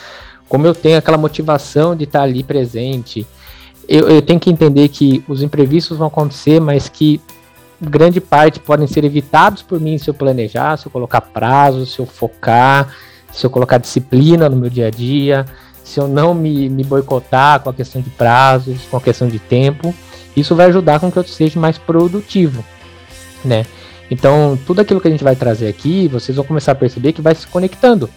como 0.49 0.67
eu 0.67 0.75
tenho 0.75 0.99
aquela 0.99 1.19
motivação 1.19 1.97
de 1.97 2.05
estar 2.05 2.23
ali 2.23 2.43
presente. 2.43 3.27
Eu, 3.89 4.09
eu 4.09 4.23
tenho 4.23 4.41
que 4.41 4.51
entender 4.51 4.89
que 4.89 5.25
os 5.29 5.43
imprevistos 5.43 5.99
vão 5.99 6.09
acontecer, 6.09 6.61
mas 6.61 6.89
que 6.89 7.21
grande 7.81 8.21
parte 8.21 8.59
podem 8.59 8.87
ser 8.87 9.05
evitados 9.05 9.63
por 9.63 9.81
mim 9.81 9.99
se 9.99 10.09
eu 10.09 10.15
planejar, 10.15 10.77
se 10.77 10.87
eu 10.87 10.93
colocar 10.93 11.21
prazo, 11.21 11.85
se 11.87 11.99
eu 11.99 12.07
focar, 12.07 12.95
se 13.33 13.45
eu 13.45 13.51
colocar 13.51 13.79
disciplina 13.79 14.49
no 14.49 14.57
meu 14.57 14.71
dia 14.71 14.87
a 14.87 14.91
dia, 14.91 15.45
se 15.85 16.01
eu 16.01 16.09
não 16.09 16.35
me, 16.35 16.69
me 16.69 16.83
boicotar 16.83 17.61
com 17.61 17.71
a 17.71 17.75
questão 17.75 18.01
de 18.01 18.11
prazos, 18.11 18.79
com 18.91 18.97
a 18.97 19.01
questão 19.01 19.29
de 19.29 19.39
tempo. 19.39 19.95
Isso 20.37 20.55
vai 20.55 20.67
ajudar 20.67 21.01
com 21.01 21.11
que 21.11 21.19
eu 21.19 21.25
seja 21.25 21.59
mais 21.59 21.79
produtivo, 21.79 22.65
né? 23.45 23.65
Então, 24.11 24.59
tudo 24.67 24.81
aquilo 24.81 25.01
que 25.01 25.09
a 25.09 25.11
gente 25.11 25.25
vai 25.25 25.35
trazer 25.35 25.69
aqui, 25.69 26.09
vocês 26.09 26.37
vão 26.37 26.45
começar 26.45 26.73
a 26.73 26.77
perceber 26.77 27.13
que 27.13 27.23
vai 27.23 27.35
se 27.35 27.47
conectando. 27.47 28.09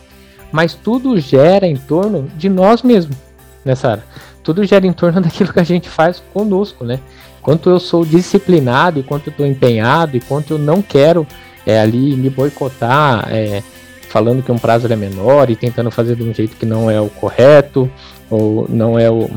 Mas 0.52 0.74
tudo 0.74 1.20
gera 1.20 1.68
em 1.68 1.76
torno 1.76 2.30
de 2.36 2.50
nós 2.50 2.82
mesmos, 2.82 3.18
né, 3.64 3.76
Sara? 3.76 4.04
Tudo 4.44 4.66
gera 4.66 4.86
em 4.86 4.94
torno 4.94 5.22
daquilo 5.22 5.54
que 5.54 5.60
a 5.60 5.64
gente 5.64 5.90
faz 5.90 6.22
conosco, 6.34 6.84
né? 6.84 7.00
Quanto 7.42 7.70
eu 7.70 7.80
sou 7.80 8.06
disciplinado, 8.06 9.00
e 9.00 9.04
quanto 9.04 9.28
eu 9.28 9.32
estou 9.32 9.46
empenhado, 9.46 10.18
e 10.18 10.20
quanto 10.20 10.54
eu 10.54 10.60
não 10.60 10.82
quero 10.82 11.26
é, 11.66 11.80
ali 11.80 12.16
me 12.16 12.30
boicotar, 12.30 13.28
é, 13.32 13.64
falando 14.10 14.44
que 14.44 14.52
um 14.52 14.58
prazo 14.58 14.92
é 14.92 14.96
menor 14.96 15.50
e 15.50 15.56
tentando 15.56 15.90
fazer 15.90 16.16
de 16.16 16.24
um 16.24 16.34
jeito 16.34 16.56
que 16.56 16.66
não 16.66 16.90
é 16.90 17.00
o 17.00 17.10
correto, 17.10 17.90
ou 18.30 18.68
não 18.70 19.00
é 19.00 19.10
o, 19.10 19.30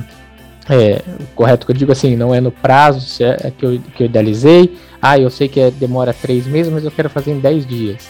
é, 0.72 1.02
correto 1.34 1.66
que 1.66 1.72
eu 1.72 1.76
digo 1.76 1.92
assim, 1.92 2.16
não 2.16 2.34
é 2.34 2.40
no 2.40 2.50
prazo 2.50 3.22
é, 3.22 3.50
que 3.50 3.66
eu, 3.66 3.78
que 3.94 4.02
eu 4.02 4.06
idealizei, 4.06 4.74
ah, 5.02 5.18
eu 5.18 5.28
sei 5.28 5.46
que 5.46 5.60
é, 5.60 5.70
demora 5.70 6.14
três 6.14 6.46
meses, 6.46 6.72
mas 6.72 6.82
eu 6.82 6.90
quero 6.90 7.10
fazer 7.10 7.32
em 7.32 7.38
dez 7.38 7.66
dias. 7.66 8.08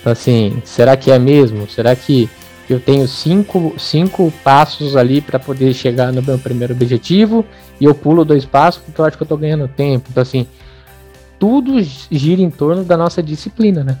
Então, 0.00 0.12
assim, 0.12 0.62
será 0.64 0.96
que 0.96 1.10
é 1.10 1.18
mesmo? 1.18 1.68
Será 1.68 1.96
que 1.96 2.30
eu 2.70 2.78
tenho 2.78 3.08
cinco, 3.08 3.74
cinco 3.78 4.32
passos 4.44 4.96
ali 4.96 5.20
para 5.20 5.40
poder 5.40 5.74
chegar 5.74 6.12
no 6.12 6.22
meu 6.22 6.38
primeiro 6.38 6.72
objetivo 6.72 7.44
e 7.80 7.84
eu 7.84 7.94
pulo 7.94 8.24
dois 8.24 8.44
passos 8.44 8.80
porque 8.82 9.00
eu 9.00 9.04
acho 9.04 9.16
que 9.16 9.22
eu 9.22 9.26
estou 9.26 9.38
ganhando 9.38 9.66
tempo? 9.66 10.06
Então, 10.08 10.22
assim, 10.22 10.46
tudo 11.38 11.82
gira 12.10 12.42
em 12.42 12.50
torno 12.50 12.84
da 12.84 12.96
nossa 12.96 13.20
disciplina, 13.22 13.82
né? 13.82 13.98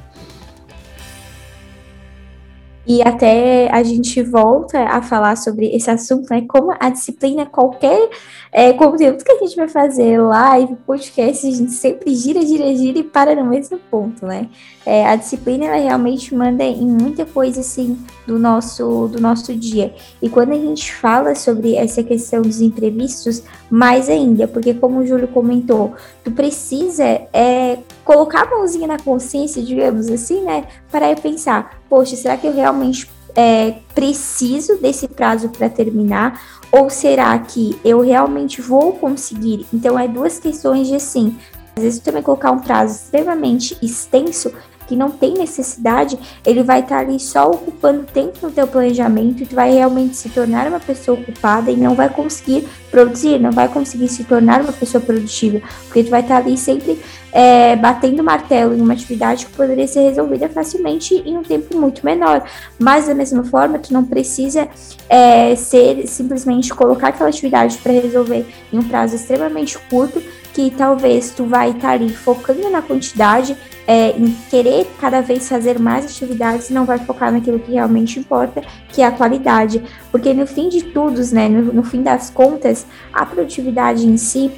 E 2.86 3.02
até 3.02 3.70
a 3.72 3.82
gente 3.82 4.22
volta 4.22 4.78
a 4.84 5.00
falar 5.00 5.36
sobre 5.36 5.74
esse 5.74 5.90
assunto, 5.90 6.28
né? 6.30 6.44
Como 6.46 6.74
a 6.78 6.90
disciplina, 6.90 7.46
qualquer 7.46 8.10
é, 8.52 8.72
conteúdo 8.74 9.24
que 9.24 9.32
a 9.32 9.38
gente 9.38 9.56
vai 9.56 9.68
fazer, 9.68 10.20
live, 10.20 10.76
podcast, 10.86 11.46
a 11.46 11.50
gente 11.50 11.72
sempre 11.72 12.14
gira, 12.14 12.42
gira, 12.42 12.74
gira 12.76 12.98
e 12.98 13.04
para 13.04 13.34
no 13.34 13.44
mesmo 13.44 13.78
ponto, 13.90 14.26
né? 14.26 14.48
É, 14.84 15.06
a 15.06 15.16
disciplina, 15.16 15.64
ela 15.64 15.76
realmente 15.76 16.34
manda 16.34 16.62
em 16.62 16.86
muita 16.86 17.24
coisa, 17.24 17.60
assim, 17.60 17.98
do 18.26 18.38
nosso, 18.38 19.08
do 19.08 19.20
nosso 19.20 19.54
dia. 19.54 19.94
E 20.20 20.28
quando 20.28 20.52
a 20.52 20.58
gente 20.58 20.94
fala 20.94 21.34
sobre 21.34 21.74
essa 21.76 22.02
questão 22.02 22.42
dos 22.42 22.60
imprevistos, 22.60 23.42
mais 23.70 24.08
ainda, 24.08 24.48
porque 24.48 24.74
como 24.74 25.00
o 25.00 25.06
Júlio 25.06 25.28
comentou, 25.28 25.94
tu 26.22 26.30
precisa 26.30 27.04
é, 27.32 27.78
colocar 28.04 28.42
a 28.42 28.50
mãozinha 28.50 28.86
na 28.86 28.98
consciência, 28.98 29.62
digamos 29.62 30.08
assim, 30.08 30.42
né? 30.42 30.64
Para 30.90 31.14
pensar, 31.16 31.78
poxa, 31.88 32.16
será 32.16 32.36
que 32.36 32.46
eu 32.46 32.54
realmente 32.54 33.10
é, 33.34 33.74
preciso 33.94 34.76
desse 34.78 35.08
prazo 35.08 35.48
para 35.48 35.68
terminar? 35.68 36.40
Ou 36.72 36.90
será 36.90 37.38
que 37.38 37.78
eu 37.84 38.00
realmente 38.00 38.60
vou 38.60 38.94
conseguir? 38.94 39.66
Então, 39.72 39.98
é 39.98 40.08
duas 40.08 40.38
questões 40.38 40.88
de 40.88 40.96
assim. 40.96 41.36
Às 41.76 41.82
vezes, 41.82 42.00
também 42.00 42.22
colocar 42.22 42.52
um 42.52 42.58
prazo 42.58 42.94
extremamente 42.94 43.76
extenso 43.82 44.52
que 44.86 44.96
não 44.96 45.10
tem 45.10 45.34
necessidade, 45.34 46.18
ele 46.44 46.62
vai 46.62 46.80
estar 46.80 46.96
tá 46.96 47.00
ali 47.02 47.18
só 47.18 47.50
ocupando 47.50 48.04
tempo 48.04 48.38
no 48.42 48.50
teu 48.50 48.66
planejamento 48.66 49.42
e 49.42 49.46
tu 49.46 49.54
vai 49.54 49.72
realmente 49.72 50.16
se 50.16 50.28
tornar 50.28 50.66
uma 50.68 50.80
pessoa 50.80 51.18
ocupada 51.18 51.70
e 51.70 51.76
não 51.76 51.94
vai 51.94 52.08
conseguir 52.08 52.66
produzir, 52.90 53.38
não 53.38 53.50
vai 53.50 53.68
conseguir 53.68 54.08
se 54.08 54.24
tornar 54.24 54.60
uma 54.60 54.72
pessoa 54.72 55.02
produtiva, 55.02 55.60
porque 55.86 56.04
tu 56.04 56.10
vai 56.10 56.20
estar 56.20 56.40
tá 56.40 56.40
ali 56.40 56.56
sempre 56.56 56.98
é, 57.32 57.74
batendo 57.74 58.22
martelo 58.22 58.76
em 58.76 58.80
uma 58.80 58.92
atividade 58.92 59.46
que 59.46 59.52
poderia 59.52 59.88
ser 59.88 60.02
resolvida 60.02 60.48
facilmente 60.48 61.14
em 61.26 61.36
um 61.36 61.42
tempo 61.42 61.76
muito 61.76 62.04
menor. 62.04 62.44
Mas 62.78 63.08
da 63.08 63.14
mesma 63.14 63.42
forma, 63.42 63.78
tu 63.78 63.92
não 63.92 64.04
precisa 64.04 64.68
é, 65.08 65.56
ser 65.56 66.06
simplesmente 66.06 66.72
colocar 66.72 67.08
aquela 67.08 67.28
atividade 67.28 67.76
para 67.78 67.92
resolver 67.92 68.46
em 68.72 68.78
um 68.78 68.84
prazo 68.84 69.16
extremamente 69.16 69.76
curto 69.90 70.22
que 70.54 70.70
talvez 70.70 71.30
tu 71.30 71.44
vai 71.44 71.70
estar 71.70 71.80
tá 71.80 71.90
ali 71.90 72.08
focando 72.14 72.70
na 72.70 72.80
quantidade, 72.80 73.56
é, 73.86 74.10
em 74.10 74.30
querer 74.48 74.86
cada 75.00 75.20
vez 75.20 75.48
fazer 75.48 75.80
mais 75.80 76.06
atividades, 76.06 76.70
não 76.70 76.84
vai 76.84 76.98
focar 76.98 77.32
naquilo 77.32 77.58
que 77.58 77.72
realmente 77.72 78.20
importa, 78.20 78.62
que 78.88 79.02
é 79.02 79.06
a 79.06 79.10
qualidade. 79.10 79.82
Porque 80.12 80.32
no 80.32 80.46
fim 80.46 80.68
de 80.68 80.82
tudo, 80.84 81.20
né, 81.32 81.48
no, 81.48 81.72
no 81.72 81.82
fim 81.82 82.02
das 82.02 82.30
contas, 82.30 82.86
a 83.12 83.26
produtividade 83.26 84.06
em 84.06 84.16
si 84.16 84.50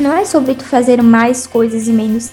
não 0.00 0.12
é 0.12 0.24
sobre 0.24 0.54
tu 0.54 0.64
fazer 0.64 1.00
mais 1.00 1.46
coisas 1.46 1.86
e 1.86 1.92
menos 1.92 2.32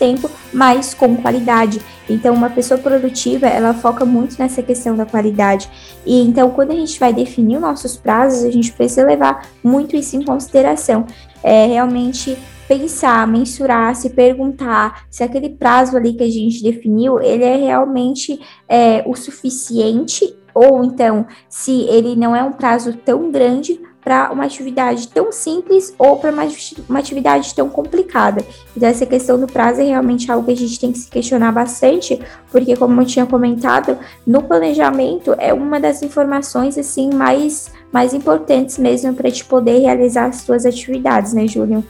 tempo, 0.00 0.30
mas 0.52 0.94
com 0.94 1.14
qualidade. 1.18 1.80
Então, 2.08 2.34
uma 2.34 2.48
pessoa 2.48 2.80
produtiva, 2.80 3.46
ela 3.46 3.74
foca 3.74 4.04
muito 4.04 4.36
nessa 4.38 4.62
questão 4.62 4.96
da 4.96 5.04
qualidade. 5.04 5.70
E 6.04 6.22
então, 6.22 6.50
quando 6.50 6.72
a 6.72 6.74
gente 6.74 6.98
vai 6.98 7.12
definir 7.12 7.60
nossos 7.60 7.96
prazos, 7.96 8.42
a 8.42 8.50
gente 8.50 8.72
precisa 8.72 9.06
levar 9.06 9.46
muito 9.62 9.94
isso 9.94 10.16
em 10.16 10.24
consideração. 10.24 11.06
É 11.42 11.66
realmente 11.66 12.36
pensar, 12.66 13.26
mensurar, 13.26 13.94
se 13.94 14.10
perguntar 14.10 15.04
se 15.10 15.22
aquele 15.22 15.50
prazo 15.50 15.96
ali 15.96 16.14
que 16.14 16.22
a 16.22 16.30
gente 16.30 16.62
definiu, 16.62 17.20
ele 17.20 17.44
é 17.44 17.56
realmente 17.56 18.40
é, 18.68 19.02
o 19.06 19.14
suficiente 19.14 20.36
ou 20.54 20.84
então 20.84 21.26
se 21.48 21.82
ele 21.82 22.14
não 22.16 22.34
é 22.34 22.42
um 22.42 22.52
prazo 22.52 22.92
tão 23.04 23.30
grande 23.30 23.80
para 24.02 24.32
uma 24.32 24.44
atividade 24.44 25.08
tão 25.08 25.30
simples 25.30 25.94
ou 25.98 26.16
para 26.16 26.30
uma, 26.30 26.48
uma, 26.88 26.98
atividade 26.98 27.54
tão 27.54 27.68
complicada. 27.68 28.44
Então, 28.76 28.88
essa 28.88 29.04
questão 29.04 29.38
do 29.38 29.46
prazo 29.46 29.80
é 29.80 29.84
realmente 29.84 30.30
algo 30.30 30.46
que 30.46 30.52
a 30.52 30.56
gente 30.56 30.80
tem 30.80 30.90
que 30.90 30.98
se 30.98 31.10
questionar 31.10 31.52
bastante, 31.52 32.18
porque, 32.50 32.76
como 32.76 33.00
eu 33.00 33.06
tinha 33.06 33.26
comentado, 33.26 33.98
no 34.26 34.42
planejamento 34.42 35.34
é 35.38 35.52
uma 35.52 35.78
das 35.78 36.02
informações 36.02 36.78
assim 36.78 37.12
mais, 37.12 37.70
mais 37.92 38.14
importantes 38.14 38.78
mesmo 38.78 39.14
para 39.14 39.30
te 39.30 39.44
poder 39.44 39.78
realizar 39.80 40.26
as 40.26 40.36
suas 40.36 40.64
atividades, 40.64 41.32
né, 41.34 41.46
Júlio? 41.46 41.84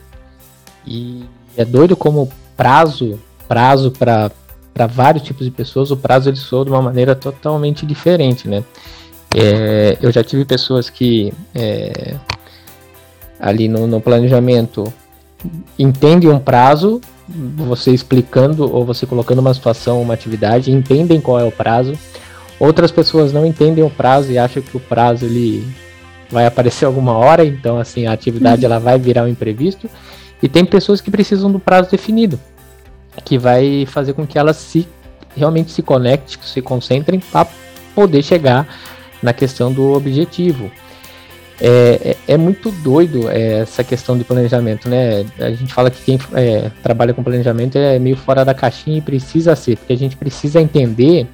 E 0.87 1.25
é 1.57 1.65
doido 1.65 1.97
como 1.97 2.29
prazo, 2.57 3.21
prazo 3.47 3.91
para 3.93 4.31
para 4.73 4.87
vários 4.87 5.25
tipos 5.25 5.45
de 5.45 5.51
pessoas, 5.51 5.91
o 5.91 5.97
prazo 5.97 6.31
ele 6.31 6.37
soa 6.37 6.65
de 6.65 6.71
uma 6.71 6.81
maneira 6.81 7.15
totalmente 7.15 7.85
diferente, 7.85 8.49
né? 8.49 8.65
É, 9.35 9.97
eu 10.03 10.11
já 10.11 10.25
tive 10.25 10.45
pessoas 10.45 10.91
que 10.91 11.33
é, 11.55 12.17
ali 13.39 13.69
no, 13.69 13.87
no, 13.87 14.01
planejamento 14.01 14.93
entendem 15.79 16.29
um 16.29 16.39
prazo, 16.39 17.01
você 17.29 17.93
explicando 17.93 18.73
ou 18.73 18.85
você 18.85 19.07
colocando 19.07 19.39
uma 19.39 19.55
situação, 19.55 20.03
uma 20.03 20.15
atividade, 20.15 20.73
entendem 20.73 21.21
qual 21.21 21.39
é 21.39 21.45
o 21.45 21.53
prazo. 21.53 21.97
Outras 22.59 22.91
pessoas 22.91 23.33
não 23.33 23.47
entendem 23.47 23.85
o 23.85 23.89
prazo 23.89 24.33
e 24.33 24.39
acham 24.39 24.63
que 24.63 24.77
o 24.77 24.81
prazo 24.81 25.25
ele 25.25 25.67
vai 26.29 26.47
aparecer 26.47 26.85
alguma 26.85 27.13
hora, 27.13 27.45
então 27.45 27.79
assim 27.79 28.07
a 28.07 28.13
atividade 28.13 28.65
uhum. 28.65 28.73
ela 28.73 28.81
vai 28.81 28.99
virar 28.99 29.25
um 29.25 29.29
imprevisto. 29.29 29.89
E 30.43 30.49
tem 30.49 30.65
pessoas 30.65 31.01
que 31.01 31.11
precisam 31.11 31.53
do 31.53 31.61
prazo 31.61 31.91
definido, 31.91 32.39
que 33.25 33.39
vai 33.39 33.87
fazer 33.87 34.13
com 34.13 34.27
que 34.27 34.39
elas 34.39 34.57
se 34.57 34.89
realmente 35.37 35.71
se 35.71 35.83
conectem, 35.83 36.37
se 36.43 36.61
concentrem 36.61 37.21
para 37.21 37.47
poder 37.95 38.23
chegar 38.23 38.67
na 39.23 39.33
questão 39.33 39.73
do 39.73 39.93
objetivo. 39.93 40.71
É, 41.63 42.17
é, 42.27 42.35
é 42.35 42.37
muito 42.39 42.71
doido 42.71 43.31
é, 43.31 43.61
essa 43.61 43.85
questão 43.85 44.17
de 44.17 44.25
planejamento, 44.25 44.89
né? 44.89 45.27
A 45.39 45.51
gente 45.51 45.75
fala 45.75 45.91
que 45.91 46.03
quem 46.03 46.19
é, 46.33 46.71
trabalha 46.83 47.13
com 47.13 47.23
planejamento 47.23 47.77
é 47.77 47.99
meio 47.99 48.17
fora 48.17 48.45
da 48.45 48.55
caixinha 48.55 48.97
e 48.97 49.03
precisa 49.03 49.55
ser, 49.55 49.77
porque 49.77 49.93
a 49.93 49.97
gente 49.97 50.17
precisa 50.17 50.59
entender 50.59 51.27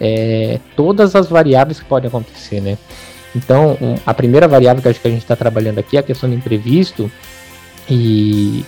é, 0.00 0.60
todas 0.76 1.16
as 1.16 1.28
variáveis 1.28 1.80
que 1.80 1.84
podem 1.84 2.06
acontecer, 2.08 2.60
né? 2.60 2.78
Então, 3.34 3.76
um, 3.80 3.94
a 4.06 4.14
primeira 4.14 4.46
variável 4.46 4.82
que 4.82 4.88
acho 4.88 5.00
que 5.00 5.08
a 5.08 5.10
gente 5.10 5.22
está 5.22 5.34
trabalhando 5.34 5.78
aqui 5.78 5.96
é 5.96 6.00
a 6.00 6.02
questão 6.02 6.28
do 6.28 6.36
imprevisto 6.36 7.10
e, 7.88 8.64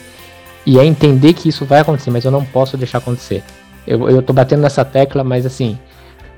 e 0.67 0.79
é 0.79 0.85
entender 0.85 1.33
que 1.35 1.49
isso 1.49 1.65
vai 1.65 1.81
acontecer, 1.81 2.11
mas 2.11 2.25
eu 2.25 2.31
não 2.31 2.45
posso 2.45 2.77
deixar 2.77 2.99
acontecer. 2.99 3.43
Eu, 3.87 4.09
eu 4.09 4.23
tô 4.23 4.33
batendo 4.33 4.63
nessa 4.63 4.85
tecla, 4.85 5.23
mas 5.23 5.45
assim, 5.45 5.79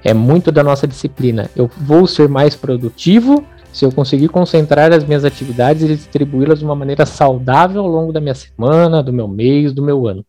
é 0.06 0.14
muito 0.14 0.52
da 0.52 0.62
nossa 0.62 0.86
disciplina. 0.86 1.50
Eu 1.56 1.68
vou 1.78 2.06
ser 2.06 2.28
mais 2.28 2.54
produtivo 2.54 3.44
se 3.72 3.84
eu 3.84 3.90
conseguir 3.90 4.28
concentrar 4.28 4.92
as 4.92 5.02
minhas 5.02 5.24
atividades 5.24 5.82
e 5.82 5.96
distribuí-las 5.96 6.60
de 6.60 6.64
uma 6.64 6.76
maneira 6.76 7.04
saudável 7.04 7.82
ao 7.82 7.88
longo 7.88 8.12
da 8.12 8.20
minha 8.20 8.34
semana, 8.34 9.02
do 9.02 9.12
meu 9.12 9.26
mês, 9.26 9.72
do 9.72 9.82
meu 9.82 10.06
ano. 10.06 10.24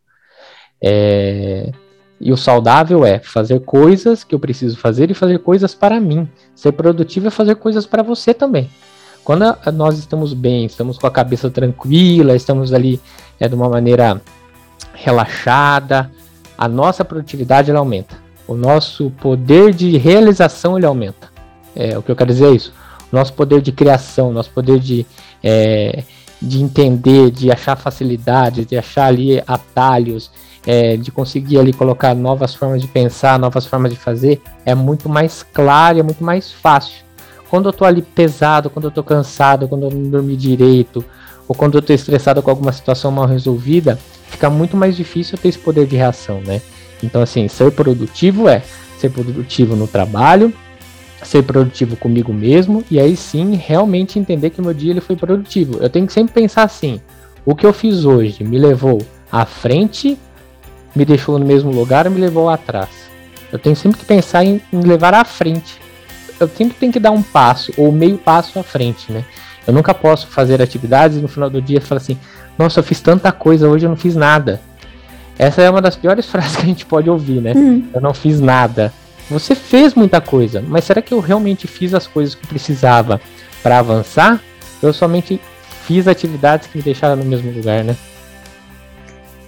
É... 0.83 1.71
E 2.19 2.33
o 2.33 2.37
saudável 2.37 3.05
é 3.05 3.19
fazer 3.19 3.59
coisas 3.59 4.23
que 4.23 4.33
eu 4.33 4.39
preciso 4.39 4.75
fazer 4.75 5.11
e 5.11 5.13
fazer 5.13 5.37
coisas 5.39 5.75
para 5.75 5.99
mim. 5.99 6.27
Ser 6.55 6.71
produtivo 6.71 7.27
é 7.27 7.29
fazer 7.29 7.53
coisas 7.55 7.85
para 7.85 8.01
você 8.01 8.33
também. 8.33 8.67
Quando 9.23 9.45
nós 9.75 9.99
estamos 9.99 10.33
bem, 10.33 10.65
estamos 10.65 10.97
com 10.97 11.05
a 11.05 11.11
cabeça 11.11 11.51
tranquila, 11.51 12.35
estamos 12.35 12.73
ali 12.73 12.99
é, 13.39 13.47
de 13.47 13.53
uma 13.53 13.69
maneira 13.69 14.19
relaxada, 14.95 16.09
a 16.57 16.67
nossa 16.67 17.05
produtividade 17.05 17.71
aumenta. 17.71 18.26
O 18.47 18.55
nosso 18.55 19.11
poder 19.21 19.73
de 19.73 19.97
realização 19.97 20.77
ele 20.77 20.85
aumenta. 20.85 21.29
É, 21.75 21.97
o 21.97 22.01
que 22.01 22.11
eu 22.11 22.15
quero 22.15 22.31
dizer 22.31 22.47
é 22.47 22.51
isso 22.51 22.73
nosso 23.11 23.33
poder 23.33 23.61
de 23.61 23.71
criação, 23.71 24.31
nosso 24.31 24.49
poder 24.51 24.79
de, 24.79 25.05
é, 25.43 26.03
de 26.41 26.61
entender, 26.61 27.31
de 27.31 27.51
achar 27.51 27.75
facilidade, 27.75 28.65
de 28.65 28.77
achar 28.77 29.05
ali 29.05 29.41
atalhos, 29.47 30.31
é, 30.65 30.97
de 30.97 31.11
conseguir 31.11 31.59
ali 31.59 31.71
colocar 31.71 32.13
novas 32.13 32.53
formas 32.53 32.81
de 32.81 32.87
pensar, 32.87 33.39
novas 33.39 33.65
formas 33.65 33.91
de 33.91 33.97
fazer, 33.97 34.41
é 34.65 34.75
muito 34.75 35.07
mais 35.07 35.43
claro, 35.53 35.99
é 35.99 36.03
muito 36.03 36.23
mais 36.23 36.51
fácil. 36.51 37.05
Quando 37.49 37.69
eu 37.69 37.73
tô 37.73 37.85
ali 37.85 38.01
pesado, 38.01 38.69
quando 38.69 38.85
eu 38.85 38.91
tô 38.91 39.01
cansado, 39.03 39.67
quando 39.67 39.83
eu 39.83 39.91
não 39.91 40.09
dormi 40.09 40.35
direito, 40.35 41.03
ou 41.47 41.55
quando 41.55 41.77
eu 41.77 41.81
tô 41.81 41.93
estressado 41.93 42.41
com 42.41 42.49
alguma 42.49 42.73
situação 42.73 43.09
mal 43.09 43.25
resolvida, 43.25 43.97
fica 44.29 44.49
muito 44.49 44.75
mais 44.75 44.97
difícil 44.97 45.37
eu 45.37 45.41
ter 45.41 45.47
esse 45.47 45.57
poder 45.57 45.87
de 45.87 45.95
reação, 45.95 46.41
né? 46.41 46.61
Então, 47.03 47.21
assim, 47.21 47.47
ser 47.47 47.71
produtivo 47.71 48.47
é 48.47 48.63
ser 48.97 49.09
produtivo 49.09 49.75
no 49.75 49.87
trabalho, 49.87 50.51
ser 51.23 51.43
produtivo 51.43 51.95
comigo 51.95 52.33
mesmo 52.33 52.83
e 52.89 52.99
aí 52.99 53.15
sim 53.15 53.55
realmente 53.55 54.19
entender 54.19 54.49
que 54.49 54.61
meu 54.61 54.73
dia 54.73 54.91
ele 54.91 55.01
foi 55.01 55.15
produtivo. 55.15 55.77
Eu 55.81 55.89
tenho 55.89 56.07
que 56.07 56.13
sempre 56.13 56.33
pensar 56.33 56.63
assim: 56.63 56.99
o 57.45 57.55
que 57.55 57.65
eu 57.65 57.73
fiz 57.73 58.05
hoje 58.05 58.43
me 58.43 58.57
levou 58.57 59.01
à 59.31 59.45
frente, 59.45 60.17
me 60.95 61.05
deixou 61.05 61.37
no 61.37 61.45
mesmo 61.45 61.71
lugar 61.71 62.05
ou 62.07 62.11
me 62.11 62.19
levou 62.19 62.49
atrás? 62.49 62.89
Eu 63.51 63.59
tenho 63.59 63.75
sempre 63.75 63.99
que 63.99 64.05
pensar 64.05 64.43
em, 64.43 64.61
em 64.71 64.81
levar 64.81 65.13
à 65.13 65.23
frente. 65.23 65.79
Eu 66.39 66.47
sempre 66.47 66.75
tenho 66.77 66.91
que 66.91 66.99
dar 66.99 67.11
um 67.11 67.23
passo 67.23 67.71
ou 67.77 67.91
meio 67.91 68.17
passo 68.17 68.59
à 68.59 68.63
frente, 68.63 69.11
né? 69.11 69.23
Eu 69.65 69.73
nunca 69.73 69.93
posso 69.93 70.27
fazer 70.27 70.61
atividades 70.61 71.17
e 71.17 71.21
no 71.21 71.27
final 71.27 71.49
do 71.49 71.61
dia 71.61 71.81
falar 71.81 71.99
assim: 71.99 72.17
nossa, 72.57 72.79
eu 72.79 72.83
fiz 72.83 73.01
tanta 73.01 73.31
coisa, 73.31 73.67
hoje 73.67 73.85
eu 73.85 73.89
não 73.89 73.97
fiz 73.97 74.15
nada. 74.15 74.61
Essa 75.37 75.61
é 75.61 75.69
uma 75.69 75.81
das 75.81 75.95
piores 75.95 76.25
frases 76.29 76.55
que 76.55 76.63
a 76.63 76.65
gente 76.65 76.85
pode 76.85 77.09
ouvir, 77.09 77.41
né? 77.41 77.53
Hum. 77.55 77.87
Eu 77.93 78.01
não 78.01 78.13
fiz 78.13 78.39
nada. 78.39 78.93
Você 79.29 79.55
fez 79.55 79.93
muita 79.93 80.21
coisa, 80.21 80.63
mas 80.65 80.85
será 80.85 81.01
que 81.01 81.13
eu 81.13 81.19
realmente 81.19 81.67
fiz 81.67 81.93
as 81.93 82.07
coisas 82.07 82.33
que 82.33 82.47
precisava 82.47 83.19
para 83.61 83.79
avançar? 83.79 84.41
Eu 84.81 84.93
somente 84.93 85.39
fiz 85.85 86.07
atividades 86.07 86.67
que 86.67 86.77
me 86.77 86.83
deixaram 86.83 87.17
no 87.17 87.25
mesmo 87.25 87.51
lugar, 87.51 87.83
né? 87.83 87.95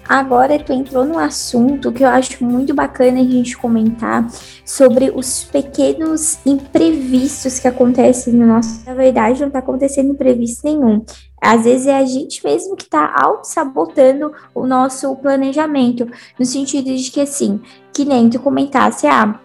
Agora 0.10 0.58
tu 0.58 0.74
entrou 0.74 1.06
num 1.06 1.20
assunto 1.20 1.92
que 1.92 2.04
eu 2.04 2.08
acho 2.08 2.44
muito 2.44 2.74
bacana 2.74 3.20
a 3.20 3.24
gente 3.24 3.56
comentar 3.56 4.28
sobre 4.66 5.12
os 5.16 5.44
pequenos 5.44 6.40
imprevistos 6.44 7.60
que 7.60 7.68
acontecem 7.68 8.34
no 8.34 8.48
nosso. 8.48 8.84
Na 8.88 8.96
verdade, 8.96 9.40
não 9.40 9.50
está 9.50 9.60
acontecendo 9.60 10.14
imprevisto 10.14 10.64
nenhum. 10.64 11.06
Às 11.40 11.66
vezes 11.66 11.86
é 11.86 11.96
a 11.96 12.04
gente 12.04 12.44
mesmo 12.44 12.76
que 12.76 12.86
está 12.86 13.14
auto-sabotando 13.22 14.32
o 14.56 14.66
nosso 14.66 15.16
planejamento, 15.18 16.10
no 16.40 16.46
sentido 16.46 16.92
de 16.92 17.12
que 17.12 17.22
assim, 17.22 17.62
que 17.94 18.04
nem 18.04 18.32
tu 18.32 18.40
comentasse, 18.40 19.06
ah, 19.06 19.40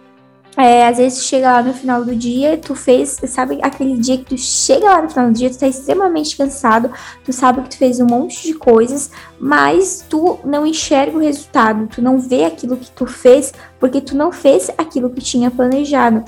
é, 0.57 0.87
às 0.87 0.97
vezes 0.97 1.25
chega 1.25 1.51
lá 1.51 1.61
no 1.61 1.73
final 1.73 2.03
do 2.05 2.15
dia, 2.15 2.57
tu 2.57 2.75
fez, 2.75 3.19
sabe 3.27 3.59
aquele 3.61 3.97
dia 3.97 4.17
que 4.17 4.25
tu 4.25 4.37
chega 4.37 4.85
lá 4.85 5.01
no 5.01 5.09
final 5.09 5.27
do 5.27 5.33
dia, 5.33 5.49
tu 5.49 5.57
tá 5.57 5.67
extremamente 5.67 6.37
cansado, 6.37 6.91
tu 7.23 7.33
sabe 7.33 7.61
que 7.61 7.69
tu 7.69 7.77
fez 7.77 7.99
um 7.99 8.05
monte 8.05 8.43
de 8.43 8.53
coisas, 8.53 9.11
mas 9.39 10.05
tu 10.09 10.39
não 10.45 10.65
enxerga 10.65 11.17
o 11.17 11.21
resultado, 11.21 11.87
tu 11.87 12.01
não 12.01 12.17
vê 12.17 12.45
aquilo 12.45 12.77
que 12.77 12.89
tu 12.91 13.05
fez, 13.05 13.53
porque 13.79 13.99
tu 13.99 14.15
não 14.15 14.31
fez 14.31 14.71
aquilo 14.77 15.09
que 15.09 15.21
tinha 15.21 15.51
planejado. 15.51 16.23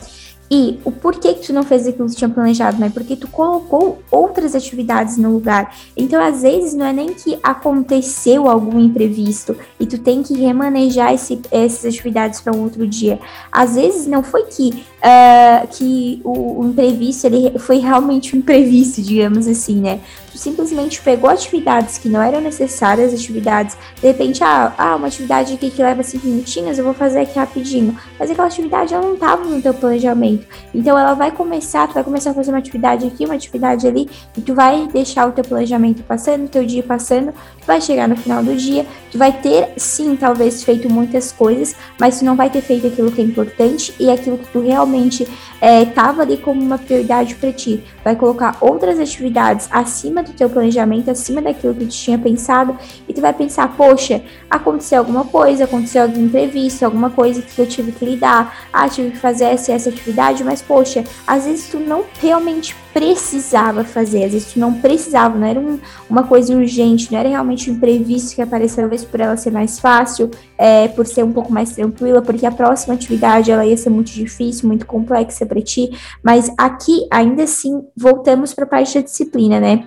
E 0.50 0.80
o 0.86 0.92
porquê 0.92 1.34
que 1.34 1.48
tu 1.48 1.54
não 1.54 1.64
fez 1.64 1.86
aquilo 1.86 2.08
que 2.08 2.16
tu 2.16 2.18
tinha 2.18 2.30
planejado, 2.30 2.80
né? 2.80 2.90
Porque 2.90 3.16
tu 3.16 3.28
colocou 3.28 4.02
outras 4.10 4.56
atividades 4.56 5.18
no 5.18 5.34
lugar. 5.34 5.76
Então, 5.96 6.24
às 6.24 6.42
vezes, 6.42 6.74
não 6.74 6.86
é 6.86 6.94
nem 6.94 7.14
que 7.14 7.38
aconteceu 7.44 8.50
algum 8.50 8.80
imprevisto 8.80 9.58
e 9.80 9.86
tu 9.86 9.98
tem 9.98 10.24
que 10.24 10.34
remanejar 10.34 11.14
esse, 11.14 11.40
essas 11.52 11.86
atividades 11.86 12.40
para 12.40 12.56
um 12.56 12.64
outro 12.64 12.88
dia. 12.88 13.20
Às 13.52 13.76
vezes, 13.76 14.08
não 14.08 14.24
foi 14.24 14.44
que, 14.44 14.70
uh, 14.70 15.68
que 15.70 16.22
o, 16.24 16.62
o 16.62 16.68
imprevisto 16.68 17.28
ele 17.28 17.60
foi 17.60 17.80
realmente 17.80 18.36
um 18.36 18.40
imprevisto, 18.40 19.02
digamos 19.02 19.48
assim, 19.48 19.82
né? 19.82 20.00
Simplesmente 20.38 21.02
pegou 21.02 21.30
atividades 21.30 21.98
que 21.98 22.08
não 22.08 22.22
eram 22.22 22.40
necessárias, 22.40 23.14
atividades, 23.14 23.76
de 24.00 24.08
repente, 24.08 24.44
ah, 24.44 24.74
ah 24.78 24.96
uma 24.96 25.08
atividade 25.08 25.54
aqui 25.54 25.70
que 25.72 25.82
leva 25.82 26.04
cinco 26.04 26.28
minutinhos, 26.28 26.78
eu 26.78 26.86
vou 26.86 26.94
fazer 26.94 27.22
aqui 27.22 27.38
rapidinho. 27.38 27.98
Mas 28.20 28.30
aquela 28.30 28.48
atividade 28.48 28.94
ela 28.94 29.04
não 29.04 29.16
estava 29.16 29.44
no 29.44 29.62
teu 29.62 29.74
planejamento. 29.74 30.48
Então 30.74 30.98
ela 30.98 31.14
vai 31.14 31.32
começar, 31.32 31.88
tu 31.88 31.96
vai 31.96 32.04
começar 32.04 32.32
a 32.32 32.34
fazer 32.34 32.52
uma 32.52 32.60
atividade 32.60 33.08
aqui, 33.08 33.26
uma 33.26 33.34
atividade 33.34 33.88
ali, 33.88 34.10
e 34.38 34.42
tu 34.42 34.54
vai 34.54 34.88
deixar 34.88 35.28
o 35.28 35.32
teu 35.32 35.44
planejamento 35.44 36.04
passando, 36.04 36.46
o 36.46 36.50
teu 36.50 36.66
dia 36.66 36.84
passando, 36.84 37.34
vai 37.68 37.82
chegar 37.82 38.08
no 38.08 38.16
final 38.16 38.42
do 38.42 38.56
dia, 38.56 38.86
tu 39.12 39.18
vai 39.18 39.32
ter, 39.32 39.74
sim, 39.76 40.16
talvez 40.16 40.64
feito 40.64 40.90
muitas 40.90 41.34
coisas, 41.34 41.76
mas 42.00 42.20
tu 42.20 42.26
não 42.26 42.36
vai 42.36 42.50
ter 42.50 42.62
feito 42.62 42.88
aquilo 42.88 43.12
que 43.12 43.22
é 43.22 43.24
importante 43.26 43.94
e 44.00 44.10
aquilo 44.10 44.38
que 44.38 44.48
tu 44.48 44.62
realmente 44.62 45.28
estava 45.62 46.22
é, 46.22 46.26
ali 46.26 46.38
como 46.38 46.62
uma 46.62 46.78
prioridade 46.78 47.36
para 47.36 47.52
ti. 47.52 47.84
Vai 48.04 48.16
colocar 48.16 48.58
outras 48.62 49.00
atividades 49.00 49.68
acima 49.70 50.24
do 50.24 50.32
teu 50.32 50.50
planejamento, 50.50 51.12
acima 51.12 51.42
daquilo 51.42 51.74
que 51.74 51.86
tu 51.86 51.92
tinha 51.92 52.18
pensado, 52.18 52.78
e 53.08 53.14
tu 53.14 53.20
vai 53.20 53.34
pensar, 53.34 53.76
poxa, 53.76 54.22
aconteceu 54.50 55.00
alguma 55.00 55.26
coisa, 55.26 55.66
aconteceu 55.66 56.04
algum 56.04 56.26
imprevisto, 56.26 56.86
alguma 56.86 57.10
coisa 57.10 57.42
que 57.42 57.60
eu 57.60 57.68
tive 57.68 57.92
que 57.92 58.06
lidar, 58.06 58.68
ah, 58.72 58.88
tive 58.88 59.12
que 59.12 59.18
fazer 59.18 59.46
essa, 59.46 59.74
essa 59.74 59.90
atividade, 59.90 60.44
mas 60.44 60.62
poxa, 60.62 61.04
às 61.26 61.46
vezes 61.46 61.68
tu 61.68 61.80
não 61.80 62.06
realmente 62.22 62.76
precisava 62.98 63.84
fazer, 63.84 64.24
às 64.24 64.32
vezes 64.32 64.54
tu 64.54 64.60
não 64.60 64.74
precisava, 64.74 65.38
não 65.38 65.46
era 65.46 65.60
um, 65.60 65.80
uma 66.10 66.24
coisa 66.24 66.56
urgente, 66.56 67.12
não 67.12 67.20
era 67.20 67.30
realmente 67.30 67.70
um 67.70 67.76
imprevisto 67.76 68.34
que 68.34 68.42
apareceu, 68.42 68.82
talvez 68.82 69.06
por 69.06 69.20
ela 69.20 69.38
ser 69.38 69.52
mais 69.52 69.80
fácil, 69.80 70.32
é, 70.58 70.88
por 70.88 71.06
ser 71.06 71.24
um 71.24 71.32
pouco 71.32 71.54
mais 71.54 71.74
tranquila, 71.74 72.24
porque 72.24 72.44
a 72.44 72.52
próxima 72.52 72.96
atividade 72.96 73.52
ela 73.52 73.64
ia 73.64 73.78
ser 73.78 73.92
muito 73.92 74.12
difícil, 74.12 74.68
muito 74.68 74.88
complexa 74.88 75.46
para 75.46 75.62
ti, 75.62 75.92
mas 76.24 76.52
aqui 76.58 77.08
ainda 77.12 77.44
assim 77.44 77.84
voltamos 77.96 78.56
para 78.56 78.64
a 78.64 78.68
parte 78.68 78.96
da 78.96 79.02
disciplina, 79.02 79.60
né? 79.60 79.84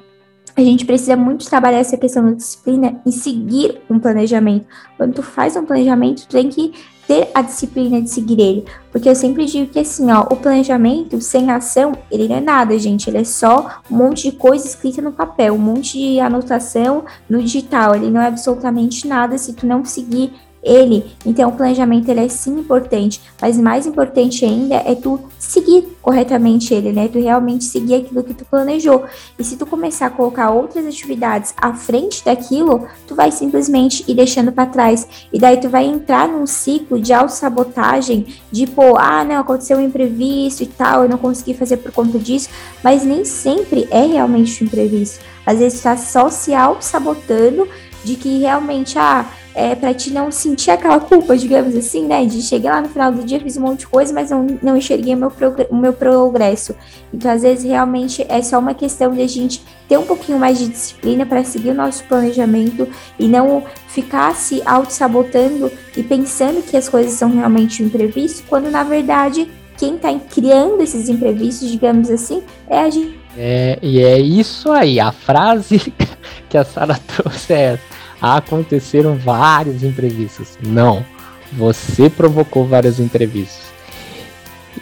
a 0.57 0.61
gente 0.63 0.85
precisa 0.85 1.17
muito 1.17 1.49
trabalhar 1.49 1.79
essa 1.79 1.97
questão 1.97 2.25
da 2.25 2.33
disciplina 2.33 3.01
e 3.07 3.13
seguir 3.13 3.81
um 3.89 3.99
planejamento. 3.99 4.67
Quando 4.97 5.15
tu 5.15 5.23
faz 5.23 5.57
um 5.57 5.65
planejamento, 5.65 6.27
tu 6.27 6.29
tem 6.29 6.49
que 6.49 6.73
ter 7.11 7.29
a 7.35 7.43
disciplina 7.43 8.01
de 8.01 8.09
seguir 8.09 8.39
ele. 8.41 8.65
Porque 8.93 9.09
eu 9.09 9.17
sempre 9.17 9.45
digo 9.45 9.69
que 9.73 9.81
assim, 9.81 10.09
ó, 10.13 10.21
o 10.31 10.37
planejamento 10.37 11.21
sem 11.21 11.51
ação, 11.51 11.93
ele 12.09 12.29
não 12.29 12.37
é 12.37 12.41
nada, 12.41 12.79
gente. 12.79 13.11
Ele 13.11 13.19
é 13.19 13.25
só 13.25 13.81
um 13.91 13.97
monte 13.97 14.31
de 14.31 14.37
coisa 14.37 14.65
escrita 14.65 15.03
no 15.03 15.11
papel, 15.11 15.55
um 15.55 15.59
monte 15.59 15.99
de 15.99 16.21
anotação 16.21 17.05
no 17.29 17.43
digital. 17.43 17.97
Ele 17.97 18.13
não 18.13 18.21
é 18.21 18.29
absolutamente 18.29 19.09
nada 19.09 19.37
se 19.37 19.53
tu 19.55 19.67
não 19.67 19.85
seguir 19.85 20.33
ele. 20.63 21.05
Então, 21.25 21.51
o 21.51 21.53
planejamento 21.53 22.09
ele 22.09 22.21
é 22.21 22.29
sim 22.29 22.59
importante, 22.59 23.21
mas 23.41 23.59
mais 23.59 23.87
importante 23.87 24.45
ainda 24.45 24.77
é 24.77 24.95
tu 24.95 25.21
seguir 25.39 25.89
corretamente 26.03 26.75
ele, 26.75 26.93
né? 26.93 27.09
Tu 27.09 27.19
realmente 27.19 27.65
seguir 27.65 27.95
aquilo 27.95 28.23
que 28.23 28.35
tu 28.35 28.45
planejou. 28.45 29.05
E 29.39 29.45
se 29.45 29.57
tu 29.57 29.67
começar 29.67 30.07
a 30.07 30.11
colocar 30.11 30.51
outras 30.51 30.87
atividades 30.87 31.55
à 31.57 31.73
frente 31.73 32.25
daquilo, 32.25 32.87
tu 33.07 33.15
vai 33.15 33.31
simplesmente 33.31 34.05
ir 34.07 34.15
deixando 34.15 34.53
para 34.53 34.67
trás. 34.67 35.07
E 35.33 35.39
daí 35.39 35.57
tu 35.57 35.69
vai 35.69 35.85
entrar 35.85 36.29
num 36.29 36.47
ciclo 36.47 37.01
de 37.01 37.13
autossabotagem, 37.13 38.27
de 38.51 38.67
pô, 38.67 38.97
ah, 38.97 39.25
não, 39.25 39.41
aconteceu 39.41 39.79
um 39.79 39.85
imprevisto 39.85 40.63
e 40.63 40.67
tal, 40.67 41.03
eu 41.03 41.09
não 41.09 41.19
consegui 41.19 41.55
fazer 41.55 41.79
por 41.79 41.93
conta 41.93 42.19
disso, 42.19 42.49
mas 42.83 43.05
nem 43.05 43.25
sempre 43.25 43.89
é 43.91 44.05
realmente 44.05 44.63
um 44.63 44.67
imprevisto. 44.67 45.25
Às 45.45 45.59
vezes 45.59 45.81
tu 45.81 45.85
tá 45.85 45.97
só 45.97 46.29
se 46.29 46.55
auto-sabotando 46.55 47.67
de 48.05 48.17
que 48.17 48.39
realmente, 48.39 48.99
ah, 48.99 49.27
é, 49.55 49.75
para 49.75 49.93
te 49.93 50.11
não 50.11 50.31
sentir 50.31 50.71
aquela 50.71 51.01
culpa, 51.01 51.37
digamos 51.37 51.75
assim, 51.75 52.07
né? 52.07 52.25
De 52.25 52.41
chegar 52.43 52.77
lá 52.77 52.81
no 52.83 52.89
final 52.89 53.13
do 53.13 53.25
dia, 53.25 53.41
fiz 53.41 53.57
um 53.57 53.63
monte 53.63 53.81
de 53.81 53.87
coisa, 53.87 54.13
mas 54.13 54.31
não, 54.31 54.47
não 54.63 54.77
enxerguei 54.77 55.15
o 55.15 55.17
meu, 55.17 55.33
o 55.71 55.77
meu 55.77 55.93
progresso. 55.93 56.75
Então, 57.13 57.31
às 57.31 57.43
vezes, 57.43 57.65
realmente 57.65 58.25
é 58.29 58.41
só 58.43 58.59
uma 58.59 58.75
questão 58.75 59.13
de 59.13 59.23
a 59.23 59.27
gente 59.27 59.63
ter 59.89 59.99
um 59.99 60.05
pouquinho 60.05 60.39
mais 60.39 60.59
de 60.59 60.69
disciplina 60.69 61.27
para 61.27 61.43
seguir 61.43 61.71
o 61.71 61.75
nosso 61.75 62.05
planejamento 62.05 62.89
e 63.19 63.27
não 63.27 63.65
ficar 63.89 64.35
se 64.37 64.63
auto-sabotando 64.65 65.71
e 65.97 66.03
pensando 66.03 66.63
que 66.63 66.77
as 66.77 66.89
coisas 66.89 67.13
são 67.15 67.31
realmente 67.31 67.83
um 67.83 67.87
imprevisto, 67.87 68.45
quando 68.49 68.71
na 68.71 68.85
verdade 68.85 69.51
quem 69.77 69.97
está 69.97 70.13
criando 70.15 70.83
esses 70.83 71.09
imprevistos, 71.09 71.71
digamos 71.71 72.11
assim, 72.11 72.43
é 72.69 72.81
a 72.81 72.91
gente. 72.91 73.19
É, 73.37 73.79
e 73.83 74.01
é 74.03 74.19
isso 74.19 74.71
aí, 74.71 75.01
a 75.01 75.11
frase 75.11 75.93
que 76.49 76.59
a 76.59 76.65
Sara 76.65 76.99
trouxe 77.07 77.53
é 77.53 77.63
essa 77.75 78.00
aconteceram 78.21 79.17
vários 79.17 79.83
imprevistos. 79.83 80.59
Não, 80.63 81.05
você 81.53 82.09
provocou 82.11 82.67
vários 82.67 83.01
imprevistos. 83.01 83.71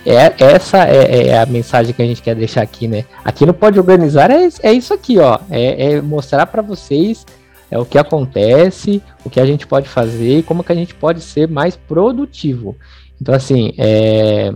É, 0.05 0.33
essa 0.39 0.85
é, 0.85 1.29
é, 1.29 1.39
a 1.39 1.47
mensagem 1.47 1.95
que 1.95 2.03
a 2.03 2.07
gente 2.07 2.23
quer 2.23 2.35
deixar 2.35 2.63
aqui, 2.63 2.87
né? 2.87 3.05
Aqui 3.25 3.47
no 3.47 3.55
Pode 3.55 3.79
Organizar 3.79 4.31
é, 4.31 4.49
é 4.63 4.73
isso 4.73 4.93
aqui, 4.93 5.19
ó. 5.19 5.39
É, 5.51 5.93
é 5.93 6.03
mostrar 6.03 6.47
para 6.47 6.63
vocês 6.63 7.25
é 7.71 7.79
o 7.79 7.85
que 7.85 7.99
acontece, 7.99 9.03
o 9.25 9.31
que 9.31 9.41
a 9.41 9.47
gente 9.47 9.67
pode 9.67 9.89
fazer 9.89 10.39
e 10.39 10.43
como 10.43 10.65
que 10.65 10.73
a 10.73 10.75
gente 10.75 10.95
pode 10.95 11.21
ser 11.21 11.49
mais 11.49 11.77
produtivo. 11.77 12.77
Então, 13.21 13.35
assim, 13.35 13.73
é... 13.77 14.53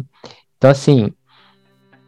então, 0.57 0.70
assim, 0.70 1.12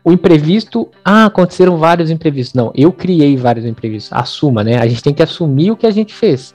o 0.02 0.12
imprevisto, 0.12 0.90
ah, 1.04 1.26
aconteceram 1.26 1.76
vários 1.76 2.10
imprevistos. 2.10 2.54
Não, 2.54 2.72
eu 2.74 2.92
criei 2.92 3.36
vários 3.36 3.66
imprevistos. 3.66 4.12
Assuma, 4.12 4.64
né? 4.64 4.78
A 4.78 4.86
gente 4.86 5.02
tem 5.02 5.14
que 5.14 5.22
assumir 5.22 5.70
o 5.70 5.76
que 5.76 5.86
a 5.86 5.90
gente 5.90 6.14
fez. 6.14 6.54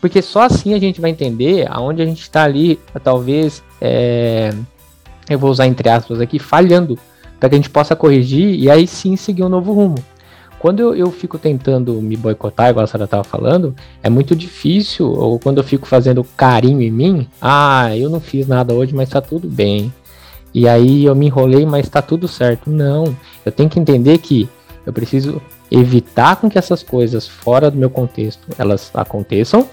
Porque 0.00 0.22
só 0.22 0.42
assim 0.42 0.74
a 0.74 0.78
gente 0.78 1.00
vai 1.00 1.10
entender 1.10 1.66
aonde 1.68 2.02
a 2.02 2.06
gente 2.06 2.22
está 2.22 2.44
ali, 2.44 2.78
talvez, 3.02 3.62
é, 3.80 4.52
eu 5.28 5.38
vou 5.38 5.50
usar 5.50 5.66
entre 5.66 5.88
aspas 5.88 6.20
aqui, 6.20 6.38
falhando, 6.38 6.98
para 7.38 7.48
que 7.48 7.54
a 7.54 7.58
gente 7.58 7.70
possa 7.70 7.96
corrigir 7.96 8.54
e 8.54 8.70
aí 8.70 8.86
sim 8.86 9.16
seguir 9.16 9.42
um 9.42 9.48
novo 9.48 9.72
rumo. 9.72 9.96
Quando 10.58 10.80
eu, 10.80 10.94
eu 10.94 11.10
fico 11.12 11.38
tentando 11.38 12.02
me 12.02 12.16
boicotar, 12.16 12.70
igual 12.70 12.84
a 12.84 12.86
Sara 12.86 13.04
estava 13.04 13.22
falando, 13.22 13.74
é 14.02 14.10
muito 14.10 14.34
difícil, 14.34 15.06
ou 15.06 15.38
quando 15.38 15.58
eu 15.58 15.64
fico 15.64 15.86
fazendo 15.86 16.24
carinho 16.36 16.82
em 16.82 16.90
mim, 16.90 17.28
ah, 17.40 17.96
eu 17.96 18.10
não 18.10 18.20
fiz 18.20 18.46
nada 18.46 18.74
hoje, 18.74 18.92
mas 18.92 19.08
está 19.08 19.20
tudo 19.20 19.48
bem. 19.48 19.92
E 20.52 20.66
aí 20.66 21.04
eu 21.04 21.14
me 21.14 21.26
enrolei, 21.26 21.64
mas 21.64 21.86
está 21.86 22.02
tudo 22.02 22.26
certo. 22.26 22.70
Não, 22.70 23.16
eu 23.46 23.52
tenho 23.52 23.68
que 23.68 23.78
entender 23.78 24.18
que 24.18 24.48
eu 24.84 24.92
preciso 24.92 25.40
evitar 25.70 26.36
com 26.36 26.50
que 26.50 26.58
essas 26.58 26.82
coisas 26.82 27.28
fora 27.28 27.70
do 27.70 27.76
meu 27.76 27.90
contexto 27.90 28.48
elas 28.58 28.90
aconteçam 28.94 29.68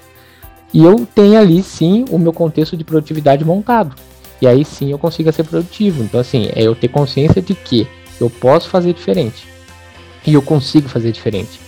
e 0.72 0.84
eu 0.84 1.06
tenho 1.14 1.38
ali 1.38 1.62
sim 1.62 2.04
o 2.10 2.18
meu 2.18 2.32
contexto 2.32 2.76
de 2.76 2.84
produtividade 2.84 3.44
montado. 3.44 3.94
E 4.40 4.46
aí 4.46 4.64
sim 4.64 4.90
eu 4.90 4.98
consigo 4.98 5.32
ser 5.32 5.44
produtivo. 5.44 6.02
Então, 6.02 6.20
assim, 6.20 6.50
é 6.54 6.62
eu 6.62 6.74
ter 6.74 6.88
consciência 6.88 7.40
de 7.40 7.54
que 7.54 7.86
eu 8.20 8.28
posso 8.28 8.68
fazer 8.68 8.92
diferente. 8.92 9.46
E 10.26 10.34
eu 10.34 10.42
consigo 10.42 10.88
fazer 10.88 11.12
diferente. 11.12 11.60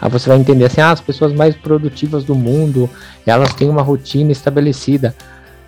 Aí 0.00 0.10
você 0.10 0.28
vai 0.28 0.38
entender 0.38 0.64
assim, 0.64 0.80
ah, 0.80 0.90
as 0.90 1.00
pessoas 1.00 1.32
mais 1.32 1.54
produtivas 1.54 2.24
do 2.24 2.34
mundo, 2.34 2.90
elas 3.24 3.54
têm 3.54 3.68
uma 3.68 3.82
rotina 3.82 4.32
estabelecida. 4.32 5.14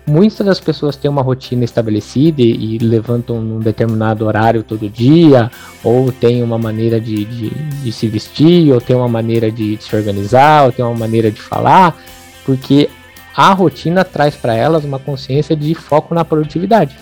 Muitas 0.05 0.45
das 0.45 0.59
pessoas 0.59 0.95
têm 0.95 1.09
uma 1.09 1.23
rotina 1.23 1.63
estabelecida 1.63 2.41
e, 2.41 2.75
e 2.75 2.77
levantam 2.77 3.41
num 3.41 3.59
determinado 3.59 4.25
horário 4.25 4.61
todo 4.61 4.87
dia, 4.87 5.49
ou 5.83 6.11
tem 6.11 6.43
uma 6.43 6.59
maneira 6.59 6.99
de, 6.99 7.25
de, 7.25 7.49
de 7.49 7.91
se 7.91 8.07
vestir, 8.07 8.71
ou 8.71 8.79
tem 8.79 8.95
uma 8.95 9.07
maneira 9.07 9.49
de, 9.49 9.77
de 9.77 9.83
se 9.83 9.95
organizar, 9.95 10.65
ou 10.65 10.71
tem 10.71 10.85
uma 10.85 10.95
maneira 10.95 11.31
de 11.31 11.41
falar, 11.41 11.97
porque 12.45 12.89
a 13.35 13.51
rotina 13.51 14.05
traz 14.05 14.35
para 14.35 14.55
elas 14.55 14.85
uma 14.85 14.99
consciência 14.99 15.55
de 15.55 15.75
foco 15.75 16.13
na 16.15 16.23
produtividade. 16.23 16.95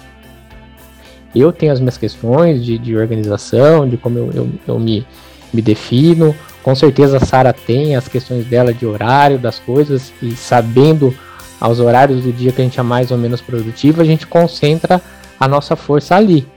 Eu 1.36 1.52
tenho 1.52 1.72
as 1.72 1.80
minhas 1.80 1.98
questões 1.98 2.64
de, 2.64 2.78
de 2.78 2.96
organização, 2.96 3.88
de 3.88 3.98
como 3.98 4.18
eu, 4.18 4.32
eu, 4.34 4.50
eu 4.68 4.80
me, 4.80 5.06
me 5.54 5.62
defino. 5.62 6.36
Com 6.64 6.74
certeza 6.76 7.18
a 7.18 7.20
Sara 7.20 7.52
tem 7.52 7.96
as 7.96 8.08
questões 8.08 8.46
dela 8.46 8.74
de 8.74 8.86
horário, 8.86 9.38
das 9.38 9.60
coisas, 9.60 10.14
e 10.22 10.32
sabendo 10.36 11.16
aos 11.60 11.80
horários 11.80 12.24
do 12.24 12.32
dia 12.32 12.52
que 12.52 12.62
a 12.62 12.64
gente 12.64 12.80
é 12.80 12.84
mais 12.84 13.12
ou 13.12 13.18
menos 13.18 13.42
produtivo, 13.42 14.02
a 14.02 14.06
gente 14.06 14.26
concentra 14.26 15.02
a 15.40 15.48
nossa 15.48 15.76
força 15.76 16.16
ali. 16.16 16.48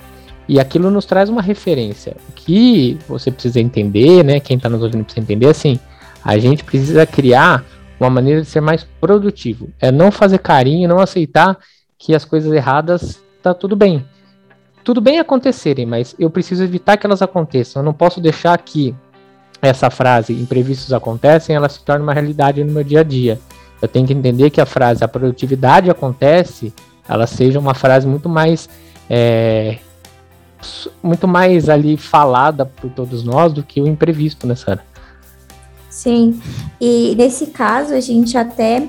E 0.49 0.61
aquilo 0.61 0.91
nos 0.91 1.05
traz 1.05 1.29
uma 1.29 1.43
referência. 1.43 2.17
O 2.29 2.33
que 2.33 2.99
você 3.09 3.31
precisa 3.31 3.61
entender, 3.61 4.23
né? 4.23 4.39
Quem 4.41 4.57
está 4.57 4.69
nos 4.69 4.83
ouvindo 4.83 5.05
precisa 5.05 5.23
entender 5.23 5.49
assim, 5.49 5.79
a 6.25 6.39
gente 6.39 6.63
precisa 6.65 7.05
criar 7.05 7.65
uma 7.99 8.11
maneira 8.11 8.43
de 8.43 8.47
ser 8.47 8.61
mais 8.61 8.85
produtivo. 9.01 9.69
É 9.81 9.91
não 9.91 10.11
fazer 10.11 10.39
carinho, 10.39 10.89
não 10.89 11.01
aceitar 11.01 11.59
que 11.99 12.15
as 12.15 12.25
coisas 12.25 12.53
erradas 12.53 13.23
tá 13.43 13.55
tudo 13.55 13.75
bem. 13.75 14.05
Tudo 14.85 15.01
bem 15.01 15.19
acontecerem, 15.19 15.87
mas 15.87 16.15
eu 16.19 16.31
preciso 16.31 16.63
evitar 16.63 16.97
que 16.97 17.07
elas 17.07 17.23
aconteçam. 17.23 17.81
Eu 17.81 17.85
não 17.85 17.93
posso 17.93 18.21
deixar 18.21 18.57
que 18.59 18.95
essa 19.61 19.91
frase 19.91 20.33
imprevistos 20.33 20.93
acontecem, 20.93 21.57
ela 21.57 21.69
se 21.69 21.83
torne 21.83 22.03
uma 22.03 22.13
realidade 22.13 22.63
no 22.63 22.73
meu 22.73 22.85
dia 22.85 23.01
a 23.01 23.03
dia. 23.03 23.41
Eu 23.81 23.89
tenho 23.89 24.07
que 24.07 24.13
entender 24.13 24.51
que 24.51 24.61
a 24.61 24.67
frase 24.67 25.03
a 25.03 25.09
produtividade 25.09 25.91
acontece, 25.91 26.73
ela 27.09 27.27
seja 27.27 27.59
uma 27.59 27.75
frase 27.75 28.07
muito 28.07 28.29
mais 28.29 28.69
é, 29.09 29.79
muito 31.03 31.29
mais 31.29 31.69
ali 31.69 31.97
falada 31.97 32.65
por 32.65 32.91
todos 32.91 33.23
nós 33.23 33.53
do 33.53 33.63
que 33.63 33.81
o 33.81 33.87
imprevisto, 33.87 34.47
né, 34.47 34.55
Sara? 34.55 34.85
Sim, 35.97 36.39
e 36.79 37.15
nesse 37.17 37.47
caso 37.47 37.95
a 37.95 38.01
gente 38.01 38.37
até 38.37 38.87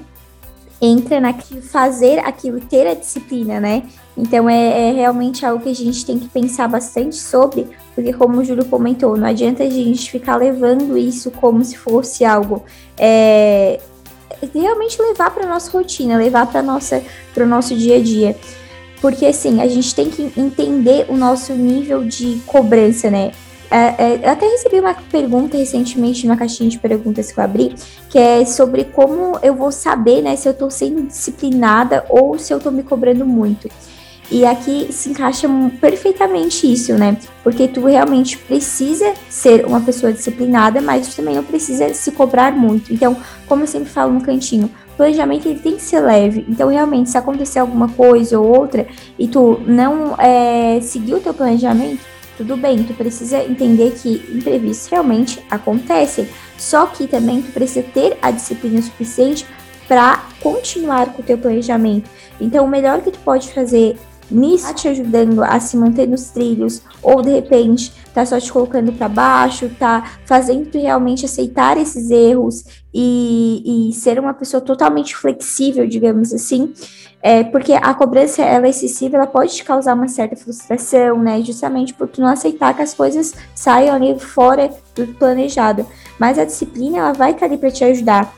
entra 0.82 1.22
na 1.22 1.34
fazer 1.72 2.20
aquilo, 2.20 2.60
ter 2.60 2.86
a 2.86 2.94
disciplina, 2.94 3.62
né? 3.62 3.84
Então 4.18 4.50
é, 4.50 4.90
é, 4.90 4.92
realmente 4.92 5.46
algo 5.46 5.64
que 5.64 5.70
a 5.70 5.74
gente 5.74 6.06
tem 6.06 6.20
que 6.20 6.28
pensar 6.28 6.68
bastante 6.68 7.16
sobre, 7.16 7.66
porque 7.96 8.12
como 8.12 8.42
o 8.42 8.44
Júlio 8.44 8.66
comentou, 8.66 9.16
não 9.16 9.26
adianta 9.26 9.64
a 9.64 9.70
gente 9.70 10.12
ficar 10.12 10.36
levando 10.36 10.98
isso 10.98 11.32
como 11.32 11.64
se 11.64 11.78
fosse 11.78 12.26
algo 12.26 12.66
é, 12.98 13.80
realmente 14.54 15.02
levar 15.02 15.34
para 15.34 15.48
nossa 15.48 15.72
rotina, 15.72 16.18
levar 16.18 16.46
para 16.48 16.62
nossa 16.62 17.02
para 17.34 17.46
o 17.46 17.48
nosso 17.48 17.74
dia 17.74 17.96
a 17.96 18.04
dia. 18.04 18.36
Porque 19.00 19.26
assim, 19.26 19.62
a 19.62 19.68
gente 19.70 19.96
tem 19.96 20.10
que 20.10 20.30
entender 20.36 21.06
o 21.08 21.16
nosso 21.16 21.54
nível 21.54 22.04
de 22.04 22.42
cobrança, 22.46 23.10
né? 23.10 23.32
É, 23.70 23.78
é, 23.98 24.20
eu 24.24 24.30
até 24.30 24.48
recebi 24.48 24.80
uma 24.80 24.94
pergunta 24.94 25.58
recentemente 25.58 26.26
numa 26.26 26.38
caixinha 26.38 26.70
de 26.70 26.80
perguntas 26.80 27.32
que 27.32 27.40
eu 27.40 27.44
abri, 27.44 27.76
que 28.10 28.18
é 28.18 28.46
sobre 28.46 28.86
como 28.86 29.38
eu 29.42 29.56
vou 29.56 29.72
saber, 29.72 30.22
né, 30.22 30.36
se 30.36 30.48
eu 30.48 30.54
tô 30.54 30.70
sendo 30.70 31.08
disciplinada 31.08 32.06
ou 32.10 32.40
se 32.40 32.54
eu 32.54 32.60
tô 32.60 32.72
me 32.72 32.84
cobrando 32.84 33.26
muito. 33.26 33.70
E 34.30 34.46
aqui 34.46 34.92
se 34.92 35.10
encaixa 35.10 35.48
perfeitamente 35.80 36.72
isso, 36.72 36.94
né? 36.96 37.16
Porque 37.44 37.66
tu 37.66 37.86
realmente 37.86 38.38
precisa 38.38 39.14
ser 39.30 39.66
uma 39.66 39.80
pessoa 39.80 40.12
disciplinada, 40.12 40.82
mas 40.82 41.08
tu 41.08 41.16
também 41.16 41.36
não 41.36 41.44
precisa 41.44 41.94
se 41.94 42.12
cobrar 42.12 42.52
muito. 42.52 42.94
Então, 42.94 43.16
como 43.48 43.64
eu 43.64 43.68
sempre 43.68 43.90
falo 43.90 44.12
no 44.12 44.22
cantinho, 44.22 44.70
planejamento 44.98 45.48
ele 45.48 45.60
tem 45.60 45.76
que 45.76 45.82
ser 45.82 46.02
leve. 46.02 46.46
Então, 46.50 46.68
realmente, 46.68 47.10
se 47.10 47.18
acontecer 47.18 47.60
alguma 47.60 47.88
coisa 47.88 48.38
ou 48.38 48.46
outra 48.46 48.86
e 49.18 49.30
tu 49.30 49.62
não 49.66 50.16
é, 50.20 50.82
seguir 50.82 51.14
o 51.14 51.20
teu 51.22 51.34
planejamento, 51.34 52.04
tudo 52.38 52.56
bem, 52.56 52.84
tu 52.84 52.94
precisa 52.94 53.44
entender 53.44 53.92
que 53.92 54.24
imprevistos 54.32 54.88
realmente 54.88 55.44
acontecem, 55.50 56.30
só 56.58 56.86
que 56.86 57.08
também 57.08 57.42
tu 57.42 57.52
precisa 57.52 57.86
ter 57.94 58.18
a 58.22 58.30
disciplina 58.30 58.82
suficiente 58.82 59.46
para 59.88 60.24
continuar 60.42 61.14
com 61.14 61.22
o 61.22 61.26
teu 61.26 61.38
planejamento. 61.38 62.10
Então, 62.40 62.66
o 62.66 62.68
melhor 62.68 63.02
que 63.02 63.12
tu 63.12 63.20
pode 63.20 63.52
fazer 63.54 63.98
nisso 64.30 64.68
tá 64.68 64.74
te 64.74 64.88
ajudando 64.88 65.44
a 65.44 65.60
se 65.60 65.78
manter 65.78 66.08
nos 66.08 66.30
trilhos, 66.30 66.82
ou 67.02 67.22
de 67.22 67.32
repente 67.32 67.92
tá 68.14 68.26
só 68.26 68.40
te 68.40 68.52
colocando 68.52 68.92
para 68.92 69.08
baixo, 69.08 69.70
tá 69.78 70.12
fazendo 70.26 70.70
realmente 70.74 71.26
aceitar 71.26 71.78
esses 71.78 72.10
erros 72.10 72.64
e, 72.94 73.90
e 73.90 73.94
ser 73.94 74.20
uma 74.20 74.34
pessoa 74.34 74.60
totalmente 74.60 75.16
flexível, 75.16 75.88
digamos 75.88 76.34
assim. 76.34 76.74
É, 77.22 77.44
porque 77.44 77.74
a 77.74 77.94
cobrança 77.94 78.44
ela 78.44 78.68
é 78.68 78.70
excessiva, 78.70 79.18
ela 79.18 79.28
pode 79.28 79.56
te 79.56 79.64
causar 79.64 79.96
uma 79.96 80.08
certa 80.08 80.36
frustração, 80.36 81.22
né? 81.22 81.42
Justamente 81.42 81.94
por 81.94 82.08
tu 82.08 82.22
não 82.22 82.28
aceitar 82.28 82.74
que 82.76 82.82
as 82.82 82.94
coisas 82.94 83.34
saiam 83.56 83.96
ali 83.96 84.18
fora 84.20 84.70
do 84.96 85.08
planejado. 85.08 85.86
Mas 86.20 86.38
a 86.38 86.46
disciplina 86.46 87.00
ela 87.00 87.14
vai 87.14 87.32
estar 87.32 87.46
ali 87.48 87.58
para 87.58 87.72
te 87.72 87.84
ajudar 87.84 88.34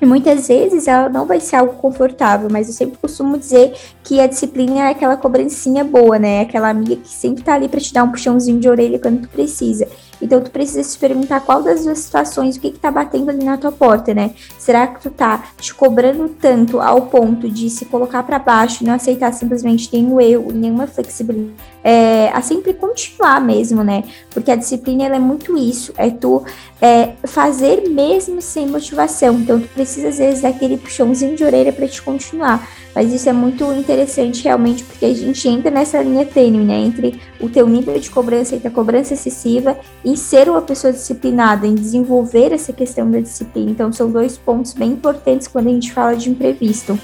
E 0.00 0.04
muitas 0.04 0.48
vezes 0.48 0.86
ela 0.86 1.08
não 1.08 1.24
vai 1.24 1.40
ser 1.40 1.56
algo 1.56 1.74
confortável, 1.74 2.48
mas 2.50 2.68
eu 2.68 2.74
sempre 2.74 2.98
costumo 2.98 3.38
dizer 3.38 3.74
que 4.04 4.20
a 4.20 4.26
disciplina 4.26 4.80
é 4.80 4.90
aquela 4.90 5.16
cobrancinha 5.16 5.84
boa, 5.84 6.18
né? 6.18 6.40
Aquela 6.40 6.68
amiga 6.68 6.96
que 6.96 7.08
sempre 7.08 7.42
tá 7.42 7.54
ali 7.54 7.68
para 7.68 7.80
te 7.80 7.92
dar 7.92 8.04
um 8.04 8.10
puxãozinho 8.10 8.60
de 8.60 8.68
orelha 8.68 8.98
quando 8.98 9.22
tu 9.22 9.28
precisa. 9.28 9.88
Então 10.20 10.40
tu 10.40 10.50
precisa 10.50 10.82
se 10.82 10.98
perguntar 10.98 11.40
qual 11.40 11.62
das 11.62 11.84
duas 11.84 11.98
situações, 11.98 12.56
o 12.56 12.60
que 12.60 12.70
que 12.70 12.78
tá 12.78 12.90
batendo 12.90 13.30
ali 13.30 13.44
na 13.44 13.56
tua 13.56 13.72
porta, 13.72 14.14
né? 14.14 14.32
Será 14.58 14.86
que 14.86 15.00
tu 15.00 15.10
tá 15.10 15.44
te 15.58 15.74
cobrando 15.74 16.28
tanto 16.28 16.80
ao 16.80 17.02
ponto 17.02 17.48
de 17.48 17.68
se 17.70 17.84
colocar 17.86 18.22
para 18.22 18.38
baixo 18.38 18.82
e 18.82 18.86
não 18.86 18.94
aceitar 18.94 19.32
simplesmente 19.32 19.88
nenhum 19.92 20.20
erro, 20.20 20.52
nenhuma 20.52 20.86
flexibilidade? 20.86 21.54
É, 21.84 22.30
a 22.32 22.42
sempre 22.42 22.74
continuar 22.74 23.40
mesmo, 23.40 23.84
né? 23.84 24.02
Porque 24.30 24.50
a 24.50 24.56
disciplina 24.56 25.04
ela 25.04 25.16
é 25.16 25.20
muito 25.20 25.56
isso, 25.56 25.92
é 25.96 26.10
tu 26.10 26.44
é, 26.80 27.12
fazer 27.24 27.88
mesmo 27.88 28.42
sem 28.42 28.66
motivação. 28.66 29.34
Então 29.34 29.60
tu 29.60 29.68
precisa 29.68 30.08
às 30.08 30.18
vezes 30.18 30.42
daquele 30.42 30.76
puxãozinho 30.76 31.36
de 31.36 31.44
orelha 31.44 31.72
para 31.72 31.86
te 31.86 32.02
continuar. 32.02 32.66
Mas 32.96 33.12
isso 33.12 33.28
é 33.28 33.32
muito 33.32 33.70
interessante 33.74 34.42
realmente 34.44 34.82
porque 34.82 35.04
a 35.04 35.12
gente 35.12 35.46
entra 35.46 35.70
nessa 35.70 36.02
linha 36.02 36.24
tênue, 36.24 36.64
né? 36.64 36.78
Entre 36.78 37.20
o 37.38 37.46
teu 37.46 37.68
nível 37.68 38.00
de 38.00 38.08
cobrança 38.08 38.56
e 38.56 38.66
a 38.66 38.70
cobrança 38.70 39.12
excessiva 39.12 39.76
em 40.02 40.16
ser 40.16 40.48
uma 40.48 40.62
pessoa 40.62 40.94
disciplinada, 40.94 41.66
em 41.66 41.74
desenvolver 41.74 42.54
essa 42.54 42.72
questão 42.72 43.10
da 43.10 43.20
disciplina. 43.20 43.70
Então 43.70 43.92
são 43.92 44.10
dois 44.10 44.38
pontos 44.38 44.72
bem 44.72 44.92
importantes 44.92 45.46
quando 45.46 45.66
a 45.66 45.72
gente 45.72 45.92
fala 45.92 46.16
de 46.16 46.30
imprevisto. 46.30 46.98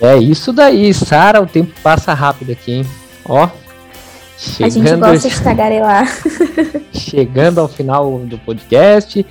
É 0.00 0.16
isso 0.16 0.50
daí, 0.50 0.94
Sara, 0.94 1.42
o 1.42 1.46
tempo 1.46 1.78
passa 1.82 2.14
rápido 2.14 2.52
aqui, 2.52 2.72
hein? 2.72 2.86
Ó, 3.26 3.50
Chegando, 4.38 5.04
a 5.04 5.14
gente 5.14 5.20
gosta 5.20 5.28
de 5.28 5.40
tagarelar. 5.44 6.08
chegando 6.90 7.58
ao 7.58 7.68
final 7.68 8.18
do 8.20 8.38
podcast, 8.38 9.26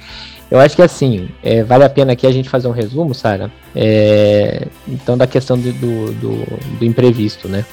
eu 0.49 0.59
acho 0.59 0.75
que 0.75 0.81
assim, 0.81 1.29
é, 1.43 1.63
vale 1.63 1.83
a 1.83 1.89
pena 1.89 2.13
aqui 2.13 2.25
a 2.25 2.31
gente 2.31 2.49
fazer 2.49 2.67
um 2.67 2.71
resumo, 2.71 3.13
Sara. 3.13 3.51
É, 3.75 4.67
então, 4.87 5.17
da 5.17 5.27
questão 5.27 5.57
do, 5.57 5.71
do, 5.73 6.13
do, 6.13 6.45
do, 6.79 6.85
imprevisto, 6.85 7.49
né? 7.49 7.65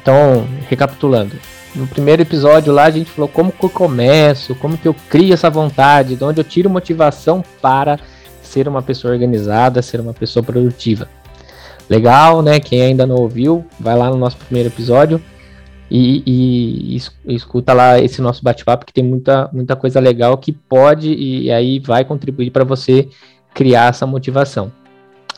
Então, 0.00 0.46
recapitulando. 0.68 1.36
No 1.74 1.86
primeiro 1.86 2.22
episódio 2.22 2.72
lá, 2.72 2.84
a 2.84 2.90
gente 2.90 3.10
falou 3.10 3.28
como 3.28 3.52
que 3.52 3.64
eu 3.64 3.70
começo, 3.70 4.54
como 4.56 4.76
que 4.76 4.86
eu 4.86 4.94
crio 5.08 5.32
essa 5.32 5.48
vontade, 5.48 6.16
de 6.16 6.24
onde 6.24 6.40
eu 6.40 6.44
tiro 6.44 6.68
motivação 6.68 7.42
para 7.62 7.98
ser 8.42 8.66
uma 8.66 8.82
pessoa 8.82 9.12
organizada, 9.12 9.80
ser 9.80 10.00
uma 10.00 10.12
pessoa 10.12 10.42
produtiva. 10.42 11.08
Legal, 11.88 12.42
né? 12.42 12.58
Quem 12.58 12.82
ainda 12.82 13.06
não 13.06 13.16
ouviu, 13.16 13.64
vai 13.78 13.96
lá 13.96 14.10
no 14.10 14.16
nosso 14.16 14.36
primeiro 14.36 14.68
episódio 14.68 15.22
e, 15.94 16.22
e, 16.26 16.96
e, 17.26 17.34
escuta 17.34 17.74
lá 17.74 18.00
esse 18.00 18.22
nosso 18.22 18.42
bate-papo 18.42 18.86
que 18.86 18.94
tem 18.94 19.04
muita, 19.04 19.50
muita 19.52 19.76
coisa 19.76 20.00
legal 20.00 20.38
que 20.38 20.50
pode 20.50 21.12
e, 21.12 21.52
aí 21.52 21.78
vai 21.80 22.02
contribuir 22.02 22.50
para 22.50 22.64
você 22.64 23.10
criar 23.52 23.90
essa 23.90 24.06
motivação. 24.06 24.72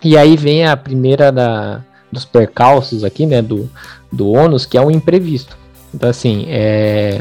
E 0.00 0.16
aí 0.16 0.36
vem 0.36 0.64
a 0.64 0.76
primeira 0.76 1.32
da, 1.32 1.84
dos 2.12 2.24
percalços 2.24 3.02
aqui, 3.02 3.26
né, 3.26 3.42
do, 3.42 3.68
do 4.12 4.30
ônus, 4.30 4.64
que 4.64 4.78
é 4.78 4.80
o 4.80 4.92
imprevisto. 4.92 5.58
Então, 5.92 6.08
assim, 6.08 6.46
é... 6.48 7.20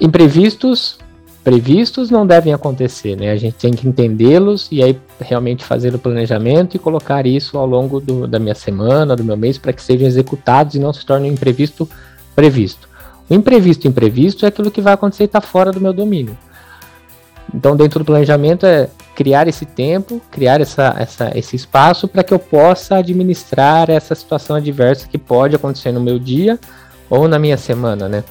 imprevistos 0.00 0.98
previstos 1.42 2.10
não 2.10 2.26
devem 2.26 2.52
acontecer, 2.52 3.16
né? 3.16 3.30
A 3.30 3.36
gente 3.36 3.54
tem 3.54 3.72
que 3.72 3.88
entendê-los 3.88 4.68
e 4.70 4.82
aí 4.82 4.98
realmente 5.20 5.64
fazer 5.64 5.94
o 5.94 5.98
planejamento 5.98 6.76
e 6.76 6.78
colocar 6.78 7.26
isso 7.26 7.58
ao 7.58 7.66
longo 7.66 8.00
do, 8.00 8.26
da 8.26 8.38
minha 8.38 8.54
semana, 8.54 9.16
do 9.16 9.24
meu 9.24 9.36
mês, 9.36 9.56
para 9.56 9.72
que 9.72 9.82
sejam 9.82 10.06
executados 10.06 10.74
e 10.74 10.78
não 10.78 10.92
se 10.92 11.04
tornem 11.04 11.30
um 11.30 11.34
imprevisto 11.34 11.88
previsto. 12.34 12.88
O 13.28 13.34
imprevisto 13.34 13.88
imprevisto 13.88 14.44
é 14.44 14.48
aquilo 14.48 14.70
que 14.70 14.80
vai 14.80 14.94
acontecer 14.94 15.24
e 15.24 15.26
está 15.26 15.40
fora 15.40 15.72
do 15.72 15.80
meu 15.80 15.92
domínio. 15.92 16.36
Então, 17.54 17.76
dentro 17.76 18.00
do 18.00 18.04
planejamento 18.04 18.64
é 18.66 18.88
criar 19.14 19.48
esse 19.48 19.66
tempo, 19.66 20.20
criar 20.30 20.60
essa, 20.60 20.94
essa, 20.98 21.32
esse 21.36 21.56
espaço 21.56 22.06
para 22.06 22.22
que 22.22 22.32
eu 22.32 22.38
possa 22.38 22.96
administrar 22.96 23.90
essa 23.90 24.14
situação 24.14 24.56
adversa 24.56 25.08
que 25.08 25.18
pode 25.18 25.56
acontecer 25.56 25.90
no 25.90 26.00
meu 26.00 26.18
dia 26.18 26.58
ou 27.08 27.26
na 27.26 27.38
minha 27.38 27.56
semana, 27.56 28.08
né? 28.08 28.24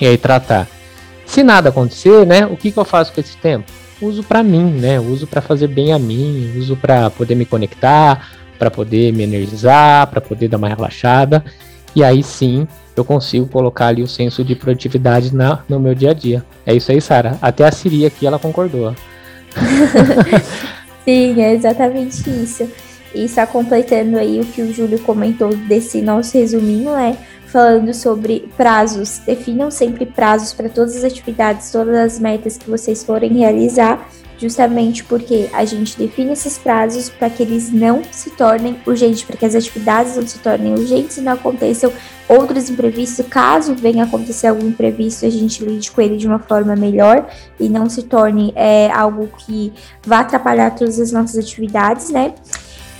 E 0.00 0.06
aí 0.06 0.16
tratar. 0.16 0.75
Se 1.26 1.42
nada 1.42 1.68
acontecer, 1.68 2.24
né, 2.24 2.46
o 2.46 2.56
que, 2.56 2.70
que 2.70 2.78
eu 2.78 2.84
faço 2.84 3.12
com 3.12 3.20
esse 3.20 3.36
tempo? 3.36 3.70
Uso 4.00 4.22
para 4.22 4.42
mim, 4.42 4.64
né? 4.64 5.00
Uso 5.00 5.26
para 5.26 5.40
fazer 5.40 5.68
bem 5.68 5.92
a 5.92 5.98
mim, 5.98 6.52
uso 6.56 6.76
para 6.76 7.10
poder 7.10 7.34
me 7.34 7.44
conectar, 7.44 8.30
para 8.58 8.70
poder 8.70 9.12
me 9.12 9.22
energizar, 9.22 10.06
para 10.08 10.20
poder 10.20 10.48
dar 10.48 10.58
uma 10.58 10.68
relaxada. 10.68 11.44
E 11.94 12.04
aí 12.04 12.22
sim, 12.22 12.68
eu 12.94 13.04
consigo 13.04 13.46
colocar 13.46 13.88
ali 13.88 14.02
o 14.02 14.08
senso 14.08 14.44
de 14.44 14.54
produtividade 14.54 15.34
na, 15.34 15.60
no 15.68 15.80
meu 15.80 15.94
dia 15.94 16.10
a 16.10 16.14
dia. 16.14 16.44
É 16.64 16.74
isso 16.74 16.92
aí, 16.92 17.00
Sara. 17.00 17.38
Até 17.40 17.64
a 17.64 17.72
Siri 17.72 18.04
aqui 18.04 18.26
ela 18.26 18.38
concordou. 18.38 18.94
sim, 21.04 21.40
é 21.40 21.54
exatamente 21.54 22.28
isso. 22.28 22.68
E 23.14 23.24
está 23.24 23.46
completando 23.46 24.18
aí 24.18 24.40
o 24.40 24.44
que 24.44 24.60
o 24.60 24.74
Júlio 24.74 24.98
comentou 25.00 25.54
desse 25.54 26.02
nosso 26.02 26.36
resuminho, 26.36 26.94
é 26.94 27.16
falando 27.56 27.94
sobre 27.94 28.50
prazos. 28.54 29.18
Definam 29.24 29.70
sempre 29.70 30.04
prazos 30.04 30.52
para 30.52 30.68
todas 30.68 30.94
as 30.94 31.04
atividades, 31.04 31.72
todas 31.72 31.96
as 31.96 32.18
metas 32.18 32.58
que 32.58 32.68
vocês 32.68 33.02
forem 33.02 33.32
realizar, 33.32 34.10
justamente 34.36 35.02
porque 35.02 35.48
a 35.54 35.64
gente 35.64 35.96
define 35.96 36.32
esses 36.32 36.58
prazos 36.58 37.08
para 37.08 37.30
que 37.30 37.42
eles 37.42 37.72
não 37.72 38.02
se 38.10 38.28
tornem 38.28 38.76
urgentes, 38.86 39.22
para 39.22 39.38
que 39.38 39.46
as 39.46 39.54
atividades 39.54 40.16
não 40.16 40.26
se 40.26 40.38
tornem 40.40 40.74
urgentes 40.74 41.16
e 41.16 41.22
não 41.22 41.32
aconteçam 41.32 41.90
outros 42.28 42.68
imprevistos. 42.68 43.24
Caso 43.26 43.74
venha 43.74 44.04
acontecer 44.04 44.48
algum 44.48 44.68
imprevisto, 44.68 45.24
a 45.24 45.30
gente 45.30 45.64
lide 45.64 45.90
com 45.90 46.02
ele 46.02 46.18
de 46.18 46.26
uma 46.26 46.38
forma 46.38 46.76
melhor 46.76 47.26
e 47.58 47.70
não 47.70 47.88
se 47.88 48.02
torne 48.02 48.52
é, 48.54 48.90
algo 48.90 49.28
que 49.28 49.72
vá 50.06 50.18
atrapalhar 50.18 50.74
todas 50.74 51.00
as 51.00 51.10
nossas 51.10 51.38
atividades, 51.38 52.10
né? 52.10 52.34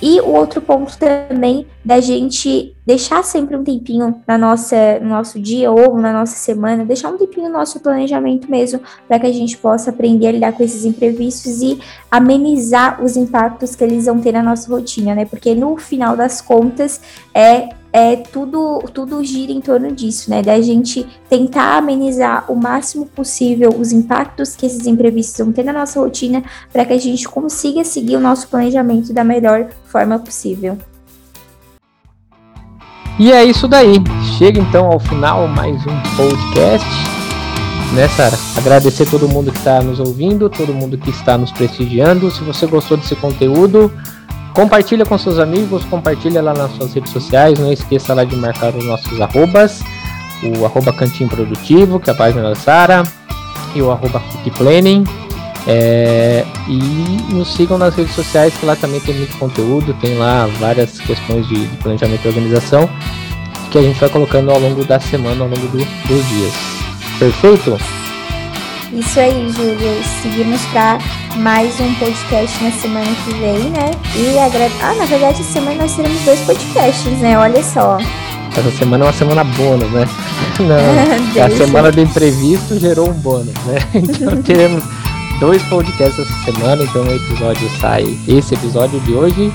E 0.01 0.21
o 0.21 0.29
outro 0.29 0.61
ponto 0.61 0.97
também 0.97 1.65
da 1.83 1.99
gente 1.99 2.75
deixar 2.85 3.23
sempre 3.23 3.55
um 3.55 3.63
tempinho 3.63 4.21
na 4.27 4.37
nossa, 4.37 4.99
no 4.99 5.09
nosso 5.09 5.39
dia 5.39 5.71
ou 5.71 5.97
na 5.97 6.13
nossa 6.13 6.35
semana, 6.35 6.85
deixar 6.85 7.09
um 7.09 7.17
tempinho 7.17 7.47
no 7.47 7.53
nosso 7.53 7.79
planejamento 7.79 8.49
mesmo, 8.49 8.79
para 9.07 9.19
que 9.19 9.27
a 9.27 9.33
gente 9.33 9.57
possa 9.57 9.89
aprender 9.89 10.27
a 10.27 10.31
lidar 10.31 10.53
com 10.53 10.63
esses 10.63 10.85
imprevistos 10.85 11.61
e 11.61 11.79
amenizar 12.11 13.03
os 13.03 13.17
impactos 13.17 13.75
que 13.75 13.83
eles 13.83 14.05
vão 14.05 14.19
ter 14.19 14.31
na 14.31 14.43
nossa 14.43 14.69
rotina, 14.69 15.15
né? 15.15 15.25
Porque 15.25 15.55
no 15.55 15.75
final 15.77 16.15
das 16.15 16.41
contas 16.41 17.01
é 17.33 17.69
é, 17.97 18.15
tudo, 18.15 18.83
tudo 18.93 19.23
gira 19.23 19.51
em 19.51 19.59
torno 19.59 19.91
disso, 19.91 20.29
né? 20.29 20.43
Da 20.43 20.61
gente 20.61 21.03
tentar 21.27 21.77
amenizar 21.77 22.45
o 22.47 22.55
máximo 22.55 23.07
possível 23.07 23.71
os 23.75 23.91
impactos 23.91 24.55
que 24.55 24.67
esses 24.67 24.85
imprevistos 24.85 25.43
vão 25.43 25.51
ter 25.51 25.63
na 25.63 25.73
nossa 25.73 25.99
rotina 25.99 26.43
para 26.71 26.85
que 26.85 26.93
a 26.93 26.99
gente 26.99 27.27
consiga 27.27 27.83
seguir 27.83 28.15
o 28.15 28.19
nosso 28.19 28.47
planejamento 28.49 29.11
da 29.11 29.23
melhor 29.23 29.69
forma 29.85 30.19
possível. 30.19 30.77
E 33.17 33.31
é 33.31 33.43
isso 33.43 33.67
daí. 33.67 33.95
Chega 34.37 34.59
então 34.59 34.91
ao 34.91 34.99
final 34.99 35.47
mais 35.47 35.81
um 35.87 36.15
podcast. 36.15 36.87
Né, 37.95 38.07
Sara? 38.09 38.37
Agradecer 38.55 39.09
todo 39.09 39.27
mundo 39.27 39.51
que 39.51 39.57
está 39.57 39.81
nos 39.81 39.99
ouvindo, 39.99 40.51
todo 40.51 40.71
mundo 40.71 40.99
que 40.99 41.09
está 41.09 41.35
nos 41.35 41.51
prestigiando. 41.51 42.29
Se 42.29 42.43
você 42.43 42.67
gostou 42.67 42.95
desse 42.95 43.15
conteúdo, 43.15 43.91
Compartilha 44.53 45.05
com 45.05 45.17
seus 45.17 45.39
amigos, 45.39 45.83
compartilha 45.85 46.41
lá 46.41 46.53
nas 46.53 46.71
suas 46.71 46.93
redes 46.93 47.11
sociais, 47.11 47.59
não 47.59 47.71
esqueça 47.71 48.13
lá 48.13 48.23
de 48.23 48.35
marcar 48.35 48.75
os 48.75 48.85
nossos 48.85 49.21
arrobas, 49.21 49.81
o 50.43 50.65
arroba 50.65 50.91
Cantinho 50.93 51.29
Produtivo, 51.29 51.99
que 51.99 52.09
é 52.09 52.13
a 52.13 52.15
página 52.15 52.41
da 52.41 52.55
Sara, 52.55 53.03
e 53.75 53.81
o 53.81 53.91
arroba 53.91 54.21
Planning. 54.57 55.03
É, 55.69 56.45
e 56.69 57.33
nos 57.33 57.53
sigam 57.53 57.77
nas 57.77 57.93
redes 57.93 58.15
sociais, 58.15 58.55
que 58.57 58.65
lá 58.65 58.75
também 58.75 59.01
tem 59.01 59.13
muito 59.13 59.37
conteúdo, 59.37 59.93
tem 59.95 60.17
lá 60.17 60.47
várias 60.59 60.97
questões 60.97 61.45
de, 61.47 61.67
de 61.67 61.77
planejamento 61.77 62.23
e 62.23 62.27
organização 62.29 62.89
que 63.69 63.77
a 63.77 63.81
gente 63.81 63.99
vai 63.99 64.09
colocando 64.09 64.49
ao 64.49 64.59
longo 64.59 64.83
da 64.85 64.99
semana, 64.99 65.43
ao 65.43 65.49
longo 65.49 65.67
do, 65.67 65.77
dos 65.77 66.29
dias. 66.29 66.53
Perfeito? 67.19 67.77
Isso 68.91 69.19
aí, 69.19 69.51
Júlio. 69.51 70.01
Seguimos 70.21 70.61
para 70.67 70.97
mais 71.35 71.77
um 71.79 71.93
podcast 71.95 72.63
na 72.63 72.71
semana 72.71 73.05
que 73.25 73.33
vem, 73.33 73.69
né? 73.69 73.91
E 74.15 74.39
agra... 74.39 74.69
Ah, 74.81 74.93
na 74.95 75.05
verdade, 75.05 75.41
essa 75.41 75.53
semana 75.53 75.83
nós 75.83 75.93
teremos 75.93 76.21
dois 76.21 76.39
podcasts, 76.41 77.19
né? 77.19 77.37
Olha 77.37 77.61
só. 77.61 77.97
Essa 78.55 78.71
semana 78.71 79.03
é 79.03 79.07
uma 79.07 79.13
semana 79.13 79.43
bônus, 79.43 79.91
né? 79.91 80.07
Não, 80.59 81.43
a 81.43 81.49
semana 81.49 81.91
do 81.91 82.01
imprevisto 82.01 82.79
gerou 82.79 83.09
um 83.09 83.13
bônus, 83.13 83.53
né? 83.65 83.77
Então 83.93 84.41
teremos 84.41 84.83
dois 85.39 85.61
podcasts 85.63 86.19
essa 86.19 86.51
semana, 86.51 86.81
então 86.81 87.03
o 87.03 87.13
episódio 87.13 87.69
sai. 87.81 88.17
Esse 88.25 88.55
episódio 88.55 88.99
de 89.01 89.13
hoje 89.13 89.51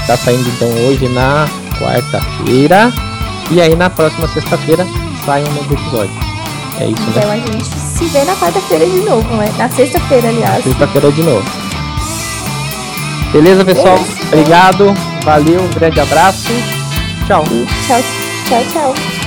está 0.00 0.16
saindo 0.16 0.48
então 0.50 0.68
hoje 0.86 1.08
na 1.08 1.48
quarta-feira. 1.80 2.92
E 3.50 3.60
aí 3.60 3.74
na 3.74 3.90
próxima 3.90 4.28
sexta-feira 4.28 4.86
sai 5.26 5.42
um 5.42 5.52
novo 5.52 5.74
episódio. 5.74 6.27
É 6.80 6.86
isso, 6.86 7.02
então, 7.08 7.28
né? 7.28 7.38
Então 7.38 7.52
a 7.52 7.52
gente 7.52 7.66
se 7.66 8.04
vê 8.06 8.24
na 8.24 8.36
quarta-feira 8.36 8.86
de 8.86 9.00
novo, 9.00 9.36
né? 9.36 9.52
Na 9.58 9.68
sexta-feira, 9.68 10.28
aliás. 10.28 10.62
Sexta-feira 10.64 11.10
de 11.10 11.22
novo. 11.22 11.44
Beleza, 13.32 13.64
pessoal? 13.64 13.98
Beleza. 13.98 14.22
Obrigado. 14.26 14.94
Valeu, 15.24 15.60
um 15.60 15.70
grande 15.70 16.00
abraço. 16.00 16.48
Tchau. 17.26 17.44
Tchau, 17.86 18.00
tchau, 18.48 18.64
tchau. 18.72 19.17